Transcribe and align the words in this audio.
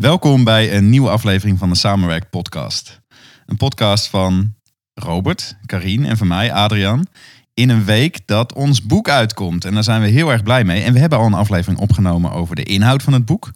Welkom 0.00 0.44
bij 0.44 0.76
een 0.76 0.90
nieuwe 0.90 1.10
aflevering 1.10 1.58
van 1.58 1.68
de 1.68 1.76
Samenwerk 1.76 2.30
Podcast. 2.30 3.00
Een 3.46 3.56
podcast 3.56 4.06
van 4.06 4.54
Robert, 4.94 5.56
Karien 5.66 6.06
en 6.06 6.16
van 6.16 6.26
mij, 6.26 6.52
Adriaan. 6.52 7.06
In 7.54 7.68
een 7.68 7.84
week 7.84 8.26
dat 8.26 8.52
ons 8.52 8.82
boek 8.82 9.08
uitkomt. 9.08 9.64
En 9.64 9.74
daar 9.74 9.84
zijn 9.84 10.00
we 10.00 10.08
heel 10.08 10.30
erg 10.30 10.42
blij 10.42 10.64
mee. 10.64 10.82
En 10.82 10.92
we 10.92 10.98
hebben 10.98 11.18
al 11.18 11.26
een 11.26 11.34
aflevering 11.34 11.80
opgenomen 11.80 12.32
over 12.32 12.56
de 12.56 12.62
inhoud 12.62 13.02
van 13.02 13.12
het 13.12 13.24
boek. 13.24 13.50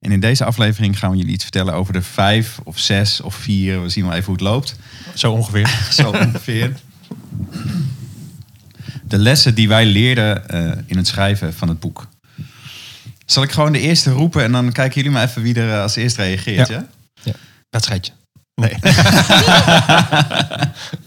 En 0.00 0.12
in 0.12 0.20
deze 0.20 0.44
aflevering 0.44 0.98
gaan 0.98 1.10
we 1.10 1.16
jullie 1.16 1.32
iets 1.32 1.42
vertellen 1.42 1.74
over 1.74 1.92
de 1.92 2.02
vijf 2.02 2.58
of 2.64 2.78
zes 2.78 3.20
of 3.20 3.34
vier. 3.34 3.82
We 3.82 3.88
zien 3.88 4.04
wel 4.04 4.12
even 4.12 4.24
hoe 4.24 4.34
het 4.34 4.42
loopt. 4.42 4.76
Zo 5.14 5.32
ongeveer. 5.32 5.68
Zo 5.90 6.10
ongeveer. 6.10 6.72
De 9.04 9.18
lessen 9.18 9.54
die 9.54 9.68
wij 9.68 9.86
leerden 9.86 10.48
eh, 10.48 10.82
in 10.86 10.96
het 10.96 11.06
schrijven 11.06 11.54
van 11.54 11.68
het 11.68 11.80
boek. 11.80 12.08
Zal 13.32 13.42
ik 13.42 13.52
gewoon 13.52 13.72
de 13.72 13.80
eerste 13.80 14.10
roepen 14.10 14.42
en 14.42 14.52
dan 14.52 14.72
kijken 14.72 14.94
jullie 14.94 15.10
maar 15.10 15.24
even 15.24 15.42
wie 15.42 15.54
er 15.54 15.72
eh, 15.72 15.82
als 15.82 15.96
eerst 15.96 16.16
reageert, 16.16 16.68
ja? 16.68 16.86
Ja. 17.22 17.32
Wedstrijdje. 17.70 18.12
Nee. 18.54 18.70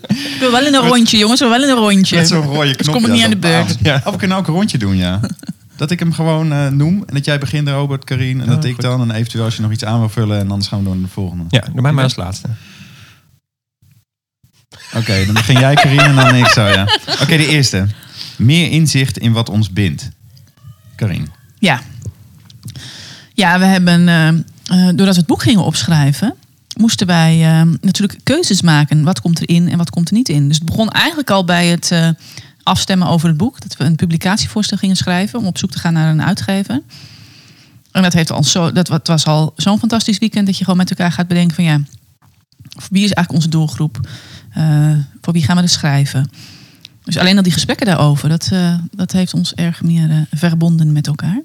Ik 0.08 0.38
wil 0.40 0.52
wel 0.52 0.66
in 0.66 0.74
een 0.74 0.88
rondje, 0.88 1.18
jongens. 1.18 1.42
Ik 1.42 1.48
wil 1.48 1.58
wel 1.58 1.68
in 1.68 1.76
een 1.76 1.84
rondje. 1.84 2.16
Met 2.16 2.28
zo'n 2.28 2.42
rode 2.42 2.64
knop. 2.64 2.78
Dus 2.78 2.90
kom 2.90 3.06
ik 3.06 3.12
niet 3.12 3.24
aan 3.24 3.30
de 3.30 3.38
beurt. 3.38 3.76
Ja. 3.82 4.02
Oh, 4.06 4.12
we 4.12 4.18
kunnen 4.18 4.38
ook 4.38 4.48
een 4.48 4.54
rondje 4.54 4.78
doen, 4.78 4.96
ja. 4.96 5.20
Dat 5.78 5.92
ik 5.92 6.00
hem 6.00 6.14
gewoon 6.14 6.52
eh, 6.52 6.68
noem 6.68 7.04
en 7.06 7.14
dat 7.14 7.26
jij 7.26 7.40
begint, 7.40 7.68
Robert, 7.68 8.04
Karien. 8.04 8.42
En 8.42 8.48
dat 8.48 8.66
ik 8.66 8.74
goed. 8.74 8.82
dan 8.82 9.02
en 9.02 9.12
eventueel 9.12 9.44
als 9.44 9.56
je 9.56 9.62
nog 9.62 9.72
iets 9.72 9.86
aan 9.86 10.00
wil 10.00 10.10
vullen 10.10 10.40
en 10.40 10.52
anders 10.52 10.68
gaan 10.68 10.80
we 10.80 10.86
door 10.86 10.94
naar 10.94 11.04
de 11.04 11.10
volgende. 11.10 11.44
Ja, 11.50 11.64
doe 11.74 11.82
mij 11.82 11.92
maar 11.92 12.04
als 12.04 12.16
laatste. 12.16 12.48
Oké, 14.94 15.26
dan 15.26 15.34
begin 15.34 15.60
jij, 15.60 15.76
Karien, 15.76 16.00
en 16.00 16.16
dan 16.16 16.36
ik 16.36 16.48
zo, 16.48 16.68
ja. 16.68 16.84
Oké, 17.22 17.38
de 17.38 17.48
eerste. 17.48 17.88
Meer 18.38 18.72
inzicht 18.72 19.18
in 19.18 19.32
wat 19.32 19.50
ons 19.50 19.70
bindt. 19.70 20.10
Karien. 20.96 21.32
Ja. 21.60 21.82
Ja, 23.36 23.60
we 23.60 23.66
hebben, 23.66 24.08
eh, 24.08 24.28
eh, 24.28 24.36
doordat 24.96 25.14
we 25.14 25.20
het 25.20 25.26
boek 25.26 25.42
gingen 25.42 25.64
opschrijven, 25.64 26.36
moesten 26.78 27.08
wij 27.08 27.46
eh, 27.46 27.68
natuurlijk 27.82 28.20
keuzes 28.24 28.62
maken. 28.62 29.04
Wat 29.04 29.22
komt 29.22 29.42
erin 29.42 29.70
en 29.70 29.78
wat 29.78 29.90
komt 29.90 30.08
er 30.08 30.14
niet 30.14 30.30
in. 30.30 30.48
Dus 30.48 30.58
het 30.58 30.66
begon 30.66 30.90
eigenlijk 30.90 31.30
al 31.30 31.46
bij 31.46 31.68
het 31.68 31.92
afstemmen 32.64 33.08
over 33.08 33.28
het 33.28 33.38
boek. 33.38 33.62
Dat 33.62 33.78
we 33.78 33.84
een 33.84 33.96
publicatievoorstel 33.96 34.78
gingen 34.78 34.96
schrijven 34.96 35.40
om 35.40 35.46
op 35.46 35.58
zoek 35.58 35.72
te 35.72 35.80
gaan 35.80 35.94
naar 35.94 36.12
een 36.12 36.24
uitgever. 36.24 36.82
En 37.92 38.02
dat, 38.02 38.14
heeft 38.14 38.32
al 38.32 38.44
zo, 38.44 38.72
dat 38.72 39.08
was 39.08 39.26
al 39.26 39.54
zo'n 39.56 39.80
fantastisch 39.80 40.18
weekend 40.18 40.46
dat 40.46 40.58
je 40.58 40.64
gewoon 40.64 40.80
met 40.80 40.90
elkaar 40.90 41.12
gaat 41.12 41.28
bedenken 41.28 41.56
van 41.56 41.64
ja, 41.64 41.80
wie 42.90 43.04
is 43.04 43.12
eigenlijk 43.12 43.32
onze 43.32 43.50
doelgroep? 43.50 44.00
Voor 45.22 45.34
wie 45.34 45.44
gaan 45.44 45.56
we 45.56 45.62
er 45.62 45.70
schrijven? 45.70 46.30
Dus 47.04 47.18
alleen 47.18 47.38
al 47.38 47.44
die 47.44 47.52
gesprekken 47.52 47.86
daarover, 47.86 48.30
dat, 48.30 48.52
dat 48.92 49.12
heeft 49.12 49.34
ons 49.34 49.54
erg 49.54 49.84
meer 49.84 50.28
verbonden 50.32 50.92
met 50.92 51.08
elkaar. 51.08 51.42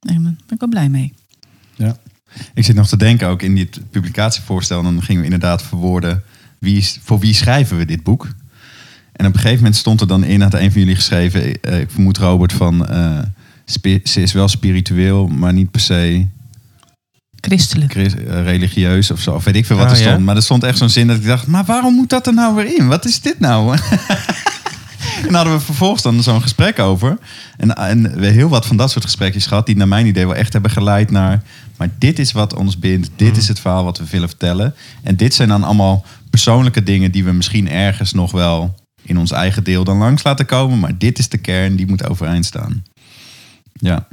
En 0.00 0.22
daar 0.22 0.22
ben 0.22 0.36
ik 0.48 0.60
wel 0.60 0.68
blij 0.68 0.88
mee. 0.88 1.12
Ja. 1.74 1.96
Ik 2.54 2.64
zit 2.64 2.74
nog 2.76 2.88
te 2.88 2.96
denken 2.96 3.28
ook 3.28 3.42
in 3.42 3.54
dit 3.54 3.80
publicatievoorstel. 3.90 4.78
En 4.78 4.84
dan 4.84 5.02
gingen 5.02 5.20
we 5.20 5.24
inderdaad 5.26 5.62
verwoorden 5.62 6.22
wie 6.58 6.76
is, 6.76 6.98
voor 7.02 7.18
wie 7.18 7.34
schrijven 7.34 7.76
we 7.76 7.84
dit 7.84 8.02
boek. 8.02 8.28
En 9.12 9.26
op 9.26 9.32
een 9.32 9.38
gegeven 9.40 9.56
moment 9.62 9.76
stond 9.76 10.00
er 10.00 10.06
dan 10.06 10.24
in, 10.24 10.40
had 10.40 10.54
een 10.54 10.70
van 10.72 10.80
jullie 10.80 10.94
geschreven, 10.96 11.60
eh, 11.62 11.80
ik 11.80 11.90
vermoed 11.90 12.18
Robert 12.18 12.52
van, 12.52 12.86
eh, 12.88 13.18
ze 14.04 14.20
is 14.22 14.32
wel 14.32 14.48
spiritueel, 14.48 15.26
maar 15.28 15.52
niet 15.52 15.70
per 15.70 15.80
se 15.80 16.26
Christelijk. 17.40 17.90
chris- 17.92 18.14
eh, 18.14 18.42
religieus 18.44 19.10
of 19.10 19.20
zo. 19.20 19.34
Of 19.34 19.44
weet 19.44 19.56
ik 19.56 19.66
veel 19.66 19.76
wat 19.76 19.84
Oh, 19.84 19.90
er 19.92 19.96
stond. 19.98 20.18
ja. 20.18 20.24
Maar 20.24 20.36
er 20.36 20.42
stond 20.42 20.62
echt 20.64 20.78
zo'n 20.78 20.88
zin 20.88 21.06
dat 21.06 21.16
ik 21.16 21.24
dacht, 21.24 21.46
maar 21.46 21.64
waarom 21.64 21.94
moet 21.94 22.08
dat 22.10 22.26
er 22.26 22.34
nou 22.34 22.54
weer 22.54 22.78
in? 22.78 22.86
Wat 22.86 23.04
is 23.04 23.20
dit 23.20 23.40
nou? 23.40 23.76
en 25.22 25.32
daar 25.32 25.34
hadden 25.34 25.52
we 25.58 25.64
vervolgens 25.64 26.02
dan 26.02 26.22
zo'n 26.22 26.42
gesprek 26.42 26.78
over. 26.78 27.18
En, 27.56 27.74
en 27.76 28.02
we 28.02 28.08
hebben 28.08 28.32
heel 28.32 28.48
wat 28.48 28.66
van 28.66 28.76
dat 28.76 28.90
soort 28.90 29.04
gesprekjes 29.04 29.46
gehad, 29.46 29.66
die 29.66 29.76
naar 29.76 29.88
mijn 29.88 30.06
idee 30.06 30.26
wel 30.26 30.36
echt 30.36 30.52
hebben 30.52 30.70
geleid 30.70 31.10
naar, 31.10 31.42
maar 31.76 31.88
dit 31.98 32.18
is 32.18 32.32
wat 32.32 32.54
ons 32.54 32.78
bindt, 32.78 33.10
dit 33.16 33.36
is 33.36 33.48
het 33.48 33.60
verhaal 33.60 33.84
wat 33.84 33.98
we 33.98 34.04
willen 34.10 34.28
vertellen. 34.28 34.74
En 35.02 35.16
dit 35.16 35.34
zijn 35.34 35.48
dan 35.48 35.64
allemaal 35.64 36.04
persoonlijke 36.30 36.82
dingen 36.82 37.10
die 37.10 37.24
we 37.24 37.32
misschien 37.32 37.70
ergens 37.70 38.12
nog 38.12 38.30
wel 38.30 38.74
in 39.02 39.18
ons 39.18 39.30
eigen 39.30 39.64
deel 39.64 39.84
dan 39.84 39.98
langs 39.98 40.22
laten 40.22 40.46
komen. 40.46 40.78
Maar 40.78 40.98
dit 40.98 41.18
is 41.18 41.28
de 41.28 41.38
kern, 41.38 41.76
die 41.76 41.86
moet 41.86 42.08
overeind 42.08 42.44
staan. 42.44 42.84
Ja. 43.72 44.06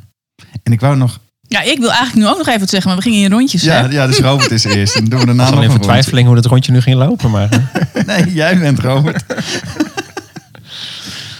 En 0.63 0.71
ik 0.71 0.79
wou 0.79 0.97
nog... 0.97 1.19
Ja, 1.49 1.61
ik 1.61 1.77
wil 1.79 1.89
eigenlijk 1.91 2.15
nu 2.15 2.27
ook 2.27 2.37
nog 2.37 2.47
even 2.47 2.59
wat 2.59 2.69
zeggen, 2.69 2.89
maar 2.89 2.97
we 2.99 3.03
gingen 3.09 3.23
in 3.23 3.31
rondjes. 3.31 3.61
Ja, 3.61 3.81
hè? 3.81 3.87
ja 3.87 4.07
dus 4.07 4.19
Robert 4.19 4.51
is 4.51 4.63
eerst. 4.63 4.95
En 4.95 5.01
dan 5.01 5.09
doen 5.09 5.19
we 5.19 5.25
daarna 5.25 5.43
Ik 5.43 5.49
nog 5.49 5.57
was 5.57 5.57
een 5.57 5.57
al 5.57 5.63
in 5.63 5.69
rondje. 5.69 5.85
vertwijfeling 5.85 6.27
hoe 6.27 6.35
het 6.35 6.45
rondje 6.45 6.71
nu 6.71 6.81
ging 6.81 6.97
lopen. 6.97 7.31
Maar. 7.31 7.49
Nee, 8.05 8.33
jij 8.33 8.59
bent 8.59 8.79
Robert. 8.79 9.23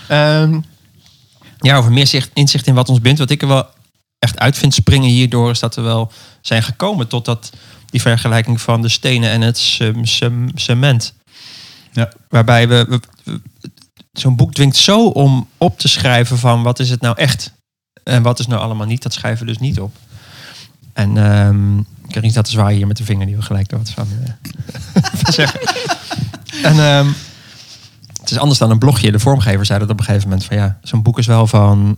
Ehm, 0.07 0.59
ja, 1.59 1.77
over 1.77 1.91
meer 1.91 2.07
zicht, 2.07 2.29
inzicht 2.33 2.67
in 2.67 2.73
wat 2.73 2.89
ons 2.89 3.01
bindt. 3.01 3.19
Wat 3.19 3.29
ik 3.29 3.41
er 3.41 3.47
wel 3.47 3.67
echt 4.19 4.39
uit 4.39 4.57
vind 4.57 4.73
springen 4.73 5.09
hierdoor... 5.09 5.51
is 5.51 5.59
dat 5.59 5.75
we 5.75 5.81
wel 5.81 6.11
zijn 6.41 6.63
gekomen 6.63 7.07
tot 7.07 7.25
dat, 7.25 7.51
die 7.85 8.01
vergelijking 8.01 8.61
van 8.61 8.81
de 8.81 8.89
stenen 8.89 9.29
en 9.29 9.41
het 9.41 9.57
cem- 9.57 10.05
cem- 10.05 10.51
cement. 10.55 11.13
Ja. 11.91 12.11
Waarbij 12.29 12.67
we... 12.67 12.85
we- 12.89 12.99
we- 13.23 13.41
Zo'n 14.11 14.35
boek 14.35 14.53
dwingt 14.53 14.75
zo 14.75 15.07
om 15.07 15.47
op 15.57 15.79
te 15.79 15.87
schrijven 15.87 16.37
van 16.37 16.63
wat 16.63 16.79
is 16.79 16.89
het 16.89 17.01
nou 17.01 17.17
echt 17.17 17.53
en 18.03 18.23
wat 18.23 18.39
is 18.39 18.47
nou 18.47 18.61
allemaal 18.61 18.87
niet. 18.87 19.03
Dat 19.03 19.13
schrijven 19.13 19.45
we 19.45 19.51
dus 19.51 19.61
niet 19.61 19.79
op. 19.79 19.95
En 20.93 21.17
ehm 21.17 21.79
ik 21.79 22.13
kan 22.13 22.21
niet 22.21 22.33
dat 22.33 22.45
te 22.45 22.51
zwaaien 22.51 22.77
hier 22.77 22.87
met 22.87 22.97
de 22.97 23.03
vinger 23.03 23.25
die 23.25 23.35
we 23.35 23.41
gelijk 23.41 23.71
er 23.71 23.77
wat 23.77 23.89
van, 23.89 24.07
eh, 24.23 24.53
van 25.23 25.33
zeggen. 25.33 25.59
En 26.63 26.79
ehm, 26.79 27.07
het 28.27 28.35
is 28.35 28.41
anders 28.41 28.59
dan 28.59 28.71
een 28.71 28.79
blogje. 28.79 29.11
De 29.11 29.19
vormgever 29.19 29.65
zei 29.65 29.79
dat 29.79 29.89
op 29.89 29.99
een 29.99 30.05
gegeven 30.05 30.29
moment 30.29 30.45
van 30.45 30.57
ja, 30.57 30.77
zo'n 30.83 31.01
boek 31.01 31.17
is 31.17 31.27
wel 31.27 31.47
van 31.47 31.97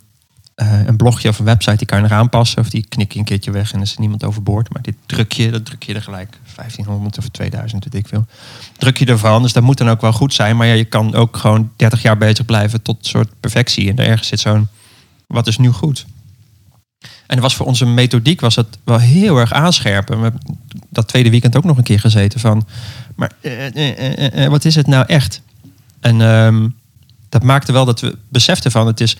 eh, 0.55 0.85
een 0.85 0.95
blogje 0.95 1.29
of 1.29 1.39
een 1.39 1.45
website 1.45 1.77
die 1.77 1.85
kan 1.85 1.97
je 1.97 2.03
nog 2.03 2.17
aanpassen 2.17 2.59
of 2.59 2.69
die 2.69 2.85
knik 2.89 3.11
je 3.11 3.19
een 3.19 3.25
keertje 3.25 3.51
weg 3.51 3.73
en 3.73 3.81
is 3.81 3.93
er 3.93 3.99
niemand 3.99 4.23
overboord. 4.23 4.73
Maar 4.73 4.81
dit 4.81 4.95
druk 5.05 5.31
je, 5.31 5.51
dat 5.51 5.65
druk 5.65 5.83
je 5.83 5.93
er 5.93 6.01
gelijk 6.01 6.37
1500 6.55 7.17
of 7.17 7.27
2000, 7.27 7.83
weet 7.83 7.93
ik 7.93 8.07
veel. 8.07 8.25
Druk 8.77 8.97
je 8.97 9.05
ervan, 9.05 9.41
dus 9.41 9.53
dat 9.53 9.63
moet 9.63 9.77
dan 9.77 9.89
ook 9.89 10.01
wel 10.01 10.13
goed 10.13 10.33
zijn. 10.33 10.57
Maar 10.57 10.67
ja, 10.67 10.73
je 10.73 10.85
kan 10.85 11.15
ook 11.15 11.37
gewoon 11.37 11.71
30 11.75 12.01
jaar 12.01 12.17
bezig 12.17 12.45
blijven 12.45 12.81
tot 12.81 13.05
soort 13.05 13.29
perfectie. 13.39 13.89
En 13.89 13.95
daar 13.95 14.05
ergens 14.05 14.27
zit 14.27 14.39
zo'n, 14.39 14.67
wat 15.27 15.47
is 15.47 15.57
nu 15.57 15.69
goed? 15.69 16.05
En 17.27 17.39
was 17.39 17.55
voor 17.55 17.65
onze 17.65 17.85
methodiek 17.85 18.41
was 18.41 18.55
het 18.55 18.77
wel 18.83 18.99
heel 18.99 19.37
erg 19.37 19.53
aanscherpen. 19.53 20.17
We 20.17 20.23
hebben 20.23 20.57
dat 20.89 21.07
tweede 21.07 21.29
weekend 21.29 21.57
ook 21.57 21.63
nog 21.63 21.77
een 21.77 21.83
keer 21.83 21.99
gezeten 21.99 22.39
van, 22.39 22.67
maar 23.15 23.31
eh, 23.41 24.43
eh, 24.43 24.49
wat 24.49 24.65
is 24.65 24.75
het 24.75 24.87
nou 24.87 25.05
echt? 25.07 25.41
En 25.99 26.21
ehm, 26.21 26.67
dat 27.29 27.43
maakte 27.43 27.71
wel 27.71 27.85
dat 27.85 28.01
we 28.01 28.17
beseften 28.29 28.71
van 28.71 28.87
het 28.87 29.01
is 29.01 29.17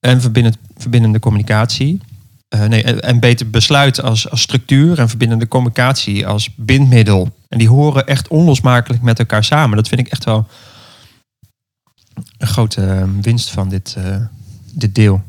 een 0.00 0.20
verbindend, 0.20 0.56
verbindende 0.76 1.18
communicatie. 1.18 2.00
Eh, 2.48 2.64
nee, 2.64 2.82
en 2.82 3.00
en 3.00 3.20
beter 3.20 3.50
besluit 3.50 4.02
als, 4.02 4.30
als 4.30 4.40
structuur 4.40 4.98
en 4.98 5.08
verbindende 5.08 5.48
communicatie 5.48 6.26
als 6.26 6.48
bindmiddel. 6.56 7.36
En 7.48 7.58
die 7.58 7.68
horen 7.68 8.06
echt 8.06 8.28
onlosmakelijk 8.28 9.02
met 9.02 9.18
elkaar 9.18 9.44
samen. 9.44 9.76
Dat 9.76 9.88
vind 9.88 10.00
ik 10.00 10.08
echt 10.08 10.24
wel 10.24 10.48
een 12.38 12.46
grote 12.46 12.86
eh, 12.86 13.02
winst 13.20 13.50
van 13.50 13.68
dit, 13.68 13.94
eh, 13.98 14.16
dit 14.72 14.94
deel. 14.94 15.22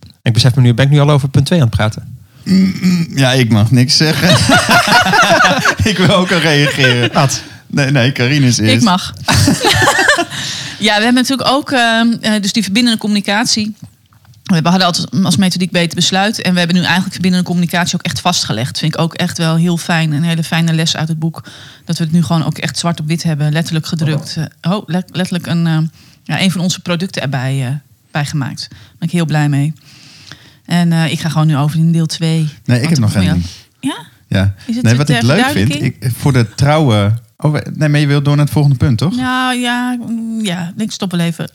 En 0.00 0.10
ik 0.22 0.32
besef 0.32 0.54
me 0.54 0.62
nu, 0.62 0.74
ben 0.74 0.84
ik 0.84 0.90
nu 0.90 0.98
al 0.98 1.10
over 1.10 1.28
punt 1.28 1.46
2 1.46 1.60
aan 1.60 1.66
het 1.66 1.76
praten? 1.76 2.18
Ja, 3.14 3.32
ik 3.32 3.50
mag 3.50 3.70
niks 3.70 3.96
zeggen. 3.96 4.28
ik 5.90 5.96
wil 5.96 6.10
ook 6.10 6.32
al 6.32 6.38
reageren. 6.38 7.12
Wat? 7.12 7.42
Nee, 7.66 7.90
nee, 7.90 8.12
Karine 8.12 8.46
is 8.46 8.58
eerst. 8.58 8.74
Ik 8.74 8.82
mag. 8.82 9.14
ja, 10.78 10.96
we 10.96 11.02
hebben 11.04 11.22
natuurlijk 11.22 11.48
ook 11.48 11.70
ehm, 11.70 12.12
eh, 12.20 12.40
dus 12.42 12.52
die 12.52 12.62
verbindende 12.62 12.98
communicatie. 12.98 13.74
We 14.42 14.60
hadden 14.62 14.86
altijd 14.86 15.24
als 15.24 15.36
methodiek 15.36 15.70
beter 15.70 15.94
besluit. 15.94 16.42
En 16.42 16.52
we 16.52 16.58
hebben 16.58 16.76
nu 16.76 16.82
eigenlijk 16.82 17.12
verbindende 17.12 17.46
communicatie 17.46 17.94
ook 17.94 18.02
echt 18.04 18.20
vastgelegd. 18.20 18.78
Vind 18.78 18.94
ik 18.94 19.00
ook 19.00 19.14
echt 19.14 19.38
wel 19.38 19.56
heel 19.56 19.76
fijn. 19.76 20.12
Een 20.12 20.22
hele 20.22 20.44
fijne 20.44 20.72
les 20.72 20.96
uit 20.96 21.08
het 21.08 21.18
boek. 21.18 21.44
Dat 21.84 21.98
we 21.98 22.04
het 22.04 22.12
nu 22.12 22.22
gewoon 22.22 22.44
ook 22.44 22.58
echt 22.58 22.78
zwart 22.78 23.00
op 23.00 23.06
wit 23.06 23.22
hebben. 23.22 23.52
Letterlijk 23.52 23.86
gedrukt. 23.86 24.36
Eh, 24.60 24.72
Oh, 24.72 24.82
let- 24.88 25.08
letterlijk 25.12 25.46
een, 25.46 25.66
eh, 25.66 25.78
ja, 26.24 26.40
een 26.40 26.50
van 26.50 26.60
onze 26.60 26.80
producten 26.80 27.22
erbij 27.22 27.66
eh, 27.66 27.72
bij 28.10 28.24
gemaakt. 28.26 28.66
Daar 28.70 28.78
ben 28.98 29.08
ik 29.08 29.14
heel 29.14 29.24
blij 29.26 29.48
mee. 29.48 29.72
En 30.64 30.92
ik 30.92 31.20
ga 31.20 31.28
gewoon 31.28 31.46
nu 31.46 31.56
over 31.56 31.78
in 31.78 31.92
deel 31.92 32.06
2. 32.06 32.48
Nee, 32.64 32.80
ik 32.80 32.88
heb 32.88 32.98
nog 32.98 33.12
geen. 33.12 33.44
Ja? 33.80 33.96
Ja. 34.28 34.54
Nee, 34.80 34.94
wat 34.96 35.08
ik 35.08 35.22
leuk 35.22 35.44
vind, 35.46 35.82
ik, 35.82 36.10
voor 36.16 36.32
de 36.32 36.54
trouwe... 36.54 37.12
Oh, 37.36 37.56
nee, 37.74 37.88
maar 37.88 38.00
je 38.00 38.06
wilt 38.06 38.24
door 38.24 38.36
naar 38.36 38.44
het 38.44 38.54
volgende 38.54 38.76
punt, 38.76 38.98
toch? 38.98 39.16
Nou 39.16 39.54
ja, 39.54 39.98
mm, 40.08 40.40
ja, 40.44 40.72
ik 40.76 40.92
stop 40.92 41.10
wel 41.10 41.20
even. 41.20 41.50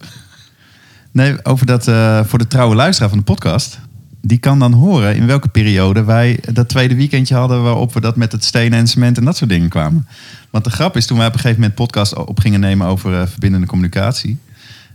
Nee, 1.11 1.45
over 1.45 1.65
dat 1.65 1.87
eh, 1.87 2.23
voor 2.23 2.39
de 2.39 2.47
trouwe 2.47 2.75
luisteraar 2.75 3.09
van 3.09 3.17
de 3.17 3.23
podcast. 3.23 3.79
Die 4.21 4.37
kan 4.37 4.59
dan 4.59 4.73
horen 4.73 5.15
in 5.15 5.25
welke 5.25 5.47
periode 5.47 6.03
wij 6.03 6.39
dat 6.53 6.69
tweede 6.69 6.95
weekendje 6.95 7.35
hadden 7.35 7.63
waarop 7.63 7.93
we 7.93 8.01
dat 8.01 8.15
met 8.15 8.31
het 8.31 8.43
stenen 8.43 8.79
en 8.79 8.87
cement 8.87 9.17
en 9.17 9.25
dat 9.25 9.37
soort 9.37 9.49
dingen 9.49 9.69
kwamen. 9.69 10.07
Want 10.49 10.63
de 10.63 10.69
grap 10.69 10.97
is, 10.97 11.05
toen 11.05 11.17
wij 11.17 11.27
op 11.27 11.33
een 11.33 11.39
gegeven 11.39 11.61
moment 11.61 11.79
podcast 11.79 12.15
op 12.15 12.39
gingen 12.39 12.59
nemen 12.59 12.87
over 12.87 13.19
eh, 13.19 13.27
verbindende 13.27 13.67
communicatie. 13.67 14.39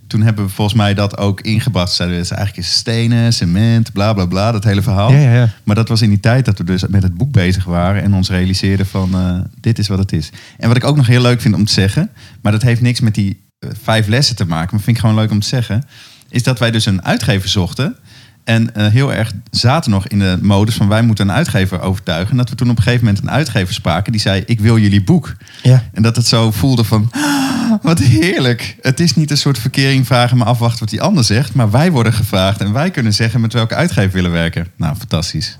Toen 0.06 0.23
hebben 0.23 0.44
we 0.44 0.50
volgens 0.50 0.76
mij 0.76 0.94
dat 0.94 1.19
ook 1.19 1.41
ingebracht. 1.41 1.93
Zeiden 1.93 2.17
we, 2.17 2.23
het 2.23 2.32
is 2.32 2.37
eigenlijk 2.37 2.69
is 2.69 2.75
stenen, 2.75 3.32
cement, 3.32 3.93
bla 3.93 4.12
bla 4.12 4.26
bla, 4.26 4.53
dat 4.53 4.64
hele 4.64 4.82
verhaal. 4.82 5.12
Ja, 5.12 5.19
ja, 5.19 5.35
ja. 5.35 5.49
Maar 5.64 5.75
dat 5.75 5.88
was 5.88 6.03
in 6.03 6.08
die 6.08 6.20
tijd 6.20 6.44
dat 6.44 6.58
we 6.58 6.64
dus 6.64 6.87
met 6.87 7.03
het 7.03 7.14
boek 7.14 7.32
bezig 7.32 7.64
waren 7.64 8.03
en 8.03 8.14
ons 8.14 8.31
realiseerden 8.31 8.87
van 8.87 9.14
eh, 9.14 9.38
dit 9.61 9.79
is 9.79 9.88
wat 9.88 9.99
het 9.99 10.12
is. 10.12 10.31
En 10.58 10.69
wat 10.69 10.76
ik 10.76 10.85
ook 10.85 10.97
nog 10.97 11.06
heel 11.06 11.23
leuk 11.23 11.41
vind 11.41 11.55
om 11.55 11.64
te 11.64 11.73
zeggen, 11.73 12.11
maar 12.43 12.53
dat 12.53 12.62
heeft 12.62 12.81
niks 12.81 13.00
met 13.00 13.14
die 13.14 13.44
eh, 13.58 13.70
vijf 13.82 14.06
lessen 14.06 14.37
te 14.37 14.47
maken, 14.47 14.69
maar 14.75 14.85
vind 14.85 14.97
ik 14.97 15.03
gewoon 15.03 15.17
leuk 15.17 15.31
om 15.31 15.41
te 15.41 15.49
zeggen, 15.49 15.85
is 16.29 16.43
dat 16.43 16.59
wij 16.59 16.70
dus 16.70 16.87
een 16.87 17.05
uitgever 17.05 17.49
zochten 17.49 17.97
En 18.46 18.75
eh, 18.75 18.87
heel 18.87 19.12
erg 19.12 19.32
zaten 19.50 19.90
nog 19.90 20.06
in 20.08 20.19
de 20.19 20.38
modus 20.43 20.75
van 20.75 20.88
wij 20.88 21.02
moeten 21.02 21.28
een 21.28 21.34
uitgever 21.34 21.81
overtuigen. 21.81 22.31
En 22.31 22.37
dat 22.37 22.48
we 22.48 22.54
toen 22.54 22.70
op 22.70 22.76
een 22.76 22.82
gegeven 22.82 23.04
moment 23.04 23.22
een 23.25 23.31
uitgever 23.31 23.75
spraken 23.75 24.12
die 24.12 24.20
zei: 24.20 24.43
Ik 24.46 24.60
wil 24.60 24.78
jullie 24.78 25.02
boek. 25.04 25.34
Ja. 25.62 25.84
En 25.93 26.02
dat 26.02 26.16
het 26.16 26.26
zo 26.26 26.50
voelde 26.50 26.84
van, 26.84 27.08
"Ah, 27.10 27.72
wat 27.82 27.98
heerlijk. 27.98 28.76
Het 28.82 29.00
is 29.00 29.14
niet 29.14 29.31
een 29.31 29.37
soort 29.37 29.58
verkering 29.58 30.06
vragen, 30.06 30.37
maar 30.37 30.46
afwachten 30.46 30.81
wat 30.81 30.88
die 30.88 31.00
ander 31.00 31.25
zegt. 31.25 31.54
Maar 31.54 31.70
wij 31.70 31.90
worden 31.90 32.12
gevraagd 32.12 32.60
en 32.60 32.72
wij 32.72 32.90
kunnen 32.90 33.14
zeggen 33.14 33.40
met 33.40 33.52
welke 33.52 33.75
uitgever 33.75 34.12
willen 34.12 34.31
werken. 34.31 34.66
Nou, 34.76 34.96
fantastisch. 34.96 35.58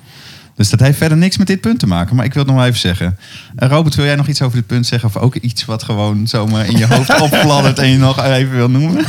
Dus 0.55 0.71
dat 0.71 0.81
heeft 0.81 0.99
verder 0.99 1.19
niks 1.19 1.37
met 1.37 1.47
dit 1.47 1.61
punt 1.61 1.79
te 1.79 1.87
maken. 1.87 2.17
Maar 2.17 2.25
ik 2.25 2.35
wil 2.35 2.45
het 2.45 2.53
nog 2.55 2.65
even 2.65 2.79
zeggen. 2.79 3.19
Eh, 3.57 3.69
Robert, 3.69 3.95
wil 3.95 4.05
jij 4.05 4.17
nog 4.17 4.29
iets 4.29 4.43
over 4.43 4.57
dit 4.57 4.67
punt 4.67 4.87
zeggen? 4.87 5.09
Of 5.09 5.17
ook 5.17 5.35
iets 5.35 5.65
wat 5.65 5.83
gewoon 5.83 6.29
zomaar 6.29 6.67
in 6.67 6.77
je 6.79 6.87
hoofd 6.87 7.21
opfladdert 7.31 7.79
en 7.79 7.89
je 7.89 7.99
nog 7.99 8.25
even 8.25 8.55
wil 8.55 8.71
noemen? 8.71 9.05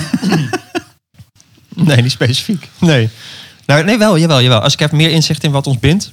Nee, 1.75 2.01
niet 2.01 2.11
specifiek. 2.11 2.67
Nee. 2.79 3.09
Nou, 3.67 3.83
nee, 3.83 3.97
wel, 3.97 4.17
jawel, 4.17 4.41
jawel. 4.41 4.59
Als 4.59 4.73
ik 4.73 4.79
heb 4.79 4.91
meer 4.91 5.09
inzicht 5.09 5.43
in 5.43 5.51
wat 5.51 5.67
ons 5.67 5.79
bindt, 5.79 6.11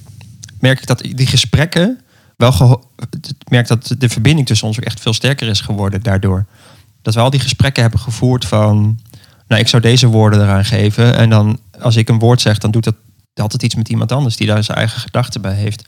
merk 0.59 0.79
ik 0.79 0.87
dat 0.87 0.99
die 0.99 1.27
gesprekken 1.27 1.99
wel 2.37 2.89
merk 3.49 3.67
dat 3.67 3.95
de 3.97 4.09
verbinding 4.09 4.47
tussen 4.47 4.67
ons 4.67 4.79
ook 4.79 4.85
echt 4.85 4.99
veel 4.99 5.13
sterker 5.13 5.47
is 5.47 5.61
geworden 5.61 6.03
daardoor. 6.03 6.45
Dat 7.01 7.13
we 7.13 7.19
al 7.19 7.29
die 7.29 7.39
gesprekken 7.39 7.81
hebben 7.81 7.99
gevoerd 7.99 8.45
van, 8.45 8.99
nou, 9.47 9.61
ik 9.61 9.67
zou 9.67 9.81
deze 9.81 10.07
woorden 10.07 10.41
eraan 10.41 10.65
geven. 10.65 11.15
En 11.15 11.29
dan, 11.29 11.59
als 11.79 11.95
ik 11.95 12.09
een 12.09 12.19
woord 12.19 12.41
zeg, 12.41 12.57
dan 12.57 12.71
doet 12.71 12.83
dat 12.83 12.95
altijd 13.35 13.63
iets 13.63 13.75
met 13.75 13.89
iemand 13.89 14.11
anders 14.11 14.35
die 14.35 14.47
daar 14.47 14.63
zijn 14.63 14.77
eigen 14.77 14.99
gedachten 14.99 15.41
bij 15.41 15.55
heeft. 15.55 15.83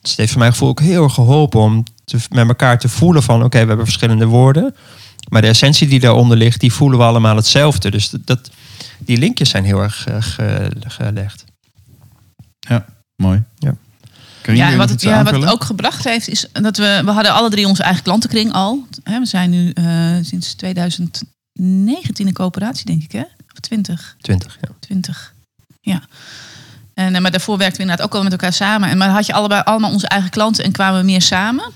Dus 0.00 0.10
het 0.10 0.18
heeft 0.18 0.30
voor 0.30 0.40
mijn 0.40 0.52
gevoel 0.52 0.68
ook 0.68 0.80
heel 0.80 1.02
erg 1.02 1.14
geholpen 1.14 1.60
om 1.60 1.84
met 2.30 2.48
elkaar 2.48 2.78
te 2.78 2.88
voelen 2.88 3.22
van, 3.22 3.42
oké, 3.42 3.60
we 3.60 3.66
hebben 3.66 3.86
verschillende 3.86 4.26
woorden. 4.26 4.74
Maar 5.28 5.42
de 5.42 5.48
essentie 5.48 5.88
die 5.88 6.00
daaronder 6.00 6.36
ligt, 6.36 6.60
die 6.60 6.72
voelen 6.72 6.98
we 6.98 7.04
allemaal 7.04 7.36
hetzelfde. 7.36 7.90
Dus 7.90 8.12
dat, 8.24 8.50
die 9.04 9.18
linkjes 9.18 9.50
zijn 9.50 9.64
heel 9.64 9.82
erg 9.82 10.06
eh, 10.06 10.16
ge- 10.22 10.70
gelegd. 10.86 11.44
Ja, 12.60 12.84
mooi. 13.16 13.42
Ja. 13.58 13.74
Ja, 14.42 14.70
en 14.70 14.78
wat 14.78 14.88
het, 14.88 15.02
ja, 15.02 15.24
wat 15.24 15.32
het 15.34 15.44
ook 15.50 15.64
gebracht 15.64 16.04
heeft, 16.04 16.28
is 16.28 16.46
dat 16.52 16.76
we, 16.76 17.02
we 17.04 17.10
hadden 17.10 17.32
alle 17.32 17.50
drie 17.50 17.66
onze 17.66 17.82
eigen 17.82 18.02
klantenkring 18.02 18.52
al. 18.52 18.86
Hè, 19.04 19.18
we 19.18 19.26
zijn 19.26 19.50
nu 19.50 19.70
eh, 19.70 20.16
sinds 20.22 20.54
2019 20.54 22.26
in 22.26 22.32
coöperatie, 22.32 22.86
denk 22.86 23.02
ik, 23.02 23.12
hè? 23.12 23.20
Of 23.52 23.60
20? 23.60 24.16
20, 24.20 24.58
ja. 24.60 24.68
20. 24.80 25.34
Ja. 25.80 26.02
En, 26.94 27.14
eh, 27.14 27.20
maar 27.20 27.30
daarvoor 27.30 27.58
werkten 27.58 27.76
we 27.76 27.82
inderdaad 27.82 28.06
ook 28.06 28.14
al 28.14 28.22
met 28.22 28.32
elkaar 28.32 28.52
samen. 28.52 28.88
En 28.88 28.98
maar 28.98 29.06
dan 29.06 29.16
had 29.16 29.26
je 29.26 29.32
allebei 29.32 29.62
allemaal 29.64 29.90
onze 29.92 30.08
eigen 30.08 30.30
klanten 30.30 30.64
en 30.64 30.72
kwamen 30.72 31.00
we 31.00 31.04
meer 31.06 31.22
samen. 31.22 31.72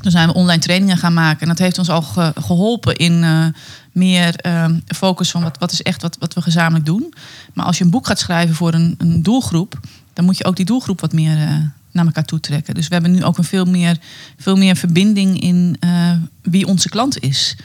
Toen 0.00 0.10
zijn 0.10 0.28
we 0.28 0.34
online 0.34 0.60
trainingen 0.62 0.96
gaan 0.96 1.14
maken. 1.14 1.40
En 1.40 1.48
dat 1.48 1.58
heeft 1.58 1.78
ons 1.78 1.88
al 1.88 2.02
ge- 2.02 2.32
geholpen 2.40 2.96
in 2.96 3.22
eh, 3.24 3.46
meer 3.92 4.36
eh, 4.36 4.68
focus 4.86 5.30
van 5.30 5.42
wat, 5.42 5.58
wat 5.58 5.72
is 5.72 5.82
echt 5.82 6.02
wat, 6.02 6.16
wat 6.18 6.34
we 6.34 6.42
gezamenlijk 6.42 6.86
doen. 6.86 7.14
Maar 7.54 7.66
als 7.66 7.78
je 7.78 7.84
een 7.84 7.90
boek 7.90 8.06
gaat 8.06 8.18
schrijven 8.18 8.54
voor 8.54 8.74
een, 8.74 8.94
een 8.98 9.22
doelgroep, 9.22 9.80
dan 10.12 10.24
moet 10.24 10.38
je 10.38 10.44
ook 10.44 10.56
die 10.56 10.64
doelgroep 10.64 11.00
wat 11.00 11.12
meer 11.12 11.36
eh, 11.36 11.54
naar 11.92 12.04
elkaar 12.06 12.24
toe 12.24 12.40
trekken. 12.40 12.74
Dus 12.74 12.88
we 12.88 12.94
hebben 12.94 13.12
nu 13.12 13.24
ook 13.24 13.38
een 13.38 13.44
veel 13.44 13.64
meer, 13.64 13.98
veel 14.36 14.56
meer 14.56 14.76
verbinding 14.76 15.40
in 15.40 15.76
eh, 15.80 16.12
wie 16.42 16.66
onze 16.66 16.88
klant 16.88 17.18
is. 17.18 17.56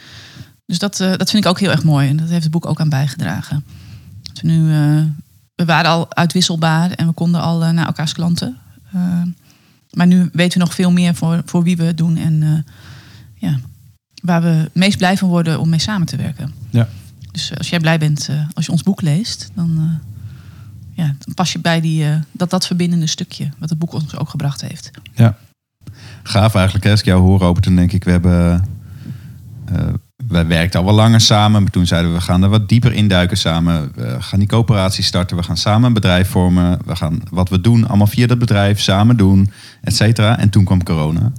Dus 0.66 0.78
dat, 0.78 1.00
eh, 1.00 1.16
dat 1.16 1.30
vind 1.30 1.44
ik 1.44 1.50
ook 1.50 1.60
heel 1.60 1.70
erg 1.70 1.84
mooi. 1.84 2.08
En 2.08 2.16
dat 2.16 2.28
heeft 2.28 2.42
het 2.42 2.52
boek 2.52 2.66
ook 2.66 2.80
aan 2.80 2.88
bijgedragen. 2.88 3.64
We 4.22 4.48
nu, 4.48 4.68
we 5.54 5.64
waren 5.64 5.90
al 5.90 6.14
uitwisselbaar 6.14 6.90
en 6.90 7.06
we 7.06 7.12
konden 7.12 7.40
al 7.40 7.58
naar 7.58 7.86
elkaars 7.86 8.12
klanten. 8.12 8.56
Maar 9.90 10.06
nu 10.06 10.28
weten 10.32 10.58
we 10.58 10.64
nog 10.64 10.74
veel 10.74 10.90
meer 10.90 11.14
voor, 11.14 11.42
voor 11.44 11.62
wie 11.62 11.76
we 11.76 11.82
het 11.84 11.96
doen 11.96 12.16
en 12.16 12.66
ja, 13.34 13.58
waar 14.22 14.42
we 14.42 14.48
het 14.48 14.74
meest 14.74 14.98
blij 14.98 15.16
van 15.16 15.28
worden 15.28 15.60
om 15.60 15.68
mee 15.68 15.78
samen 15.78 16.06
te 16.06 16.16
werken. 16.16 16.52
Ja. 16.70 16.88
Dus 17.32 17.56
als 17.58 17.68
jij 17.68 17.80
blij 17.80 17.98
bent 17.98 18.28
eh, 18.30 18.36
als 18.54 18.66
je 18.66 18.72
ons 18.72 18.82
boek 18.82 19.00
leest, 19.00 19.50
dan, 19.54 19.70
eh, 19.78 21.04
ja, 21.04 21.14
dan 21.18 21.34
pas 21.34 21.52
je 21.52 21.58
bij 21.58 21.80
die, 21.80 22.04
eh, 22.04 22.16
dat, 22.32 22.50
dat 22.50 22.66
verbindende 22.66 23.06
stukje 23.06 23.48
wat 23.58 23.70
het 23.70 23.78
boek 23.78 23.92
ons 23.92 24.16
ook 24.16 24.28
gebracht 24.28 24.60
heeft. 24.60 24.90
Ja. 25.14 25.36
Gaaf 26.22 26.54
eigenlijk. 26.54 26.84
hè. 26.84 26.90
Als 26.90 27.00
ik 27.00 27.06
jou 27.06 27.20
hoor, 27.20 27.38
Robert, 27.38 27.64
dan 27.64 27.76
denk 27.76 27.92
ik, 27.92 28.04
we 28.04 28.10
hebben... 28.10 28.64
eh, 29.64 29.86
wij 30.28 30.46
werkten 30.46 30.80
al 30.80 30.86
wel 30.86 30.94
langer 30.94 31.20
samen, 31.20 31.62
maar 31.62 31.70
toen 31.70 31.86
zeiden 31.86 32.10
we, 32.10 32.16
we 32.16 32.22
gaan 32.22 32.42
er 32.42 32.48
wat 32.48 32.68
dieper 32.68 32.92
induiken 32.92 33.36
samen. 33.36 33.92
We 33.94 34.16
gaan 34.18 34.38
die 34.38 34.48
coöperatie 34.48 35.04
starten, 35.04 35.36
we 35.36 35.42
gaan 35.42 35.56
samen 35.56 35.86
een 35.86 35.92
bedrijf 35.92 36.28
vormen. 36.28 36.78
We 36.84 36.96
gaan 36.96 37.20
wat 37.30 37.48
we 37.48 37.60
doen, 37.60 37.88
allemaal 37.88 38.06
via 38.06 38.26
dat 38.26 38.38
bedrijf, 38.38 38.80
samen 38.80 39.16
doen, 39.16 39.50
et 39.80 39.96
cetera. 39.96 40.38
En 40.38 40.50
toen 40.50 40.64
kwam 40.64 40.82
corona. 40.82 41.32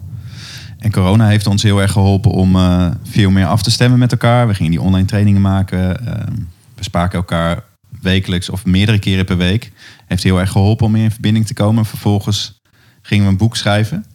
En 0.79 0.91
corona 0.91 1.27
heeft 1.27 1.47
ons 1.47 1.63
heel 1.63 1.81
erg 1.81 1.91
geholpen 1.91 2.31
om 2.31 2.55
eh, 2.55 2.91
veel 3.03 3.29
meer 3.29 3.45
af 3.45 3.61
te 3.63 3.71
stemmen 3.71 3.99
met 3.99 4.11
elkaar. 4.11 4.47
We 4.47 4.53
gingen 4.53 4.71
die 4.71 4.81
online 4.81 5.05
trainingen 5.07 5.41
maken. 5.41 6.07
eh, 6.07 6.33
we 6.75 6.83
spraken 6.83 7.17
elkaar 7.17 7.63
wekelijks 8.01 8.49
of 8.49 8.65
meerdere 8.65 8.99
keren 8.99 9.25
per 9.25 9.37
week. 9.37 9.71
Heeft 10.05 10.23
heel 10.23 10.39
erg 10.39 10.51
geholpen 10.51 10.85
om 10.85 10.91
meer 10.91 11.03
in 11.03 11.11
verbinding 11.11 11.47
te 11.47 11.53
komen. 11.53 11.85
Vervolgens 11.85 12.59
gingen 13.01 13.25
we 13.25 13.31
een 13.31 13.37
boek 13.37 13.55
schrijven. 13.55 14.05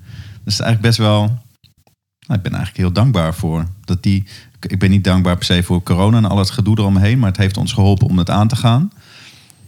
Dus 0.44 0.61
eigenlijk 0.61 0.81
best 0.81 0.99
wel. 0.99 1.20
Nou, 2.26 2.38
ik 2.38 2.43
ben 2.43 2.52
eigenlijk 2.55 2.76
heel 2.76 2.93
dankbaar 2.93 3.34
voor 3.34 3.66
dat 3.84 4.02
die. 4.02 4.25
Ik 4.61 4.78
ben 4.78 4.90
niet 4.90 5.05
dankbaar 5.05 5.37
per 5.37 5.44
se 5.44 5.62
voor 5.62 5.82
corona 5.82 6.16
en 6.16 6.25
al 6.25 6.38
het 6.38 6.50
gedoe 6.50 6.78
eromheen, 6.78 7.19
maar 7.19 7.28
het 7.28 7.38
heeft 7.38 7.56
ons 7.56 7.72
geholpen 7.72 8.06
om 8.06 8.19
het 8.19 8.31
aan 8.31 8.49
te 8.49 8.56
gaan. 8.56 8.93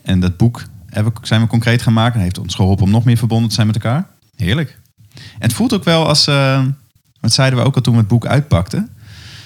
En 0.02 0.20
dat 0.20 0.36
boek 0.36 0.64
hebben, 0.86 1.12
zijn 1.22 1.40
we 1.40 1.46
concreet 1.46 1.82
gaan 1.82 1.92
maken. 1.92 2.14
en 2.14 2.22
heeft 2.22 2.38
ons 2.38 2.54
geholpen 2.54 2.84
om 2.84 2.90
nog 2.90 3.04
meer 3.04 3.16
verbonden 3.16 3.48
te 3.48 3.54
zijn 3.54 3.66
met 3.66 3.76
elkaar. 3.76 4.06
Heerlijk. 4.36 4.78
En 5.14 5.22
het 5.38 5.52
voelt 5.52 5.74
ook 5.74 5.84
wel 5.84 6.06
als. 6.06 6.26
eh 6.26 6.62
dat 7.26 7.34
zeiden 7.34 7.58
we 7.58 7.64
ook 7.64 7.74
al 7.74 7.80
toen 7.80 7.92
we 7.94 7.98
het 8.00 8.08
boek 8.08 8.26
uitpakten. 8.26 8.88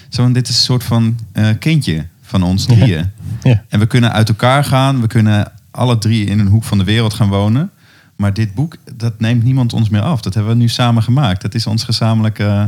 Zo, 0.09 0.31
dit 0.31 0.47
is 0.47 0.55
een 0.57 0.63
soort 0.63 0.83
van 0.83 1.17
eh, 1.31 1.49
kindje 1.59 2.05
van 2.21 2.43
ons 2.43 2.65
drieën. 2.65 3.11
Ja. 3.43 3.63
En 3.69 3.79
we 3.79 3.85
kunnen 3.87 4.11
uit 4.11 4.29
elkaar 4.29 4.63
gaan. 4.63 5.01
We 5.01 5.07
kunnen 5.07 5.51
alle 5.71 5.97
drie 5.97 6.25
in 6.25 6.39
een 6.39 6.47
hoek 6.47 6.63
van 6.63 6.77
de 6.77 6.83
wereld 6.83 7.13
gaan 7.13 7.29
wonen. 7.29 7.71
Maar 8.15 8.33
dit 8.33 8.53
boek, 8.53 8.75
dat 8.95 9.19
neemt 9.19 9.43
niemand 9.43 9.73
ons 9.73 9.89
meer 9.89 10.01
af. 10.01 10.21
Dat 10.21 10.33
hebben 10.33 10.51
we 10.53 10.57
nu 10.57 10.67
samen 10.67 11.03
gemaakt. 11.03 11.41
Dat 11.41 11.53
is 11.53 11.67
ons 11.67 11.83
gezamenlijke... 11.83 12.43
eh, 12.43 12.65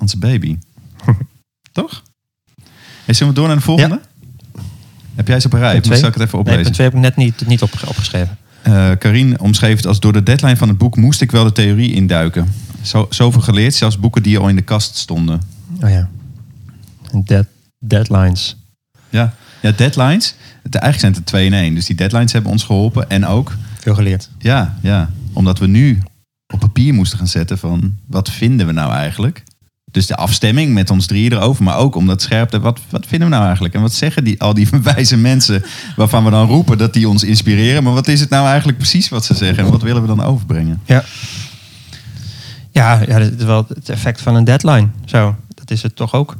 onze 0.00 0.18
baby. 0.18 0.58
Toch? 1.72 2.02
Hey, 3.04 3.14
zullen 3.14 3.32
we 3.34 3.38
door 3.38 3.48
naar 3.48 3.56
de 3.56 3.62
volgende? 3.62 4.00
Heb 5.14 5.28
jij 5.28 5.40
ze 5.40 5.46
op 5.46 5.52
een 5.52 5.58
rij? 5.58 5.80
Zal 5.82 5.94
ik 5.96 6.02
het 6.02 6.16
even 6.16 6.28
Nee, 6.30 6.40
oplezen. 6.40 6.62
punt 6.62 6.74
twee 6.74 6.86
heb 6.86 6.96
ik 6.96 7.02
net 7.02 7.16
niet, 7.16 7.46
niet 7.46 7.62
op, 7.62 7.70
opgeschreven. 7.86 8.38
Eh 8.64 8.90
Karin 8.98 9.40
omschreef 9.40 9.76
het 9.76 9.86
als 9.86 10.00
door 10.00 10.12
de 10.12 10.22
deadline 10.22 10.56
van 10.56 10.68
het 10.68 10.78
boek 10.78 10.96
moest 10.96 11.20
ik 11.20 11.30
wel 11.30 11.44
de 11.44 11.52
theorie 11.52 11.92
induiken. 11.92 12.52
Zo, 12.82 13.06
zoveel 13.10 13.40
geleerd, 13.40 13.74
zelfs 13.74 13.98
boeken 13.98 14.22
die 14.22 14.38
al 14.38 14.48
in 14.48 14.56
de 14.56 14.62
kast 14.62 14.96
stonden. 14.96 15.40
Oh 15.82 15.90
ja. 15.90 16.08
Dead, 17.24 17.46
deadlines. 17.78 18.56
Ja, 19.10 19.34
ja 19.62 19.70
deadlines. 19.72 20.34
Het, 20.62 20.74
eigenlijk 20.74 21.00
zijn 21.00 21.12
het 21.12 21.20
er 21.20 21.26
twee 21.26 21.46
in 21.46 21.52
één. 21.52 21.74
Dus 21.74 21.86
die 21.86 21.96
deadlines 21.96 22.32
hebben 22.32 22.50
ons 22.50 22.64
geholpen. 22.64 23.10
En 23.10 23.26
ook, 23.26 23.56
Veel 23.80 23.94
geleerd. 23.94 24.30
ja, 24.38 24.78
ja, 24.82 25.10
omdat 25.32 25.58
we 25.58 25.66
nu 25.66 26.02
op 26.52 26.60
papier 26.60 26.94
moesten 26.94 27.18
gaan 27.18 27.28
zetten 27.28 27.58
van 27.58 27.94
wat 28.06 28.30
vinden 28.30 28.66
we 28.66 28.72
nou 28.72 28.92
eigenlijk. 28.92 29.42
Dus 29.94 30.06
de 30.06 30.16
afstemming 30.16 30.72
met 30.72 30.90
ons 30.90 31.06
drieën 31.06 31.32
erover, 31.32 31.64
maar 31.64 31.76
ook 31.76 31.94
om 31.94 32.06
dat 32.06 32.22
scherp 32.22 32.56
wat, 32.56 32.80
wat 32.90 33.06
vinden 33.06 33.28
we 33.28 33.34
nou 33.34 33.44
eigenlijk? 33.44 33.74
En 33.74 33.80
wat 33.80 33.92
zeggen 33.92 34.24
die, 34.24 34.40
al 34.40 34.54
die 34.54 34.68
wijze 34.94 35.16
mensen 35.16 35.64
waarvan 35.96 36.24
we 36.24 36.30
dan 36.30 36.46
roepen 36.46 36.78
dat 36.78 36.92
die 36.92 37.08
ons 37.08 37.24
inspireren. 37.24 37.82
Maar 37.82 37.92
wat 37.92 38.08
is 38.08 38.20
het 38.20 38.30
nou 38.30 38.46
eigenlijk 38.46 38.78
precies 38.78 39.08
wat 39.08 39.24
ze 39.24 39.34
zeggen 39.34 39.64
en 39.64 39.70
wat 39.70 39.82
willen 39.82 40.02
we 40.02 40.08
dan 40.08 40.22
overbrengen? 40.22 40.80
Ja. 40.84 41.04
Ja, 42.70 43.00
ja, 43.06 43.18
dat 43.18 43.32
is 43.38 43.44
wel 43.44 43.64
het 43.68 43.88
effect 43.88 44.20
van 44.20 44.34
een 44.34 44.44
deadline. 44.44 44.88
Zo, 45.04 45.36
dat 45.48 45.70
is 45.70 45.82
het 45.82 45.96
toch 45.96 46.14
ook. 46.14 46.36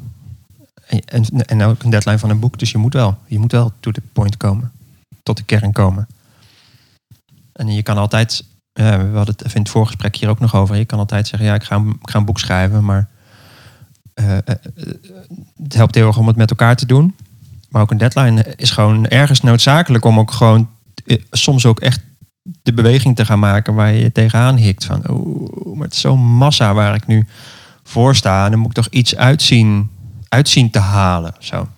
En, 1.05 1.25
en, 1.47 1.63
ook 1.63 1.83
een 1.83 1.91
deadline 1.91 2.19
van 2.19 2.31
een 2.31 2.41
boek. 2.41 2.59
Dus 2.59 2.71
je 2.71 2.79
moet 2.79 2.95
wel. 2.95 3.19
Je 3.27 3.39
moet 3.39 3.53
wel 3.53 3.73
to 3.81 3.91
the 3.91 4.03
point 4.13 4.37
komen. 4.37 4.73
Tot 5.23 5.37
de 5.37 5.43
kern 5.43 5.73
komen. 5.73 6.07
En 7.53 7.75
je 7.75 7.83
kan 7.83 7.97
altijd... 7.97 8.45
Ja, 8.73 9.11
we 9.11 9.17
hadden 9.17 9.35
het 9.39 9.55
in 9.55 9.61
het 9.61 9.71
voorgesprek 9.71 10.17
hier 10.17 10.29
ook 10.29 10.41
nog 10.41 10.55
over. 10.55 10.77
Je 10.77 10.85
kan 10.85 10.99
altijd 10.99 11.29
zeggen, 11.29 11.49
ja, 11.49 11.55
ik 11.55 11.65
ga 11.65 11.77
ik 11.77 12.11
ga 12.11 12.19
een 12.19 12.25
boek 12.25 12.39
schrijven. 12.39 12.85
Maar 12.85 13.09
eh, 14.15 14.37
eh, 14.37 14.45
het 15.63 15.75
helpt 15.75 15.95
heel 15.95 16.07
erg 16.07 16.19
om 16.19 16.27
het 16.27 16.37
met 16.37 16.51
elkaar 16.51 16.77
te 16.77 16.87
doen. 16.87 17.15
Maar 17.69 17.83
ook 17.83 17.91
een 17.91 17.99
deadline 17.99 18.55
is 18.57 18.71
gewoon 18.71 19.07
ergens 19.07 19.41
noodzakelijk 19.41 20.05
om 20.05 20.19
ook 20.19 20.31
gewoon... 20.31 20.69
eh, 21.05 21.19
soms 21.31 21.67
ook 21.67 21.81
echt 21.81 22.01
de 22.63 22.73
beweging 22.73 23.17
te 23.17 23.25
gaan 23.25 23.39
maken 23.39 23.75
waar 23.75 23.93
je 23.93 24.13
tegenaan 24.13 24.57
hikt. 24.57 24.85
Van, 24.85 25.09
oh, 25.09 25.77
maar 25.77 25.85
het 25.85 25.95
is 25.95 26.01
zo'n 26.01 26.21
massa 26.21 26.75
waar 26.75 26.95
ik 26.95 27.07
nu 27.07 27.27
voor 27.83 28.17
sta. 28.17 28.49
Dan 28.49 28.59
moet 28.59 28.69
ik 28.69 28.85
toch 28.85 28.93
iets 28.93 29.17
uitzien, 29.17 29.91
uitzien 30.29 30.71
te 30.71 30.79
halen. 30.79 31.35
Zo. 31.39 31.69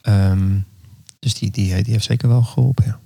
Ehm, 0.00 0.58
dus 1.18 1.34
die, 1.34 1.50
die, 1.50 1.72
heeft 1.72 2.04
zeker 2.04 2.28
wel 2.28 2.42
geholpen. 2.42 3.00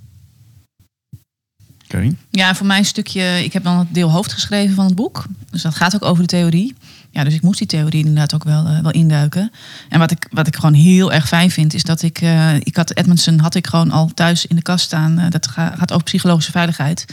Ja, 2.31 2.55
voor 2.55 2.67
mij 2.67 2.79
een 2.79 2.85
stukje. 2.85 3.45
Ik 3.45 3.53
heb 3.53 3.65
dan 3.65 3.79
het 3.79 3.95
deel 3.95 4.11
hoofd 4.11 4.33
geschreven 4.33 4.75
van 4.75 4.85
het 4.87 4.95
boek. 4.95 5.25
Dus 5.51 5.63
dat 5.63 5.75
gaat 5.75 5.95
ook 5.95 6.05
over 6.05 6.23
de 6.23 6.29
theorie. 6.29 6.75
Ja, 7.11 7.25
dus 7.25 7.35
ik 7.35 7.43
moest 7.43 7.59
die 7.59 7.67
theorie 7.67 8.01
inderdaad 8.01 8.35
ook 8.35 8.45
wel, 8.45 8.67
eh, 8.67 8.79
wel 8.81 8.91
induiken. 8.91 9.53
En 9.89 9.99
wat 9.99 10.11
ik, 10.11 10.27
wat 10.31 10.47
ik 10.47 10.55
gewoon 10.55 10.75
heel 10.75 11.13
erg 11.13 11.29
fijn 11.29 11.51
vind, 11.51 11.75
is 11.75 11.83
dat 11.83 12.03
ik. 12.03 12.21
eh, 12.21 12.55
ik 12.55 12.77
had 12.77 12.97
Edmondson 12.97 13.39
had 13.39 13.55
ik 13.55 13.67
gewoon 13.67 13.91
al 13.91 14.11
thuis 14.15 14.47
in 14.47 14.57
de 14.57 14.63
kast 14.63 14.85
staan. 14.85 15.19
Eh, 15.19 15.31
dat 15.31 15.47
ga- 15.47 15.75
gaat 15.79 15.93
over 15.93 16.05
psychologische 16.05 16.51
veiligheid. 16.51 17.05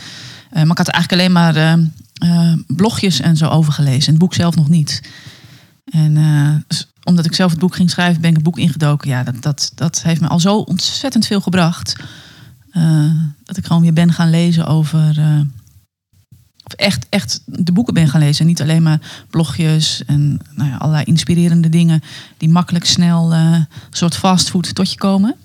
Maar 0.51 0.65
ik 0.69 0.77
had 0.77 0.87
eigenlijk 0.87 1.11
alleen 1.21 1.31
maar 1.31 1.79
blogjes 2.67 3.19
en 3.19 3.37
zo 3.37 3.47
over 3.47 3.73
gelezen. 3.73 4.05
En 4.05 4.09
het 4.13 4.17
boek 4.19 4.33
zelf 4.33 4.55
nog 4.55 4.69
niet. 4.69 5.01
En 5.91 6.17
omdat 7.03 7.25
ik 7.25 7.35
zelf 7.35 7.51
het 7.51 7.59
boek 7.59 7.75
ging 7.75 7.89
schrijven, 7.89 8.21
ben 8.21 8.29
ik 8.29 8.35
het 8.35 8.45
boek 8.45 8.57
ingedoken. 8.57 9.09
Ja, 9.09 9.23
dat, 9.23 9.41
dat, 9.43 9.71
dat 9.75 10.01
heeft 10.03 10.21
me 10.21 10.27
al 10.27 10.39
zo 10.39 10.57
ontzettend 10.57 11.25
veel 11.25 11.41
gebracht. 11.41 11.95
Eh, 12.77 13.11
dat 13.43 13.57
ik 13.57 13.65
gewoon 13.65 13.81
weer 13.81 13.93
ben 13.93 14.13
gaan 14.13 14.29
lezen 14.29 14.65
over. 14.67 15.19
eh, 15.19 15.39
of 16.63 16.73
echt, 16.73 17.05
echt 17.09 17.41
de 17.45 17.71
boeken 17.71 17.93
ben 17.93 18.07
gaan 18.07 18.19
lezen. 18.19 18.41
En 18.41 18.47
niet 18.47 18.61
alleen 18.61 18.83
maar 18.83 18.99
blogjes 19.29 20.03
en 20.05 20.39
nou 20.55 20.69
ja, 20.69 20.75
allerlei 20.75 21.05
inspirerende 21.05 21.69
dingen. 21.69 22.03
die 22.37 22.49
makkelijk 22.49 22.85
snel 22.85 23.33
eh, 23.33 23.39
een 23.39 23.67
soort 23.89 24.15
fastfood 24.15 24.75
tot 24.75 24.91
je 24.91 24.97
komen. 24.97 25.35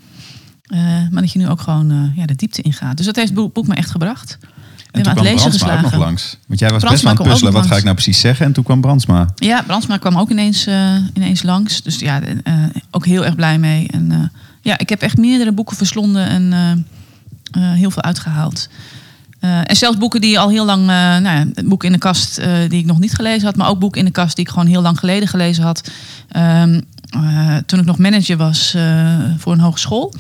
Maar 1.11 1.23
dat 1.23 1.33
je 1.33 1.39
nu 1.39 1.49
ook 1.49 1.61
gewoon 1.61 2.13
ja, 2.17 2.27
de 2.27 2.35
diepte 2.35 2.63
ingaat. 2.63 2.97
Dus 2.97 3.07
dat 3.07 3.17
heeft 3.17 3.37
het 3.37 3.53
boek, 3.53 3.67
me 3.67 3.75
echt 3.75 3.91
gebracht. 3.91 4.39
En 4.91 5.03
toen 5.03 5.13
kwam 5.13 5.25
lezen 5.25 5.49
Brandsma 5.49 5.77
ook 5.77 5.83
nog 5.83 5.95
langs. 5.95 6.37
Want 6.47 6.61
jij 6.61 6.71
was 6.71 6.83
Brandsma 6.83 7.11
best 7.11 7.21
aan 7.21 7.27
het 7.27 7.35
puzzelen. 7.35 7.53
Wat 7.53 7.71
ga 7.71 7.77
ik 7.77 7.83
nou 7.83 7.95
precies 7.95 8.21
zeggen? 8.21 8.47
En 8.47 8.53
toen 8.53 8.65
kwam 8.65 8.81
Brandsma. 8.81 9.29
Ja, 9.35 9.63
Brandsma 9.63 9.97
kwam 9.97 10.19
ook 10.19 10.31
ineens, 10.31 10.67
ineens 11.15 11.43
langs. 11.43 11.83
Dus 11.83 11.99
ja, 11.99 12.21
ook 12.91 13.07
heel 13.07 13.25
erg 13.25 13.35
blij 13.35 13.59
mee. 13.59 13.89
En 13.89 14.33
ja, 14.61 14.79
ik 14.79 14.89
heb 14.89 15.03
echt 15.03 15.17
meerdere 15.17 15.53
boeken 15.53 15.77
verslonden 15.77 16.27
en 16.27 16.53
heel 17.59 17.91
veel 17.91 18.03
uitgehaald. 18.03 18.69
Eh, 19.43 19.59
en 19.65 19.77
zelfs 19.77 19.99
boeken 19.99 20.21
die 20.21 20.39
al 20.39 20.49
heel 20.49 20.65
lang, 20.65 20.81
eh 20.81 20.87
nou 20.97 21.23
ja, 21.23 21.47
boeken 21.65 21.87
in 21.87 21.95
de 21.95 22.01
kast 22.01 22.39
eh, 22.39 22.53
die 22.69 22.79
ik 22.79 22.87
nog 22.87 22.99
niet 22.99 23.15
gelezen 23.15 23.45
had, 23.47 23.57
maar 23.57 23.69
ook 23.69 23.79
boeken 23.79 24.01
in 24.01 24.07
de 24.07 24.13
kast 24.13 24.37
die 24.37 24.45
ik 24.45 24.51
gewoon 24.51 24.67
heel 24.67 24.83
lang 24.83 24.99
geleden 24.99 25.29
gelezen 25.29 25.65
had. 25.65 25.91
Ehm, 26.29 26.81
eh, 27.11 27.57
toen 27.57 27.79
ik 27.79 27.85
nog 27.85 27.99
manager 27.99 28.37
was 28.37 28.75
eh, 28.75 29.19
voor 29.37 29.53
een 29.53 29.61
hogeschool. 29.61 30.15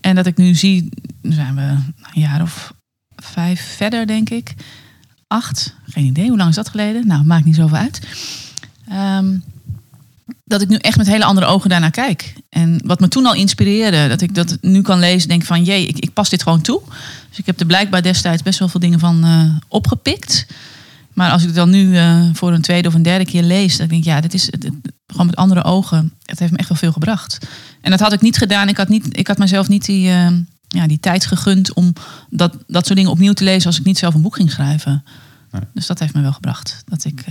En 0.00 0.14
dat 0.14 0.26
ik 0.26 0.36
nu 0.36 0.54
zie, 0.54 0.88
zijn 1.22 1.54
we 1.54 1.62
een 1.62 2.20
jaar 2.20 2.42
of 2.42 2.74
vijf 3.16 3.74
verder, 3.76 4.06
denk 4.06 4.30
ik. 4.30 4.54
Acht, 5.26 5.76
geen 5.88 6.04
idee, 6.04 6.28
hoe 6.28 6.36
lang 6.36 6.48
is 6.48 6.56
dat 6.56 6.68
geleden? 6.68 7.06
Nou, 7.06 7.24
maakt 7.24 7.44
niet 7.44 7.56
zoveel 7.56 7.76
uit. 7.76 8.00
Ehm, 8.88 9.36
dat 10.44 10.62
ik 10.62 10.68
nu 10.68 10.76
echt 10.76 10.96
met 10.96 11.06
hele 11.06 11.24
andere 11.24 11.46
ogen 11.46 11.70
daarnaar 11.70 11.90
kijk. 11.90 12.32
En 12.48 12.80
wat 12.84 13.00
me 13.00 13.08
toen 13.08 13.26
al 13.26 13.34
inspireerde, 13.34 14.08
dat 14.08 14.20
ik 14.20 14.34
dat 14.34 14.58
nu 14.60 14.82
kan 14.82 14.98
lezen, 14.98 15.28
denk 15.28 15.44
van 15.44 15.64
jee, 15.64 15.86
ik, 15.86 15.98
ik 15.98 16.12
pas 16.12 16.28
dit 16.28 16.42
gewoon 16.42 16.60
toe. 16.60 16.80
Dus 17.28 17.38
ik 17.38 17.46
heb 17.46 17.60
er 17.60 17.66
blijkbaar 17.66 18.02
destijds 18.02 18.42
best 18.42 18.58
wel 18.58 18.68
veel 18.68 18.80
dingen 18.80 18.98
van 18.98 19.24
eh, 19.24 19.54
opgepikt. 19.68 20.46
Maar 21.12 21.30
als 21.30 21.40
ik 21.40 21.46
het 21.46 21.56
dan 21.56 21.70
nu 21.70 21.96
eh, 21.96 22.24
voor 22.32 22.52
een 22.52 22.62
tweede 22.62 22.88
of 22.88 22.94
een 22.94 23.02
derde 23.02 23.24
keer 23.24 23.42
lees, 23.42 23.76
dan 23.76 23.88
denk 23.88 24.00
ik, 24.00 24.06
ja, 24.06 24.20
dit 24.20 24.34
is 24.34 24.50
gewoon 25.06 25.26
met 25.26 25.36
andere 25.36 25.64
ogen. 25.64 26.12
Het 26.24 26.38
heeft 26.38 26.52
me 26.52 26.58
echt 26.58 26.68
wel 26.68 26.78
veel 26.78 26.92
gebracht. 26.92 27.38
En 27.80 27.90
dat 27.90 28.00
had 28.00 28.12
ik 28.12 28.20
niet 28.20 28.36
gedaan. 28.36 28.68
Ik 28.68 28.76
had, 28.76 28.88
niet, 28.88 29.18
ik 29.18 29.26
had 29.26 29.38
mezelf 29.38 29.68
niet 29.68 29.84
die, 29.84 30.08
eh, 30.08 30.30
ja, 30.68 30.86
die 30.86 31.00
tijd 31.00 31.26
gegund 31.26 31.72
om 31.72 31.92
dat, 32.30 32.56
dat 32.66 32.84
soort 32.84 32.98
dingen 32.98 33.12
opnieuw 33.12 33.32
te 33.32 33.44
lezen 33.44 33.66
als 33.66 33.78
ik 33.78 33.84
niet 33.84 33.98
zelf 33.98 34.14
een 34.14 34.22
boek 34.22 34.36
ging 34.36 34.50
schrijven. 34.50 35.04
Nee. 35.50 35.62
Dus 35.74 35.86
dat 35.86 35.98
heeft 35.98 36.14
me 36.14 36.22
wel 36.22 36.32
gebracht. 36.32 36.82
Dat 36.86 37.04
ik 37.04 37.24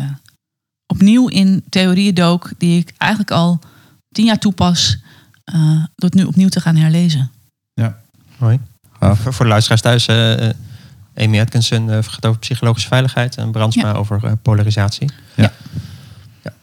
opnieuw 0.92 1.28
in 1.28 1.64
theorieën 1.70 2.14
dook 2.14 2.50
die 2.58 2.80
ik 2.80 2.94
eigenlijk 2.98 3.32
al 3.32 3.60
tien 4.12 4.26
jaar 4.26 4.40
toepas, 4.40 4.98
eh, 5.44 5.56
door 5.96 6.10
het 6.10 6.14
nu 6.14 6.24
opnieuw 6.24 6.50
te 6.50 6.62
gaan 6.62 6.76
herlezen. 6.76 7.32
Mooi. 8.38 8.60
Gaaf. 9.00 9.20
Voor, 9.20 9.34
voor 9.34 9.46
de 9.46 9.52
luisteraars 9.52 9.82
thuis, 9.82 10.06
eh, 10.06 10.48
eh, 10.50 10.56
Amy 11.16 11.40
Atkinson 11.40 11.90
eh, 11.92 11.98
gaat 12.02 12.26
over 12.26 12.40
psychologische 12.40 12.88
veiligheid 12.88 13.36
en 13.36 13.52
Brandsma 13.52 13.88
Ja. 13.88 13.94
over 13.94 14.38
polarisatie. 14.38 15.10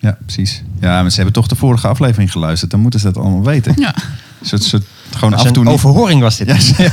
Ja, 0.00 0.18
precies. 0.24 0.62
Ja, 0.80 1.00
maar 1.00 1.10
ze 1.10 1.16
hebben 1.16 1.34
toch 1.34 1.46
de 1.46 1.54
vorige 1.56 1.88
aflevering 1.88 2.32
geluisterd. 2.32 2.70
Dan 2.70 2.80
moeten 2.80 3.00
ze 3.00 3.06
dat 3.12 3.16
allemaal 3.22 3.44
weten. 3.44 3.74
Ja. 3.76 3.94
Soort, 4.42 4.62
soort, 4.62 4.84
gewoon 5.10 5.34
af 5.34 5.44
en 5.44 5.52
toe 5.52 5.62
een 5.62 5.68
niet... 5.68 5.78
overhoring 5.78 6.20
was 6.20 6.36
dit. 6.36 6.46
Ja, 6.76 6.90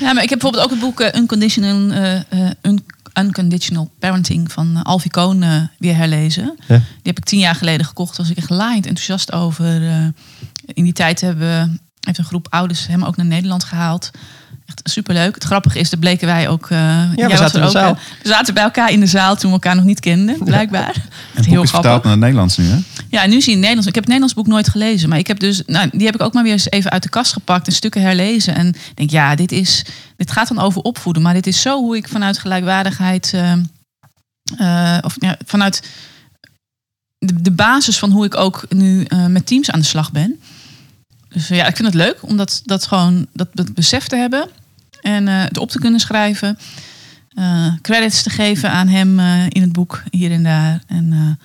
Ja, 0.00 0.12
maar 0.12 0.22
ik 0.22 0.30
heb 0.30 0.38
bijvoorbeeld 0.38 0.64
ook 0.64 0.70
het 0.70 0.80
boek 0.80 1.00
Unconditional, 1.16 1.90
eh, 1.90 2.16
eh, 2.16 2.50
Un- 2.62 2.84
Unconditional 3.18 3.90
Parenting 3.98 4.52
van 4.52 4.72
uh, 4.76 4.82
Alfie 4.82 5.10
Kohn 5.10 5.42
eh, 5.42 5.62
weer 5.78 5.96
herlezen. 5.96 6.54
Ja. 6.66 6.76
Die 6.76 6.84
heb 7.02 7.18
ik 7.18 7.24
tien 7.24 7.38
jaar 7.38 7.54
geleden 7.54 7.86
gekocht. 7.86 8.08
Daar 8.16 8.26
was 8.26 8.30
ik 8.30 8.36
echt 8.36 8.50
laaiend 8.50 8.86
enthousiast 8.86 9.32
over. 9.32 9.82
eh. 9.88 10.04
in 10.66 10.84
die 10.84 10.92
tijd 10.92 11.20
hebben, 11.20 11.80
heeft 12.00 12.18
een 12.18 12.24
groep 12.24 12.46
ouders 12.50 12.86
hem 12.86 13.04
ook 13.04 13.16
naar 13.16 13.26
Nederland 13.26 13.64
gehaald. 13.64 14.10
Echt 14.66 14.80
superleuk. 14.84 15.34
Het 15.34 15.44
grappige 15.44 15.78
is, 15.78 15.90
dat 15.90 16.00
bleken 16.00 16.26
wij 16.26 16.48
ook... 16.48 16.70
eh, 16.70 16.78
jij 17.14 17.28
was 17.28 17.38
zaten 17.38 17.70
zaal. 17.70 17.90
eh, 17.92 17.98
we 18.22 18.28
zaten 18.28 18.54
bij 18.54 18.62
elkaar 18.62 18.90
in 18.90 19.00
de 19.00 19.06
zaal 19.06 19.34
toen 19.36 19.46
we 19.50 19.52
elkaar 19.52 19.74
nog 19.76 19.84
niet 19.84 20.00
kenden, 20.00 20.38
blijkbaar. 20.44 20.94
En 20.94 21.02
Echt 21.34 21.44
het 21.46 21.54
boek 21.54 21.64
is 21.64 21.70
vertaald 21.70 22.02
naar 22.02 22.12
het 22.12 22.20
Nederlands 22.20 22.56
nu, 22.56 22.64
hè? 22.64 22.78
Ja, 23.10 23.26
nu 23.26 23.40
zie 23.40 23.52
je 23.52 23.58
Nederlands. 23.58 23.88
Ik 23.88 23.94
heb 23.94 24.04
het 24.04 24.12
Nederlands 24.12 24.34
boek 24.34 24.46
nooit 24.46 24.68
gelezen. 24.68 25.08
Maar 25.08 25.18
ik 25.18 25.26
heb 25.26 25.38
dus, 25.38 25.62
nou, 25.66 25.88
die 25.92 26.06
heb 26.06 26.14
ik 26.14 26.20
ook 26.20 26.32
maar 26.32 26.42
weer 26.42 26.52
eens 26.52 26.70
even 26.70 26.90
uit 26.90 27.02
de 27.02 27.08
kast 27.08 27.32
gepakt 27.32 27.66
en 27.66 27.72
stukken 27.72 28.02
herlezen. 28.02 28.54
En 28.54 28.74
denk, 28.94 29.10
ja, 29.10 29.34
dit, 29.34 29.52
is, 29.52 29.84
dit 30.16 30.30
gaat 30.30 30.48
dan 30.48 30.58
over 30.58 30.82
opvoeden. 30.82 31.22
Maar 31.22 31.34
dit 31.34 31.46
is 31.46 31.60
zo 31.60 31.78
hoe 31.78 31.96
ik 31.96 32.08
vanuit 32.08 32.38
gelijkwaardigheid, 32.38 33.32
eh, 33.34 33.52
eh, 34.58 34.98
of 35.04 35.16
ja, 35.18 35.38
vanuit 35.44 35.82
de, 37.18 37.50
basis 37.50 37.98
van 37.98 38.10
hoe 38.10 38.24
ik 38.24 38.36
ook 38.36 38.66
nu 38.68 39.04
eh, 39.04 39.26
met 39.26 39.46
teams 39.46 39.70
aan 39.70 39.80
de 39.80 39.86
slag 39.86 40.12
ben. 40.12 40.40
Dus 41.28 41.48
ja, 41.48 41.66
ik 41.66 41.76
vind 41.76 41.88
het 41.88 41.96
leuk 41.96 42.18
om 42.20 42.36
dat, 42.36 42.86
gewoon 42.86 43.26
dat, 43.32 43.48
dat 43.52 43.74
besef 43.74 44.06
te 44.06 44.16
hebben 44.16 44.48
en 45.00 45.26
het 45.26 45.58
op 45.58 45.70
te 45.70 45.78
kunnen 45.78 46.00
schrijven. 46.00 46.58
Credits 47.82 48.22
te 48.22 48.30
geven 48.30 48.70
aan 48.70 48.88
hem 48.88 49.18
in 49.48 49.62
het 49.62 49.72
boek, 49.72 50.02
hier 50.10 50.30
en 50.30 50.42
daar. 50.42 50.82
En 50.86 51.38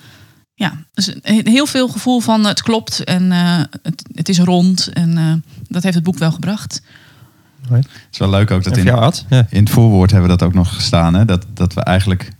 ja, 0.54 0.72
dus 0.92 1.14
een- 1.22 1.46
heel 1.46 1.66
veel 1.66 1.88
gevoel 1.88 2.20
van 2.20 2.44
het 2.44 2.62
klopt 2.62 3.04
en 3.04 3.32
eh, 3.32 3.58
het, 3.82 4.02
het 4.14 4.28
is 4.28 4.38
rond. 4.38 4.88
En 4.92 5.18
eh, 5.18 5.32
dat 5.68 5.82
heeft 5.82 5.94
het 5.94 6.04
boek 6.04 6.18
wel 6.18 6.32
gebracht. 6.32 6.82
Het 7.68 7.86
is 8.10 8.18
wel 8.18 8.30
leuk 8.30 8.50
ook 8.50 8.64
dat 8.64 8.76
in, 8.76 8.84
jou? 8.84 9.12
Ja. 9.28 9.46
in 9.50 9.62
het 9.62 9.72
voorwoord 9.72 10.10
hebben 10.10 10.30
we 10.30 10.36
dat 10.36 10.46
ook 10.48 10.54
nog 10.54 10.74
gestaan. 10.74 11.14
Hè? 11.14 11.24
Dat, 11.24 11.46
dat 11.54 11.74
we 11.74 11.80
eigenlijk 11.80 12.30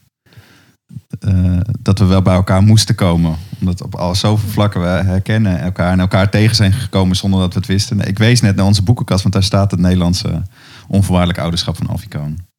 eh, 1.21 1.59
dat 1.81 1.99
we 1.99 2.05
wel 2.05 2.23
bij 2.23 2.35
elkaar 2.35 2.63
moesten 2.63 2.95
komen. 2.95 3.37
Omdat 3.61 3.83
op 3.83 3.95
al 3.95 4.15
zoveel 4.15 4.49
vlakken 4.49 4.81
we 4.81 4.87
herkennen 4.87 5.61
elkaar 5.61 5.93
en 5.93 6.01
elkaar 6.01 6.31
tegen 6.31 6.57
zijn 6.57 6.73
gekomen 6.73 7.17
zonder 7.17 7.41
dat 7.41 7.53
we 7.53 7.59
het 7.59 7.69
wisten. 7.69 8.01
Ik 8.01 8.19
wees 8.19 8.41
net 8.41 8.57
naar 8.57 8.65
onze 8.65 8.83
boekenkast, 8.83 9.23
want 9.23 9.35
daar 9.35 9.43
staat 9.43 9.71
het 9.71 9.81
Nederlandse 9.81 10.43
onvoorwaardelijk 10.89 11.39
ouderschap 11.39 11.77
van 11.77 11.87
Alfie. 11.87 12.09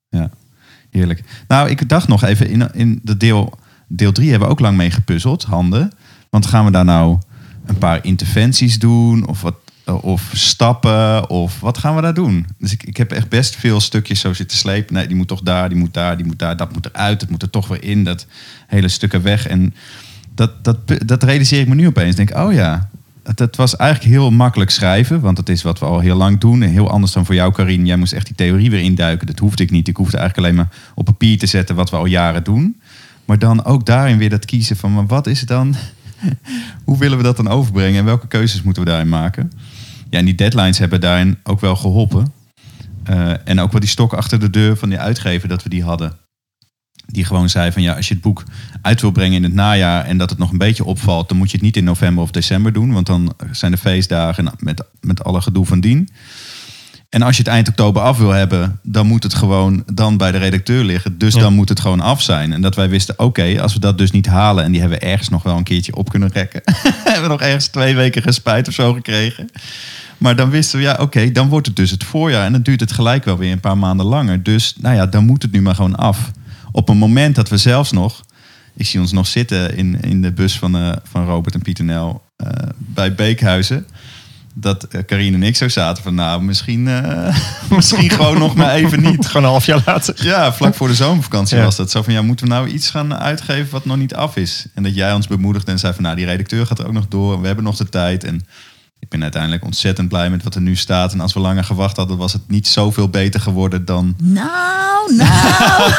Ja, 0.09 0.29
heerlijk. 0.89 1.23
Nou, 1.47 1.69
ik 1.69 1.89
dacht 1.89 2.07
nog 2.07 2.23
even, 2.23 2.49
in, 2.49 2.73
in 2.73 2.99
de 3.03 3.17
deel, 3.17 3.57
deel 3.87 4.11
3 4.11 4.29
hebben 4.29 4.47
we 4.47 4.53
ook 4.53 4.59
lang 4.59 4.77
mee 4.77 4.91
gepuzzeld, 4.91 5.43
handen. 5.43 5.91
Want 6.29 6.45
gaan 6.45 6.65
we 6.65 6.71
daar 6.71 6.85
nou 6.85 7.19
een 7.65 7.77
paar 7.77 8.05
interventies 8.05 8.79
doen? 8.79 9.27
Of 9.27 9.41
wat 9.41 9.55
of 9.93 10.31
stappen, 10.33 11.29
of 11.29 11.59
wat 11.59 11.77
gaan 11.77 11.95
we 11.95 12.01
daar 12.01 12.13
doen? 12.13 12.45
Dus 12.57 12.71
ik, 12.71 12.83
ik 12.83 12.97
heb 12.97 13.11
echt 13.11 13.29
best 13.29 13.55
veel 13.55 13.79
stukjes 13.79 14.19
zo 14.19 14.33
zitten 14.33 14.57
slepen. 14.57 14.93
Nee, 14.93 15.07
die 15.07 15.15
moet 15.15 15.27
toch 15.27 15.41
daar, 15.41 15.69
die 15.69 15.77
moet 15.77 15.93
daar, 15.93 16.17
die 16.17 16.25
moet 16.25 16.39
daar, 16.39 16.57
dat 16.57 16.73
moet 16.73 16.85
eruit, 16.85 17.19
dat 17.19 17.29
moet 17.29 17.41
er 17.41 17.49
toch 17.49 17.67
weer 17.67 17.83
in, 17.83 18.03
dat 18.03 18.25
hele 18.67 18.87
stukken 18.87 19.21
weg. 19.21 19.47
En 19.47 19.73
dat, 20.35 20.63
dat, 20.63 20.77
dat 21.05 21.23
realiseer 21.23 21.59
ik 21.59 21.67
me 21.67 21.75
nu 21.75 21.87
opeens. 21.87 22.15
Ik 22.15 22.27
denk, 22.27 22.45
oh 22.45 22.53
ja, 22.53 22.89
het 23.23 23.55
was 23.55 23.75
eigenlijk 23.75 24.11
heel 24.11 24.31
makkelijk 24.31 24.71
schrijven, 24.71 25.21
want 25.21 25.35
dat 25.35 25.49
is 25.49 25.61
wat 25.61 25.79
we 25.79 25.85
al 25.85 25.99
heel 25.99 26.17
lang 26.17 26.39
doen. 26.39 26.61
En 26.61 26.69
heel 26.69 26.89
anders 26.89 27.11
dan 27.11 27.25
voor 27.25 27.35
jou, 27.35 27.53
Karin. 27.53 27.85
Jij 27.85 27.97
moest 27.97 28.13
echt 28.13 28.25
die 28.25 28.35
theorie 28.35 28.69
weer 28.69 28.81
induiken. 28.81 29.27
Dat 29.27 29.39
hoefde 29.39 29.63
ik 29.63 29.71
niet. 29.71 29.87
Ik 29.87 29.97
hoefde 29.97 30.17
eigenlijk 30.17 30.47
alleen 30.47 30.59
maar 30.59 30.77
op 30.95 31.05
papier 31.05 31.37
te 31.37 31.45
zetten 31.45 31.75
wat 31.75 31.89
we 31.89 31.95
al 31.95 32.05
jaren 32.05 32.43
doen. 32.43 32.81
Maar 33.25 33.39
dan 33.39 33.63
ook 33.63 33.85
daarin 33.85 34.17
weer 34.17 34.29
dat 34.29 34.45
kiezen 34.45 34.77
van, 34.77 34.93
maar 34.93 35.05
wat 35.05 35.27
is 35.27 35.39
het 35.39 35.49
dan? 35.49 35.75
Hoe 36.85 36.97
willen 36.97 37.17
we 37.17 37.23
dat 37.23 37.37
dan 37.37 37.47
overbrengen 37.47 37.99
en 37.99 38.05
welke 38.05 38.27
keuzes 38.27 38.61
moeten 38.61 38.83
we 38.83 38.89
daarin 38.89 39.09
maken? 39.09 39.51
Ja, 40.09 40.19
en 40.19 40.25
die 40.25 40.35
deadlines 40.35 40.77
hebben 40.77 41.01
daarin 41.01 41.37
ook 41.43 41.59
wel 41.59 41.75
geholpen. 41.75 42.33
Eh, 43.03 43.47
en 43.47 43.59
ook 43.59 43.71
wel 43.71 43.79
die 43.79 43.89
stok 43.89 44.13
achter 44.13 44.39
de 44.39 44.49
deur 44.49 44.77
van 44.77 44.89
die 44.89 44.99
uitgever 44.99 45.49
dat 45.49 45.63
we 45.63 45.69
die 45.69 45.83
hadden. 45.83 46.17
Die 47.05 47.25
gewoon 47.25 47.49
zei 47.49 47.71
van 47.71 47.81
ja, 47.81 47.95
als 47.95 48.07
je 48.07 48.13
het 48.13 48.23
boek 48.23 48.43
uit 48.81 49.01
wil 49.01 49.11
brengen 49.11 49.35
in 49.35 49.43
het 49.43 49.53
najaar 49.53 50.05
en 50.05 50.17
dat 50.17 50.29
het 50.29 50.39
nog 50.39 50.51
een 50.51 50.57
beetje 50.57 50.83
opvalt, 50.83 51.29
dan 51.29 51.37
moet 51.37 51.51
je 51.51 51.57
het 51.57 51.65
niet 51.65 51.77
in 51.77 51.83
november 51.83 52.23
of 52.23 52.31
december 52.31 52.73
doen, 52.73 52.93
want 52.93 53.05
dan 53.05 53.33
zijn 53.51 53.71
de 53.71 53.77
feestdagen 53.77 54.51
met, 54.59 54.83
met 55.01 55.23
alle 55.23 55.41
gedoe 55.41 55.65
van 55.65 55.79
dien. 55.79 56.09
En 57.15 57.21
als 57.21 57.37
je 57.37 57.43
het 57.43 57.51
eind 57.51 57.67
oktober 57.67 58.01
af 58.01 58.17
wil 58.17 58.29
hebben, 58.29 58.79
dan 58.83 59.07
moet 59.07 59.23
het 59.23 59.33
gewoon 59.33 59.83
dan 59.93 60.17
bij 60.17 60.31
de 60.31 60.37
redacteur 60.37 60.83
liggen. 60.83 61.17
Dus 61.17 61.33
Ja. 61.33 61.39
dan 61.39 61.53
moet 61.53 61.69
het 61.69 61.79
gewoon 61.79 61.99
af 61.99 62.21
zijn. 62.21 62.53
En 62.53 62.61
dat 62.61 62.75
wij 62.75 62.89
wisten, 62.89 63.19
oké, 63.19 63.61
als 63.61 63.73
we 63.73 63.79
dat 63.79 63.97
dus 63.97 64.11
niet 64.11 64.25
halen... 64.25 64.63
en 64.63 64.71
die 64.71 64.79
hebben 64.81 64.99
we 64.99 65.05
ergens 65.05 65.29
nog 65.29 65.43
wel 65.43 65.57
een 65.57 65.63
keertje 65.63 65.95
op 65.95 66.09
kunnen 66.09 66.29
rekken. 66.33 66.61
hebben 67.03 67.21
we 67.21 67.27
nog 67.27 67.41
ergens 67.41 67.67
twee 67.67 67.95
weken 67.95 68.21
gespijt 68.21 68.67
of 68.67 68.73
zo 68.73 68.93
gekregen. 68.93 69.49
Maar 70.17 70.35
dan 70.35 70.49
wisten 70.49 70.77
we, 70.79 70.83
ja, 70.83 70.97
oké, 70.99 71.31
dan 71.31 71.49
wordt 71.49 71.67
het 71.67 71.75
dus 71.75 71.91
het 71.91 72.03
voorjaar. 72.03 72.45
En 72.45 72.51
dan 72.51 72.61
duurt 72.61 72.79
het 72.79 72.91
gelijk 72.91 73.25
wel 73.25 73.37
weer 73.37 73.51
een 73.51 73.59
paar 73.59 73.77
maanden 73.77 74.05
langer. 74.05 74.43
Dus 74.43 74.75
nou 74.79 74.95
ja, 74.95 75.05
dan 75.05 75.25
moet 75.25 75.41
het 75.41 75.51
nu 75.51 75.61
maar 75.61 75.75
gewoon 75.75 75.95
af. 75.95 76.31
Op 76.71 76.89
een 76.89 76.97
moment 76.97 77.35
dat 77.35 77.49
we 77.49 77.57
zelfs 77.57 77.91
nog... 77.91 78.23
Ik 78.77 78.85
zie 78.85 78.99
ons 78.99 79.11
nog 79.11 79.27
zitten 79.27 79.77
in, 79.77 80.01
in 80.01 80.21
de 80.21 80.31
bus 80.31 80.57
van, 80.57 80.77
eh, 80.77 80.91
van 81.03 81.25
Robert 81.25 81.55
en 81.55 81.61
Pieter 81.61 81.85
Nel 81.85 82.23
eh, 82.35 82.49
bij 82.77 83.15
Beekhuizen 83.15 83.85
dat 84.57 84.83
eh, 84.83 85.01
Karine 85.05 85.35
en 85.35 85.43
ik 85.43 85.55
zo 85.55 85.67
zaten 85.67 86.03
van 86.03 86.15
nou, 86.15 86.41
misschien, 86.43 86.87
eh, 86.87 87.37
misschien 87.75 88.09
gewoon 88.09 88.37
nog 88.37 88.55
maar 88.55 88.73
even 88.73 89.01
niet. 89.01 89.25
Gewoon 89.27 89.43
een 89.43 89.49
half 89.49 89.65
jaar 89.65 89.81
later. 89.85 90.15
Ja, 90.23 90.53
vlak 90.53 90.75
voor 90.75 90.87
de 90.87 90.95
zomervakantie 90.95 91.57
Ja. 91.57 91.63
was 91.63 91.75
dat. 91.75 91.91
Zo 91.91 92.01
van 92.01 92.13
ja, 92.13 92.21
moeten 92.21 92.47
we 92.47 92.53
nou 92.53 92.67
iets 92.67 92.89
gaan 92.89 93.15
uitgeven 93.15 93.71
wat 93.71 93.85
nog 93.85 93.97
niet 93.97 94.15
af 94.15 94.35
is? 94.35 94.65
En 94.73 94.83
dat 94.83 94.95
jij 94.95 95.13
ons 95.13 95.27
bemoedigde 95.27 95.71
en 95.71 95.79
zei 95.79 95.93
van 95.93 96.03
nou, 96.03 96.15
die 96.15 96.25
redacteur 96.25 96.65
gaat 96.65 96.79
er 96.79 96.87
ook 96.87 96.93
nog 96.93 97.07
door. 97.07 97.41
We 97.41 97.47
hebben 97.47 97.63
nog 97.65 97.75
de 97.77 97.89
tijd. 97.89 98.23
En 98.23 98.45
ik 98.99 99.09
ben 99.09 99.21
uiteindelijk 99.23 99.63
ontzettend 99.65 100.09
blij 100.09 100.29
met 100.29 100.43
wat 100.43 100.55
er 100.55 100.61
nu 100.61 100.75
staat. 100.75 101.13
En 101.13 101.19
als 101.19 101.33
we 101.33 101.39
langer 101.39 101.63
gewacht 101.63 101.97
hadden, 101.97 102.17
was 102.17 102.33
het 102.33 102.41
niet 102.47 102.67
zoveel 102.67 103.09
beter 103.09 103.39
geworden 103.39 103.85
dan. 103.85 104.15
Nou, 104.23 105.13
nou. 105.15 105.91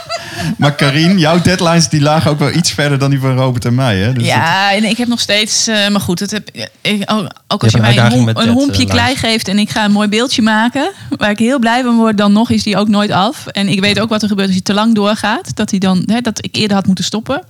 maar 0.58 0.74
Karin, 0.74 1.18
jouw 1.18 1.40
deadlines 1.40 1.88
die 1.88 2.00
lagen 2.00 2.30
ook 2.30 2.38
wel 2.38 2.52
iets 2.52 2.70
verder 2.70 2.98
dan 2.98 3.10
die 3.10 3.20
van 3.20 3.36
Robert 3.36 3.64
en 3.64 3.74
mij. 3.74 3.98
Hè? 3.98 4.12
Dus 4.12 4.22
dat- 4.22 4.32
ja, 4.32 4.72
en 4.72 4.84
ik 4.84 4.96
heb 4.96 5.08
nog 5.08 5.20
steeds... 5.20 5.66
eh, 5.66 5.88
maar 5.88 6.00
goed, 6.00 6.20
het 6.20 6.30
heb, 6.30 6.50
ik, 6.80 7.10
ook 7.48 7.62
als 7.62 7.72
je 7.72 7.78
mij 7.78 7.96
een, 7.98 8.48
hompje 8.48 8.86
klei 8.86 9.16
geeft... 9.16 9.48
en 9.48 9.58
ik 9.58 9.70
ga 9.70 9.84
een 9.84 9.92
mooi 9.92 10.08
beeldje 10.08 10.42
maken... 10.42 10.90
waar 11.16 11.30
ik 11.30 11.38
heel 11.38 11.58
blij 11.58 11.82
van 11.82 11.96
word, 11.96 12.16
dan 12.18 12.32
nog 12.32 12.50
is 12.50 12.62
die 12.62 12.76
ook 12.76 12.88
nooit 12.88 13.10
af. 13.10 13.46
En 13.46 13.68
ik 13.68 13.80
weet 13.80 14.00
ook 14.00 14.08
wat 14.08 14.22
er 14.22 14.28
gebeurt 14.28 14.46
als 14.48 14.56
hij 14.56 14.64
te 14.66 14.74
lang 14.74 14.94
doorgaat. 14.94 15.56
Dat, 15.56 15.70
hij 15.70 15.78
dan, 15.78 16.02
hè, 16.06 16.20
dat 16.20 16.44
ik 16.44 16.56
eerder 16.56 16.76
had 16.76 16.86
moeten 16.86 17.04
stoppen. 17.04 17.42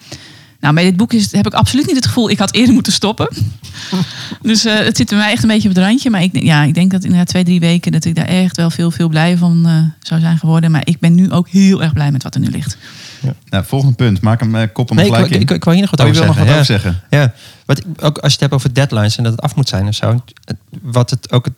Nou, 0.65 0.77
bij 0.77 0.85
dit 0.85 0.97
boek 0.97 1.13
is, 1.13 1.33
heb 1.33 1.47
ik 1.47 1.55
absoluut 1.55 1.87
niet 1.87 1.97
het 1.97 2.07
gevoel... 2.07 2.31
ik 2.31 2.39
had 2.39 2.53
eerder 2.53 2.75
moeten 2.75 2.93
stoppen. 2.93 3.29
dus 4.43 4.65
eh, 4.65 4.79
het 4.79 4.97
zit 4.97 5.09
bij 5.09 5.19
mij 5.19 5.33
echt 5.33 5.43
een 5.43 5.49
beetje 5.49 5.69
op 5.69 5.75
het 5.75 5.85
randje. 5.85 6.11
Maar 6.11 6.23
ik, 6.23 6.43
ja, 6.43 6.63
ik 6.63 6.75
denk 6.75 6.91
dat 6.91 7.03
inderdaad 7.03 7.29
twee, 7.29 7.45
drie 7.45 7.61
weken... 7.61 7.93
dat 7.93 8.05
ik 8.05 8.15
daar 8.15 8.25
echt 8.25 8.57
wel 8.57 8.71
veel, 8.71 8.91
veel 8.91 9.09
blij 9.09 9.37
van 9.37 9.67
eh, 9.67 10.07
zou 10.07 10.21
zijn 10.21 10.39
geworden. 10.39 10.71
Maar 10.71 10.83
ik 10.85 10.99
ben 10.99 11.15
nu 11.15 11.31
ook 11.33 11.49
heel 11.49 11.83
erg 11.83 11.93
blij 11.93 12.13
met 12.13 12.23
wat 12.23 12.35
er 12.35 12.41
nu 12.41 12.51
ligt. 12.51 12.77
Nou, 13.49 13.65
volgende 13.65 13.95
punt. 13.95 14.21
Maak 14.21 14.41
hem, 14.41 14.55
eh, 14.55 14.69
kop 14.73 14.89
hem 14.89 14.97
Nee, 14.97 15.07
ik, 15.07 15.13
gelijk 15.13 15.31
ik, 15.31 15.37
in. 15.37 15.43
ik, 15.43 15.51
ik 15.51 15.65
wou 15.65 15.77
hier 15.77 15.85
nog 15.85 15.97
wat 15.97 16.01
Oh, 16.01 16.07
over 16.07 16.25
wil 16.25 16.35
nog 16.35 16.37
zeggen. 16.37 16.57
wat 16.57 16.67
ja. 16.67 16.75
over 16.77 16.83
zeggen? 16.83 17.19
Ja, 17.19 17.65
wat 17.67 17.79
ik, 17.79 17.85
ook 18.05 18.19
als 18.19 18.33
je 18.33 18.39
het 18.39 18.41
hebt 18.41 18.53
over 18.53 18.75
deadlines 18.75 19.17
en 19.17 19.23
dat 19.23 19.33
het 19.33 19.43
af 19.43 19.55
moet 19.55 19.69
zijn 19.69 19.87
of 19.87 19.95
zo. 19.95 20.23
Wat 20.83 21.11
het 21.11 21.33
ook 21.33 21.45
het, 21.45 21.55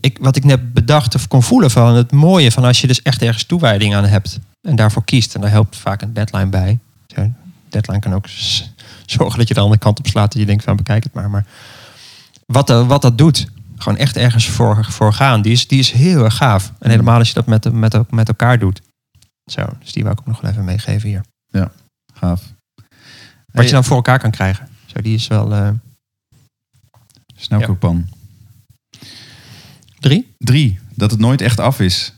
ik, 0.00 0.18
wat 0.20 0.36
ik 0.36 0.44
net 0.44 0.72
bedacht 0.72 1.14
of 1.14 1.28
kon 1.28 1.42
voelen 1.42 1.70
van 1.70 1.94
het 1.94 2.12
mooie 2.12 2.52
van 2.52 2.64
als 2.64 2.80
je 2.80 2.86
dus 2.86 3.02
echt 3.02 3.22
ergens 3.22 3.44
toewijding 3.44 3.94
aan 3.94 4.04
hebt 4.04 4.38
en 4.62 4.76
daarvoor 4.76 5.04
kiest. 5.04 5.34
En 5.34 5.40
daar 5.40 5.50
helpt 5.50 5.76
vaak 5.76 6.02
een 6.02 6.12
deadline 6.12 6.46
bij. 6.46 6.78
Deadline 7.68 7.98
kan 8.00 8.14
ook 8.14 8.26
zorgen 9.06 9.38
dat 9.38 9.48
je 9.48 9.54
de 9.54 9.60
andere 9.60 9.80
kant 9.80 9.98
op 9.98 10.06
slaat 10.06 10.34
en 10.34 10.40
je 10.40 10.46
denkt 10.46 10.64
van 10.64 10.76
bekijk 10.76 11.04
het 11.04 11.12
maar. 11.12 11.30
Maar 11.30 11.46
wat, 12.46 12.66
dat- 12.66 12.86
wat 12.86 13.02
dat 13.02 13.18
doet, 13.18 13.48
gewoon 13.76 13.98
echt 13.98 14.16
ergens 14.16 14.48
voor, 14.48 14.84
voor 14.84 15.12
gaan, 15.12 15.42
die 15.42 15.52
is, 15.52 15.66
die 15.68 15.78
is 15.78 15.90
heel 15.90 16.24
erg 16.24 16.36
gaaf. 16.36 16.72
En 16.78 16.90
helemaal 16.90 17.18
als 17.18 17.28
je 17.28 17.34
dat 17.34 17.46
met, 17.46 17.72
met, 17.72 18.10
met 18.10 18.28
elkaar 18.28 18.58
doet. 18.58 18.80
Zo, 19.50 19.66
dus 19.80 19.92
die 19.92 20.02
wou 20.02 20.14
ik 20.14 20.20
ook 20.20 20.26
nog 20.26 20.40
wel 20.40 20.50
even 20.50 20.64
meegeven 20.64 21.08
hier. 21.08 21.24
Gaaf. 22.14 22.42
Wat 23.52 23.64
je 23.64 23.72
dan 23.72 23.84
voor 23.84 23.96
elkaar 23.96 24.18
kan 24.18 24.30
krijgen. 24.30 24.68
Zo, 24.86 25.00
die 25.02 25.14
is 25.14 25.26
wel 25.26 25.54
eh, 25.54 25.68
Snelkookpan. 27.36 28.08
drie. 29.98 30.34
Drie. 30.38 30.78
Dat 30.94 31.10
het 31.10 31.20
nooit 31.20 31.40
echt 31.40 31.60
af 31.60 31.80
is. 31.80 32.12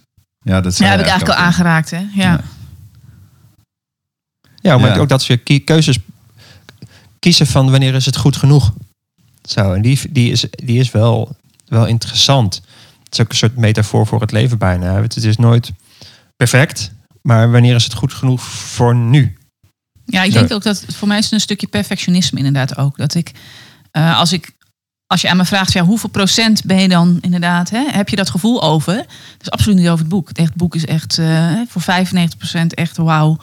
Ja, 0.44 0.60
dat 0.60 0.76
Ja, 0.76 0.86
heb 0.86 1.00
ik 1.00 1.06
eigenlijk 1.06 1.38
al 1.38 1.44
aangeraakt, 1.44 1.90
hè? 1.90 1.98
Ja. 1.98 2.08
Ja. 2.14 2.40
Ja, 4.68 4.78
maar 4.78 4.94
Ja. 4.94 4.98
ook 5.00 5.08
dat 5.08 5.22
ze 5.22 5.36
keuzes 5.64 5.98
kiezen 7.18 7.46
van 7.46 7.70
wanneer 7.70 7.94
is 7.94 8.06
het 8.06 8.16
goed 8.16 8.36
genoeg. 8.36 8.72
Zo, 9.42 9.72
en 9.72 9.82
die, 9.82 10.00
die 10.10 10.30
is, 10.30 10.44
die 10.50 10.78
is 10.78 10.90
wel, 10.90 11.36
wel 11.66 11.86
interessant. 11.86 12.54
Het 13.04 13.12
is 13.12 13.20
ook 13.20 13.28
een 13.30 13.36
soort 13.36 13.56
metafoor 13.56 14.06
voor 14.06 14.20
het 14.20 14.32
leven 14.32 14.58
bijna. 14.58 15.02
Het 15.02 15.16
is 15.16 15.36
nooit 15.36 15.72
perfect, 16.36 16.92
maar 17.22 17.50
wanneer 17.50 17.74
is 17.74 17.84
het 17.84 17.94
goed 17.94 18.12
genoeg 18.14 18.42
voor 18.42 18.94
nu? 18.94 19.36
Ja, 20.04 20.22
ik 20.22 20.32
Zo. 20.32 20.38
denk 20.38 20.52
ook 20.52 20.62
dat 20.62 20.84
voor 20.94 21.08
mij 21.08 21.18
is 21.18 21.24
het 21.24 21.32
een 21.32 21.40
stukje 21.40 21.66
perfectionisme 21.66 22.38
inderdaad 22.38 22.76
ook. 22.76 22.96
Dat 22.96 23.14
ik, 23.14 23.32
eh, 23.90 24.18
als 24.18 24.32
ik, 24.32 24.52
als 25.06 25.20
je 25.20 25.30
aan 25.30 25.36
me 25.36 25.44
vraagt, 25.44 25.72
ja, 25.72 25.84
hoeveel 25.84 26.08
procent 26.08 26.64
ben 26.64 26.80
je 26.80 26.88
dan 26.88 27.18
inderdaad, 27.20 27.70
hè, 27.70 27.84
heb 27.90 28.08
je 28.08 28.16
dat 28.16 28.30
gevoel 28.30 28.62
over? 28.62 28.94
Dat 28.96 29.06
is 29.40 29.50
absoluut 29.50 29.78
niet 29.78 29.88
over 29.88 29.98
het 29.98 30.08
boek. 30.08 30.28
Het 30.28 30.38
echt 30.38 30.54
boek 30.54 30.74
is 30.74 30.84
echt 30.86 31.18
eh, 31.18 31.52
voor 31.68 31.82
95 31.82 32.38
procent 32.38 32.74
echt 32.74 32.96
wauw. 32.96 33.38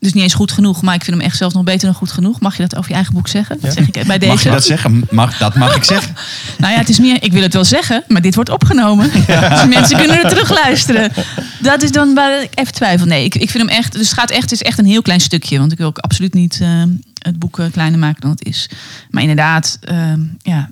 Dus 0.00 0.12
niet 0.12 0.22
eens 0.22 0.34
goed 0.34 0.52
genoeg, 0.52 0.82
maar 0.82 0.94
ik 0.94 1.04
vind 1.04 1.16
hem 1.16 1.26
echt 1.26 1.36
zelfs 1.36 1.54
nog 1.54 1.64
beter 1.64 1.86
dan 1.86 1.94
goed 1.94 2.10
genoeg. 2.12 2.40
Mag 2.40 2.56
je 2.56 2.62
dat 2.62 2.76
over 2.76 2.88
je 2.90 2.94
eigen 2.96 3.14
boek 3.14 3.28
zeggen? 3.28 3.58
Dat 3.60 3.72
zeg 3.72 3.86
ik 3.88 4.06
bij 4.06 4.18
deze. 4.18 4.32
Mag 4.32 4.42
je 4.42 4.50
dat 4.50 4.64
zeggen? 4.64 5.04
Mag, 5.10 5.36
dat 5.38 5.54
mag 5.54 5.76
ik 5.76 5.84
zeggen. 5.84 6.14
Nou 6.58 6.72
ja, 6.72 6.78
het 6.78 6.88
is 6.88 6.98
meer, 6.98 7.22
ik 7.22 7.32
wil 7.32 7.42
het 7.42 7.52
wel 7.52 7.64
zeggen, 7.64 8.04
maar 8.08 8.22
dit 8.22 8.34
wordt 8.34 8.50
opgenomen. 8.50 9.10
Dus 9.50 9.66
mensen 9.68 9.96
kunnen 9.98 10.22
er 10.22 10.28
terugluisteren. 10.28 11.12
Dat 11.60 11.82
is 11.82 11.92
dan 11.92 12.14
waar 12.14 12.42
ik 12.42 12.50
even 12.54 12.72
twijfel. 12.74 13.06
Nee, 13.06 13.24
ik, 13.24 13.34
ik 13.34 13.50
vind 13.50 13.68
hem 13.68 13.76
echt, 13.78 13.92
dus 13.92 14.08
het 14.10 14.18
gaat 14.18 14.30
echt, 14.30 14.42
het 14.42 14.52
is 14.52 14.62
echt 14.62 14.78
een 14.78 14.84
heel 14.86 15.02
klein 15.02 15.20
stukje. 15.20 15.58
Want 15.58 15.72
ik 15.72 15.78
wil 15.78 15.86
ook 15.86 15.98
absoluut 15.98 16.34
niet 16.34 16.58
eh, 16.62 16.82
het 17.18 17.38
boek 17.38 17.58
eh, 17.58 17.66
kleiner 17.72 17.98
maken 17.98 18.20
dan 18.20 18.30
het 18.30 18.44
is. 18.44 18.70
Maar 19.10 19.22
inderdaad, 19.22 19.78
eh, 19.80 20.12
ja, 20.38 20.70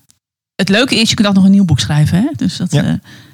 het 0.55 0.69
leuke 0.69 1.01
is, 1.01 1.09
je 1.09 1.15
kunt 1.15 1.29
ook 1.29 1.35
nog 1.35 1.45
een 1.45 1.51
nieuw 1.51 1.65
boek 1.65 1.81
schrijven. 1.81 2.19
Hè? 2.19 2.29
Dus 2.37 2.57
dat 2.57 2.73
Ja. 2.73 2.83
eh, 2.83 2.89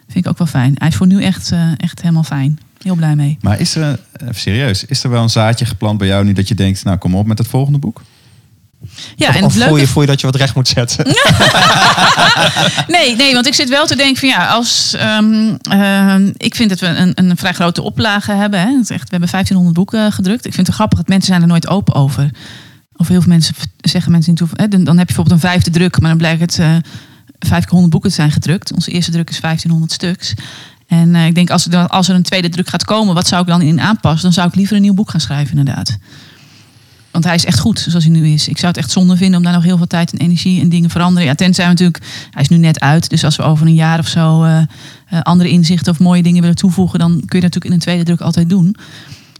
vind 0.08 0.24
ik 0.24 0.28
ook 0.28 0.38
wel 0.38 0.46
fijn. 0.46 0.74
Hij 0.78 0.88
is 0.88 0.94
voor 0.94 1.06
nu 1.06 1.22
echt, 1.22 1.52
echt 1.76 2.00
helemaal 2.00 2.22
fijn. 2.22 2.58
Heel 2.84 2.94
blij 2.94 3.14
mee. 3.14 3.38
Maar 3.40 3.60
is 3.60 3.74
er, 3.74 3.98
even 4.22 4.34
serieus, 4.34 4.84
is 4.84 5.04
er 5.04 5.10
wel 5.10 5.22
een 5.22 5.30
zaadje 5.30 5.64
geplant 5.64 5.98
bij 5.98 6.06
jou 6.06 6.24
nu 6.24 6.32
dat 6.32 6.48
je 6.48 6.54
denkt, 6.54 6.84
nou 6.84 6.96
kom 6.96 7.14
op 7.14 7.26
met 7.26 7.38
het 7.38 7.46
volgende 7.46 7.78
boek? 7.78 8.02
Ja, 9.16 9.28
of 9.28 9.34
en 9.34 9.44
of 9.44 9.52
voel, 9.52 9.76
je, 9.76 9.86
voel 9.86 10.02
je 10.02 10.08
dat 10.08 10.20
je 10.20 10.26
wat 10.26 10.36
recht 10.36 10.54
moet 10.54 10.68
zetten? 10.68 11.06
Nee, 12.86 13.16
nee, 13.16 13.34
want 13.34 13.46
ik 13.46 13.54
zit 13.54 13.68
wel 13.68 13.86
te 13.86 13.96
denken 13.96 14.16
van 14.16 14.28
ja, 14.28 14.48
als 14.48 14.94
ehm, 14.94 15.54
ehm, 15.62 16.32
ik 16.36 16.54
vind 16.54 16.68
dat 16.68 16.80
we 16.80 16.86
een, 16.86 17.12
een 17.14 17.36
vrij 17.36 17.52
grote 17.52 17.82
oplage 17.82 18.32
hebben. 18.32 18.60
Hè. 18.60 18.76
Echt, 18.78 18.88
we 18.88 19.16
hebben 19.16 19.30
1500 19.30 19.76
boeken 19.76 20.12
gedrukt. 20.12 20.46
Ik 20.46 20.54
vind 20.54 20.66
het 20.66 20.76
grappig 20.76 20.98
dat 20.98 21.08
mensen 21.08 21.28
zijn 21.28 21.42
er 21.42 21.48
nooit 21.48 21.68
open 21.68 21.94
over. 21.94 22.30
Of 22.96 23.08
heel 23.08 23.20
veel 23.20 23.30
mensen 23.30 23.54
zeggen 23.76 24.12
mensen 24.12 24.30
niet 24.30 24.70
dan, 24.70 24.84
dan 24.84 24.98
heb 24.98 25.08
je 25.08 25.14
bijvoorbeeld 25.14 25.42
een 25.42 25.48
vijfde 25.50 25.70
druk, 25.70 26.00
maar 26.00 26.08
dan 26.08 26.18
blijkt 26.18 26.40
het 26.40 26.58
eh 26.58 26.76
vijf 27.46 27.62
keer 27.62 27.72
100 27.72 27.90
boeken 27.90 28.10
te 28.10 28.16
zijn 28.16 28.30
gedrukt. 28.30 28.72
Onze 28.72 28.90
eerste 28.90 29.10
druk 29.10 29.30
is 29.30 29.40
1500 29.40 29.92
stuks. 29.92 30.34
En 30.86 31.14
eh, 31.14 31.26
ik 31.26 31.34
denk 31.34 31.50
als 31.50 31.66
er, 31.66 31.88
als 31.88 32.08
er 32.08 32.14
een 32.14 32.22
tweede 32.22 32.48
druk 32.48 32.68
gaat 32.68 32.84
komen, 32.84 33.14
wat 33.14 33.26
zou 33.26 33.42
ik 33.42 33.48
dan 33.48 33.62
in 33.62 33.80
aanpassen? 33.80 34.22
Dan 34.22 34.32
zou 34.32 34.48
ik 34.48 34.54
liever 34.54 34.76
een 34.76 34.82
nieuw 34.82 34.94
boek 34.94 35.10
gaan 35.10 35.20
schrijven, 35.20 35.58
inderdaad. 35.58 35.98
Want 37.14 37.26
hij 37.26 37.34
is 37.34 37.44
echt 37.44 37.58
goed 37.58 37.78
zoals 37.78 38.04
hij 38.04 38.12
nu 38.12 38.28
is. 38.28 38.48
Ik 38.48 38.58
zou 38.58 38.66
het 38.66 38.76
echt 38.76 38.90
zonde 38.90 39.16
vinden 39.16 39.36
om 39.36 39.44
daar 39.44 39.52
nog 39.52 39.62
heel 39.62 39.76
veel 39.76 39.86
tijd 39.86 40.12
en 40.12 40.18
energie 40.18 40.60
en 40.60 40.68
dingen 40.68 40.90
veranderen. 40.90 41.28
Ja, 41.28 41.34
tenzij 41.34 41.64
we 41.64 41.70
natuurlijk, 41.70 42.04
hij 42.30 42.42
is 42.42 42.48
nu 42.48 42.56
net 42.56 42.80
uit. 42.80 43.10
Dus 43.10 43.24
als 43.24 43.36
we 43.36 43.42
over 43.42 43.66
een 43.66 43.74
jaar 43.74 43.98
of 43.98 44.08
zo 44.08 44.42
eh, 44.42 44.58
eh, 44.58 44.66
andere 45.22 45.50
inzichten 45.50 45.92
of 45.92 45.98
mooie 45.98 46.22
dingen 46.22 46.40
willen 46.40 46.56
toevoegen, 46.56 46.98
dan 46.98 47.10
kun 47.10 47.20
je 47.20 47.28
dat 47.28 47.42
natuurlijk 47.42 47.64
in 47.64 47.72
een 47.72 47.78
tweede 47.78 48.02
druk 48.02 48.20
altijd 48.20 48.48
doen. 48.48 48.76